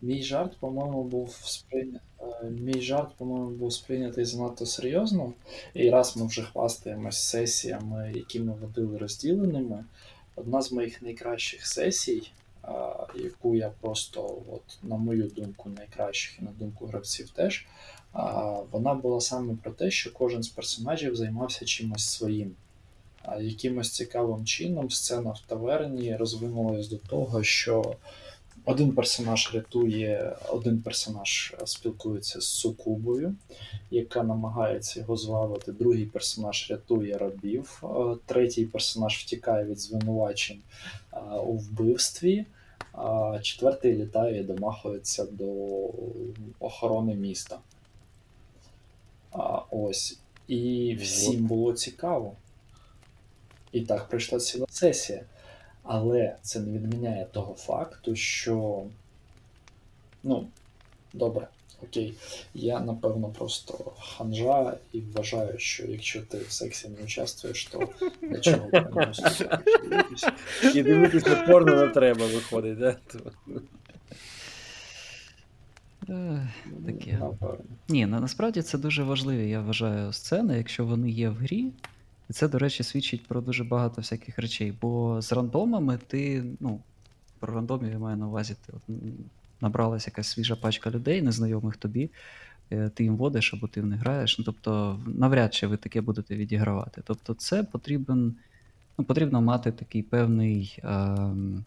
мій 0.02 0.24
жарт, 0.24 0.58
по-моєму, 0.60 1.04
був 1.04 1.36
сприйня... 1.44 2.00
е, 2.44 2.50
Мій 2.50 2.82
жарт, 2.82 3.10
по-моєму, 3.18 3.50
був 3.50 3.74
сприйнятий 3.74 4.26
занадто 4.26 4.66
серйозно. 4.66 5.34
І 5.74 5.90
раз 5.90 6.18
ми 6.18 6.28
вже 6.28 6.42
хвастаємось 6.42 7.24
сесіями, 7.24 8.12
які 8.16 8.40
ми 8.40 8.54
водили 8.54 8.98
розділеними. 8.98 9.86
Одна 10.36 10.62
з 10.62 10.72
моїх 10.72 11.02
найкращих 11.02 11.68
сесій, 11.68 12.32
яку 13.16 13.56
я 13.56 13.70
просто, 13.82 14.42
от, 14.52 14.80
на 14.84 14.98
мою 14.98 15.24
думку, 15.28 15.70
найкращих 15.70 16.40
і 16.40 16.44
на 16.44 16.52
думку 16.52 16.86
гравців 16.86 17.30
теж, 17.30 17.68
вона 18.72 18.94
була 18.94 19.22
саме 19.22 19.56
про 19.64 19.72
те, 19.72 19.92
що 19.92 20.14
кожен 20.14 20.44
з 20.44 20.48
персонажів 20.48 21.16
займався 21.16 21.66
чимось 21.66 22.10
своїм. 22.10 22.56
Якимось 23.40 23.92
цікавим 23.92 24.46
чином 24.46 24.90
сцена 24.90 25.32
в 25.32 25.40
таверні 25.48 26.16
розвинулась 26.16 26.90
до 26.90 26.98
того, 26.98 27.44
що 27.44 27.96
один 28.66 28.92
персонаж 28.92 29.52
рятує, 29.54 30.36
один 30.50 30.82
персонаж 30.82 31.56
е, 31.62 31.68
спілкується 31.68 32.42
з 32.42 32.46
сукубою, 32.46 33.36
яка 33.92 34.24
намагається 34.24 35.00
його 35.00 35.18
звабити, 35.18 35.72
другий 35.72 36.06
персонаж 36.06 36.72
рятує 36.72 37.18
рабів, 37.18 37.84
е, 37.84 37.88
третій 38.26 38.66
персонаж 38.66 39.18
втікає 39.18 39.66
від 39.66 39.80
звинувачень 39.80 40.60
е, 41.14 41.20
у 41.46 41.54
вбивстві, 41.54 42.46
а 42.92 43.40
четвертий 43.42 43.94
літає 43.94 44.40
і 44.40 44.44
домахується 44.44 45.26
до 45.26 45.46
охорони 46.60 47.16
міста. 47.16 47.60
А, 49.32 49.62
ось. 49.72 50.20
І 50.48 50.96
всім 51.02 51.46
було 51.46 51.74
цікаво. 51.74 52.36
І 53.72 53.82
так 53.82 54.10
прийшла 54.10 54.40
ціла 54.40 54.66
сесія. 54.70 55.24
Але 55.86 56.36
це 56.42 56.60
не 56.60 56.72
відміняє 56.72 57.26
того 57.32 57.54
факту, 57.54 58.16
що. 58.16 58.84
Ну, 60.24 60.48
добре, 61.14 61.48
окей. 61.84 62.14
Я 62.54 62.80
напевно 62.80 63.28
просто 63.28 63.94
ханжа 64.00 64.78
і 64.94 65.02
вважаю, 65.02 65.60
що 65.60 65.86
якщо 65.86 66.22
ти 66.22 66.38
в 66.38 66.52
сексі 66.52 66.90
не 66.90 67.04
участвуєш, 67.04 67.66
то 67.66 67.90
для 68.22 68.40
чого? 68.40 68.70
І 70.76 70.84
дивитися 70.84 71.36
порно 71.36 71.76
не 71.76 71.88
треба, 71.88 72.26
виходить, 72.28 72.80
да? 72.80 72.96
Таке. 76.86 77.20
Ні, 77.90 78.06
на, 78.06 78.20
насправді 78.20 78.62
це 78.62 78.78
дуже 78.78 79.04
важливі, 79.04 79.50
я 79.50 79.62
вважаю, 79.62 80.14
сцени, 80.14 80.58
якщо 80.58 80.86
вони 80.86 81.10
є 81.10 81.30
в 81.30 81.36
грі. 81.36 81.72
І 82.30 82.34
це, 82.34 82.48
до 82.48 82.60
речі, 82.60 82.84
свідчить 82.84 83.28
про 83.28 83.42
дуже 83.42 83.64
багато 83.64 84.02
всяких 84.02 84.40
речей. 84.40 84.74
Бо 84.82 85.22
з 85.22 85.32
рандомами 85.32 86.00
ти, 86.08 86.44
ну, 86.60 86.80
про 87.40 87.54
рандомів 87.54 87.92
я 87.92 88.00
маю 88.00 88.18
на 88.18 88.28
увазі, 88.28 88.56
ти 88.66 88.74
от, 88.76 88.96
набралась 89.62 90.08
якась 90.08 90.28
свіжа 90.28 90.56
пачка 90.56 90.92
людей, 90.92 91.22
незнайомих 91.22 91.78
тобі, 91.78 92.10
е, 92.72 92.90
ти 92.90 93.04
їм 93.04 93.16
водиш 93.18 93.54
або 93.54 93.68
ти 93.68 93.82
в 93.82 93.86
них 93.86 94.00
граєш. 94.00 94.40
Ну, 94.40 94.46
тобто, 94.46 95.00
навряд 95.06 95.54
чи 95.54 95.68
ви 95.68 95.78
таке 95.78 96.02
будете 96.02 96.36
відігравати. 96.36 97.02
Тобто, 97.06 97.34
це 97.34 97.64
потрібен, 97.64 98.36
ну, 98.98 99.06
потрібно 99.06 99.42
мати 99.42 99.72
такий 99.72 100.04
певний, 100.04 100.80
ем, 100.84 101.66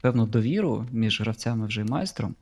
певну 0.00 0.26
довіру 0.26 0.86
між 0.92 1.20
гравцями 1.20 1.66
вже 1.66 1.80
і 1.80 1.84
майстром. 1.84 2.34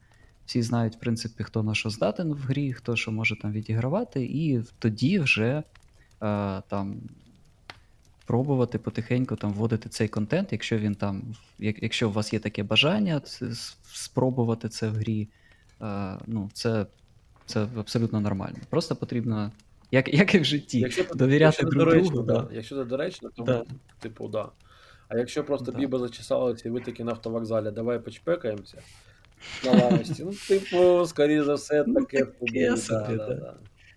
Всі 0.47 0.62
знають, 0.62 0.97
в 0.97 0.99
принципі, 0.99 1.45
хто 1.45 1.62
на 1.62 1.75
що 1.75 1.91
здатен 1.91 2.33
в 2.33 2.39
грі, 2.39 2.73
хто 2.73 2.97
що 2.97 3.12
може 3.12 3.41
там 3.41 3.53
відігравати, 3.53 4.25
і 4.25 4.62
тоді 4.79 5.19
вже 5.19 5.62
е, 6.23 6.62
там 6.69 6.97
пробувати 8.27 8.79
потихеньку 8.79 9.37
там 9.37 9.53
вводити 9.53 9.89
цей 9.89 10.09
контент, 10.09 10.53
якщо 10.53 10.79
він 10.79 10.95
там, 10.95 11.22
як, 11.59 11.83
якщо 11.83 12.09
у 12.09 12.12
вас 12.12 12.33
є 12.33 12.39
таке 12.39 12.62
бажання 12.62 13.20
спробувати 13.93 14.68
це 14.68 14.89
в 14.89 14.95
грі, 14.95 15.29
е, 15.83 16.14
ну, 16.27 16.51
це, 16.53 16.87
це 17.47 17.66
абсолютно 17.79 18.20
нормально. 18.20 18.57
Просто 18.70 18.97
потрібно, 18.97 19.53
як, 19.91 20.14
як 20.14 20.35
і 20.35 20.39
в 20.39 20.45
житті, 20.45 20.79
Якщо 20.81 21.05
довіряти 21.14 21.57
якщо 21.62 21.66
друг 21.79 21.85
доречно, 21.85 22.11
другу. 22.11 22.27
да. 22.27 22.41
Да. 22.41 22.49
Якщо 22.55 22.77
це 22.77 22.85
доречно, 22.85 23.31
то 23.37 23.43
Да. 23.43 23.64
типу, 23.99 24.29
да. 24.29 24.49
А 25.09 25.18
якщо 25.18 25.45
просто 25.45 25.72
Да. 25.72 25.79
біба 25.79 25.99
зачесалася 25.99 26.68
і 26.68 26.72
ви 26.72 26.81
таки 26.81 27.05
на 27.05 27.12
автовокзалі, 27.12 27.70
давай 27.70 27.99
почпекаємося 27.99 28.79
на 29.64 29.72
лавочці. 29.72 30.25
Ну, 30.25 30.33
типу, 30.49 31.07
скоріше 31.07 31.45
за 31.45 31.55
все, 31.55 31.85
Ну, 31.87 31.95
таке 31.95 32.18
таке 32.18 32.33
буде. 32.41 32.70
Да, 32.70 32.77
собі, 32.77 33.16
да, 33.16 33.35
да. 33.35 33.55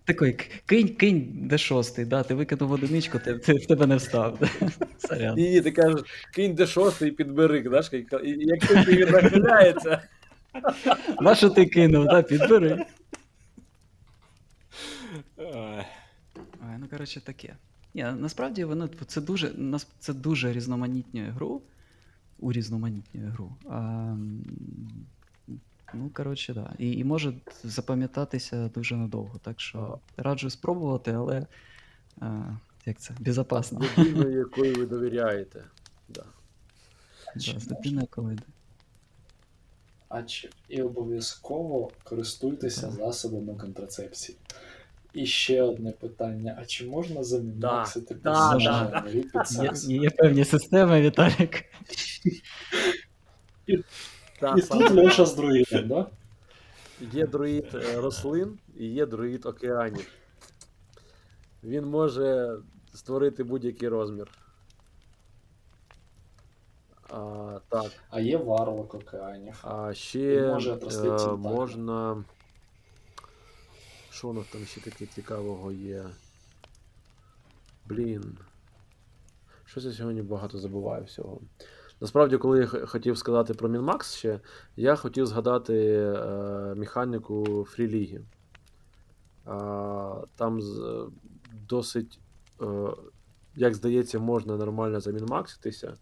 Такий, 0.08 0.38
кинь, 0.66 0.90
кинь 0.90 1.28
де 1.34 1.58
шостий, 1.58 2.06
да, 2.06 2.24
ти 2.24 2.34
викинув 2.34 2.72
одиничку, 2.72 3.20
ти, 3.20 3.34
ти, 3.34 3.54
в 3.54 3.66
тебе 3.66 3.88
не 3.88 3.96
встав. 3.96 4.40
Сорян. 4.98 5.36
Ні, 5.36 5.50
ні, 5.50 5.62
ти 5.62 5.72
кажеш, 5.72 6.02
кинь 6.34 6.54
де 6.54 6.68
шостий 6.68 7.10
і 7.10 7.12
підбери, 7.12 7.64
знаєш, 7.68 7.90
і 7.94 8.30
і 8.30 8.48
якщо 8.48 8.84
ти 8.84 8.96
він 8.96 9.10
нахиляється, 9.10 10.02
На 11.22 11.36
що 11.36 11.50
ти 11.50 11.66
кинув, 11.66 12.06
да, 12.06 12.22
підбери. 12.22 12.86
Ой, 15.38 15.86
ну, 16.80 16.88
коротше, 16.90 17.22
таке. 17.22 17.56
Ні, 17.94 18.04
насправді 18.04 18.64
воно 18.64 18.88
це 18.88 19.22
дуже, 19.22 19.52
це 20.00 20.14
дуже 20.14 20.54
різноманітнює 20.54 21.30
гру. 21.30 21.62
Урізноманітнює 22.40 23.26
гру. 23.26 23.52
А, 23.70 24.16
ну, 25.94 26.10
коротше, 26.14 26.54
да. 26.54 26.74
І, 26.78 26.92
і 26.92 27.04
може 27.04 27.34
запам'ятатися 27.64 28.70
дуже 28.76 28.96
надовго. 28.96 29.40
Так 29.40 29.62
що 29.62 30.00
раджу 30.18 30.50
спробувати, 30.50 31.12
але 31.12 31.46
а, 32.22 32.44
як 32.86 33.00
це? 33.00 33.14
Безопасно. 33.20 33.82
людиною, 33.98 34.38
якою 34.38 34.76
ви 34.76 34.86
довіряєте. 34.86 35.64
Да. 36.10 36.24
Да, 37.36 37.60
з 37.60 37.68
дитиною 37.68 38.08
коли 38.10 38.34
йде. 38.34 38.44
А 40.10 40.24
чи 40.24 40.50
і 40.70 40.82
обов'язково 40.82 41.92
користуйтеся 42.04 42.92
засобами 42.92 43.56
контрацепції. 43.56 44.38
І 45.14 45.26
ще 45.26 45.62
одне 45.62 45.92
питання: 45.92 46.58
а 46.62 46.66
чи 46.66 46.86
можна 46.86 47.24
замінаксити 47.24 48.16
Да, 48.16 48.58
да. 48.58 49.04
від 49.10 49.32
під 49.32 49.90
Є, 49.90 49.98
є 49.98 50.10
певні 50.10 50.46
системи, 50.46 51.02
Віталік. 51.02 51.64
Так, 54.40 54.58
І 54.58 54.62
тут 54.62 54.92
Льоша 54.92 55.26
з 55.26 55.36
друїдом, 55.36 55.88
да? 55.88 56.06
Є 57.02 57.28
друїд 57.28 57.66
е, 57.74 58.02
рослин 58.02 58.60
і 58.78 58.88
є 58.88 59.06
друїд 59.06 59.46
океанів. 59.46 60.08
Він 61.64 61.86
може 61.86 62.58
створити 62.94 63.44
будь-який 63.44 63.90
розмір. 63.90 64.32
А, 67.10 67.60
так. 67.70 67.92
А 68.10 68.20
є 68.20 68.38
варлок 68.38 68.94
океанів. 68.94 69.60
А 69.64 69.94
ще 69.94 70.48
може 70.54 70.74
е, 70.74 71.28
можна. 71.38 72.24
Що 74.12 74.34
нас 74.34 74.48
там 74.48 74.66
ще 74.66 74.82
таке 74.82 75.06
цікавого 75.06 75.72
є? 75.72 76.06
Блін. 77.86 78.38
Щось 79.66 79.84
я 79.86 79.92
сьогодні 79.92 80.22
багато 80.22 80.60
забуваю 80.60 81.04
всього. 81.04 81.40
Насправді, 82.02 82.38
коли 82.38 82.60
я 82.60 82.68
хотів 82.68 83.18
сказати 83.18 83.54
про 83.54 83.70
Мінмакс 83.70 84.16
ще, 84.16 84.40
я 84.76 84.96
хотів 84.96 85.26
згадати 85.26 85.74
е, 85.76 86.74
механіку 86.76 87.66
фріліги. 87.70 88.22
А, 89.46 90.22
там 90.36 90.62
з, 90.62 91.08
досить, 91.70 92.20
е, 92.62 92.66
як 93.56 93.76
здається, 93.76 94.20
можна 94.20 94.58
нормально 94.58 95.00
замінмакситися, 95.00 95.98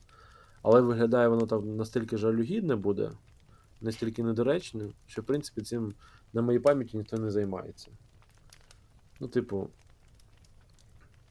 але 0.62 0.82
виглядає 0.82 1.28
воно 1.28 1.46
там 1.46 1.76
настільки 1.76 2.18
жалюгідне 2.18 2.76
буде, 2.76 3.12
настільки 3.82 4.24
недоречне, 4.24 4.90
що 5.08 5.22
в 5.22 5.26
принципі 5.26 5.62
цим 5.62 5.94
на 6.34 6.42
моїй 6.42 6.60
пам'яті 6.60 6.98
ніхто 6.98 7.18
не 7.18 7.32
займається. 7.32 7.92
Ну, 9.20 9.28
типу, 9.28 9.70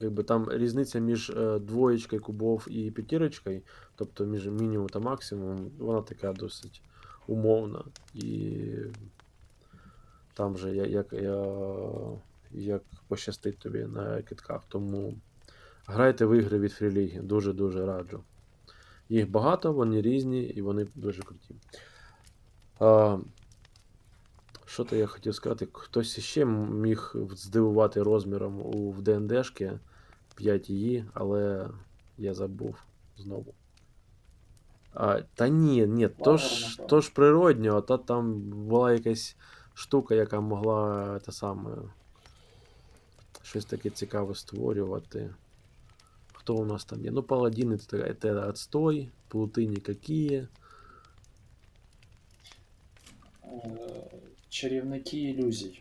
якби 0.00 0.22
там 0.22 0.48
різниця 0.50 0.98
між 0.98 1.30
е, 1.30 1.58
двоєчкою 1.58 2.22
кубов 2.22 2.66
і 2.70 2.90
п'ятірочкою, 2.90 3.62
тобто 3.94 4.24
між 4.24 4.46
мінімум 4.46 4.88
та 4.88 4.98
максимум, 4.98 5.70
вона 5.78 6.02
така 6.02 6.32
досить 6.32 6.82
умовна. 7.26 7.84
І 8.14 8.60
там 10.34 10.56
же 10.58 10.76
я- 10.76 10.86
як, 10.86 11.12
як 12.50 12.82
пощастить 13.08 13.58
тобі 13.58 13.78
на 13.78 14.22
китках. 14.22 14.62
Тому 14.68 15.14
грайте 15.86 16.26
в 16.26 16.38
ігри 16.38 16.58
від 16.58 16.72
фріліги, 16.72 17.20
дуже-дуже 17.20 17.86
раджу. 17.86 18.24
Їх 19.08 19.30
багато, 19.30 19.72
вони 19.72 20.02
різні 20.02 20.42
і 20.42 20.62
вони 20.62 20.86
дуже 20.94 21.22
круті. 21.22 21.54
Що 24.74 24.84
то 24.84 24.96
я 24.96 25.06
хотів 25.06 25.34
сказати? 25.34 25.68
Хтось 25.72 26.18
іще 26.18 26.44
міг 26.44 27.16
здивувати 27.30 28.02
розміром 28.02 28.60
у 28.60 28.90
в 28.90 29.02
ДНДшки 29.02 29.78
5 30.34 30.70
її, 30.70 31.04
але 31.12 31.68
я 32.18 32.34
забув 32.34 32.76
знову. 33.16 33.54
А, 34.94 35.20
та 35.34 35.48
ні, 35.48 35.86
ні, 35.86 36.08
то 36.08 36.36
ж, 36.36 36.78
то 36.88 37.00
ж 37.00 37.12
природньо, 37.14 37.76
а 37.76 37.80
та 37.80 37.98
там 37.98 38.40
була 38.40 38.92
якась 38.92 39.36
штука, 39.74 40.14
яка 40.14 40.40
могла 40.40 41.18
те 41.18 41.32
саме 41.32 41.70
щось 43.42 43.64
таке 43.64 43.90
цікаве 43.90 44.34
створювати. 44.34 45.34
Хто 46.32 46.54
у 46.54 46.64
нас 46.64 46.84
там 46.84 47.04
є? 47.04 47.10
Ну, 47.10 47.22
паладіни 47.22 47.78
це, 47.78 48.14
отстой, 48.32 49.08
плутині 49.28 49.76
какие. 49.76 50.48
Чарівники 54.54 55.16
ілюзій. 55.16 55.80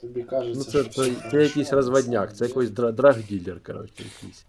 Тобі 0.00 0.22
кажеться, 0.22 0.58
Ну, 0.58 0.64
це, 0.64 0.90
що 0.90 1.02
це, 1.04 1.30
це 1.30 1.42
якийсь 1.42 1.72
а 1.72 1.76
розводняк, 1.76 2.36
це 2.36 2.46
якийсь 2.46 2.70
дра- 2.70 2.92
драг-ділер, 2.92 3.60
коротше, 3.62 3.92
якийсь. 3.98 4.44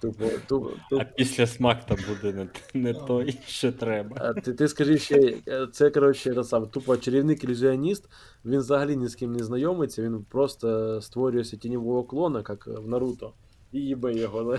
Тупо, 0.00 0.24
тупо, 0.48 0.70
А 0.76 0.88
тупо. 0.90 1.04
після 1.16 1.46
смак 1.46 1.86
то 1.86 1.96
буде 2.08 2.32
не, 2.32 2.48
не 2.80 2.94
той, 2.94 3.38
що 3.46 3.72
треба. 3.72 4.16
А 4.20 4.32
ти, 4.40 4.52
ти 4.54 4.68
скажи 4.68 4.98
ще, 4.98 5.34
це, 5.72 5.90
коротше, 5.90 6.42
тупо 6.72 6.96
чарівник 6.96 7.44
ілюзіоніст, 7.44 8.04
він 8.44 8.58
взагалі 8.58 8.96
ні 8.96 9.08
з 9.08 9.14
ким 9.14 9.32
не 9.32 9.44
знайомиться, 9.44 10.02
він 10.02 10.24
просто 10.28 11.00
створює 11.02 11.44
собі 11.44 11.60
тіньового 11.62 12.04
клона, 12.04 12.44
як 12.48 12.66
в 12.66 12.88
Наруто, 12.88 13.32
і 13.72 13.78
їбе 13.80 14.14
його. 14.14 14.58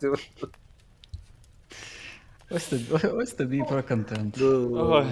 да. 0.00 0.14
Ось 2.50 2.66
тобі, 2.68 2.84
ось 3.12 3.32
тобі 3.32 3.58
і 3.58 3.62
про 3.68 3.82
контент. 3.82 4.36
ну, 4.40 4.70
Ой. 4.74 5.06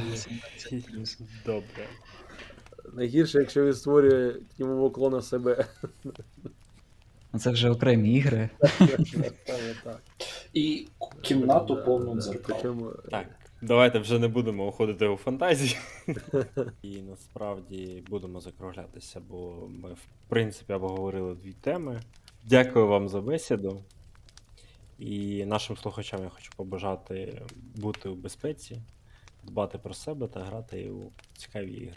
Добре. 1.46 1.86
Найгірше, 2.92 3.38
якщо 3.38 3.64
він 3.64 3.74
створює 3.74 4.34
тіньового 4.56 4.90
клона 4.90 5.22
себе. 5.22 5.66
Ну, 7.32 7.40
Це 7.40 7.50
вже 7.50 7.70
окремі 7.70 8.12
ігри. 8.12 8.50
І 10.54 10.88
кімнату 11.20 11.84
повну 11.84 12.20
дзеркал. 12.20 12.94
Так, 13.10 13.26
давайте 13.62 13.98
вже 13.98 14.18
не 14.18 14.28
будемо 14.28 14.68
уходити 14.68 15.08
у 15.08 15.16
фантазії. 15.16 15.76
І 16.82 17.02
насправді 17.02 18.04
будемо 18.08 18.40
закруглятися, 18.40 19.20
бо 19.28 19.68
ми, 19.68 19.92
в 19.92 20.06
принципі, 20.28 20.72
обговорили 20.72 21.34
дві 21.34 21.52
теми. 21.52 22.00
Дякую 22.44 22.86
вам 22.86 23.08
за 23.08 23.20
бесіду. 23.20 23.80
І 24.98 25.44
нашим 25.44 25.76
слухачам 25.76 26.22
я 26.22 26.28
хочу 26.28 26.52
побажати 26.56 27.42
бути 27.74 28.08
у 28.08 28.14
безпеці, 28.14 28.82
дбати 29.44 29.78
про 29.78 29.94
себе 29.94 30.26
та 30.28 30.40
грати 30.40 30.90
у 30.90 31.12
цікаві 31.36 31.72
ігри. 31.72 31.96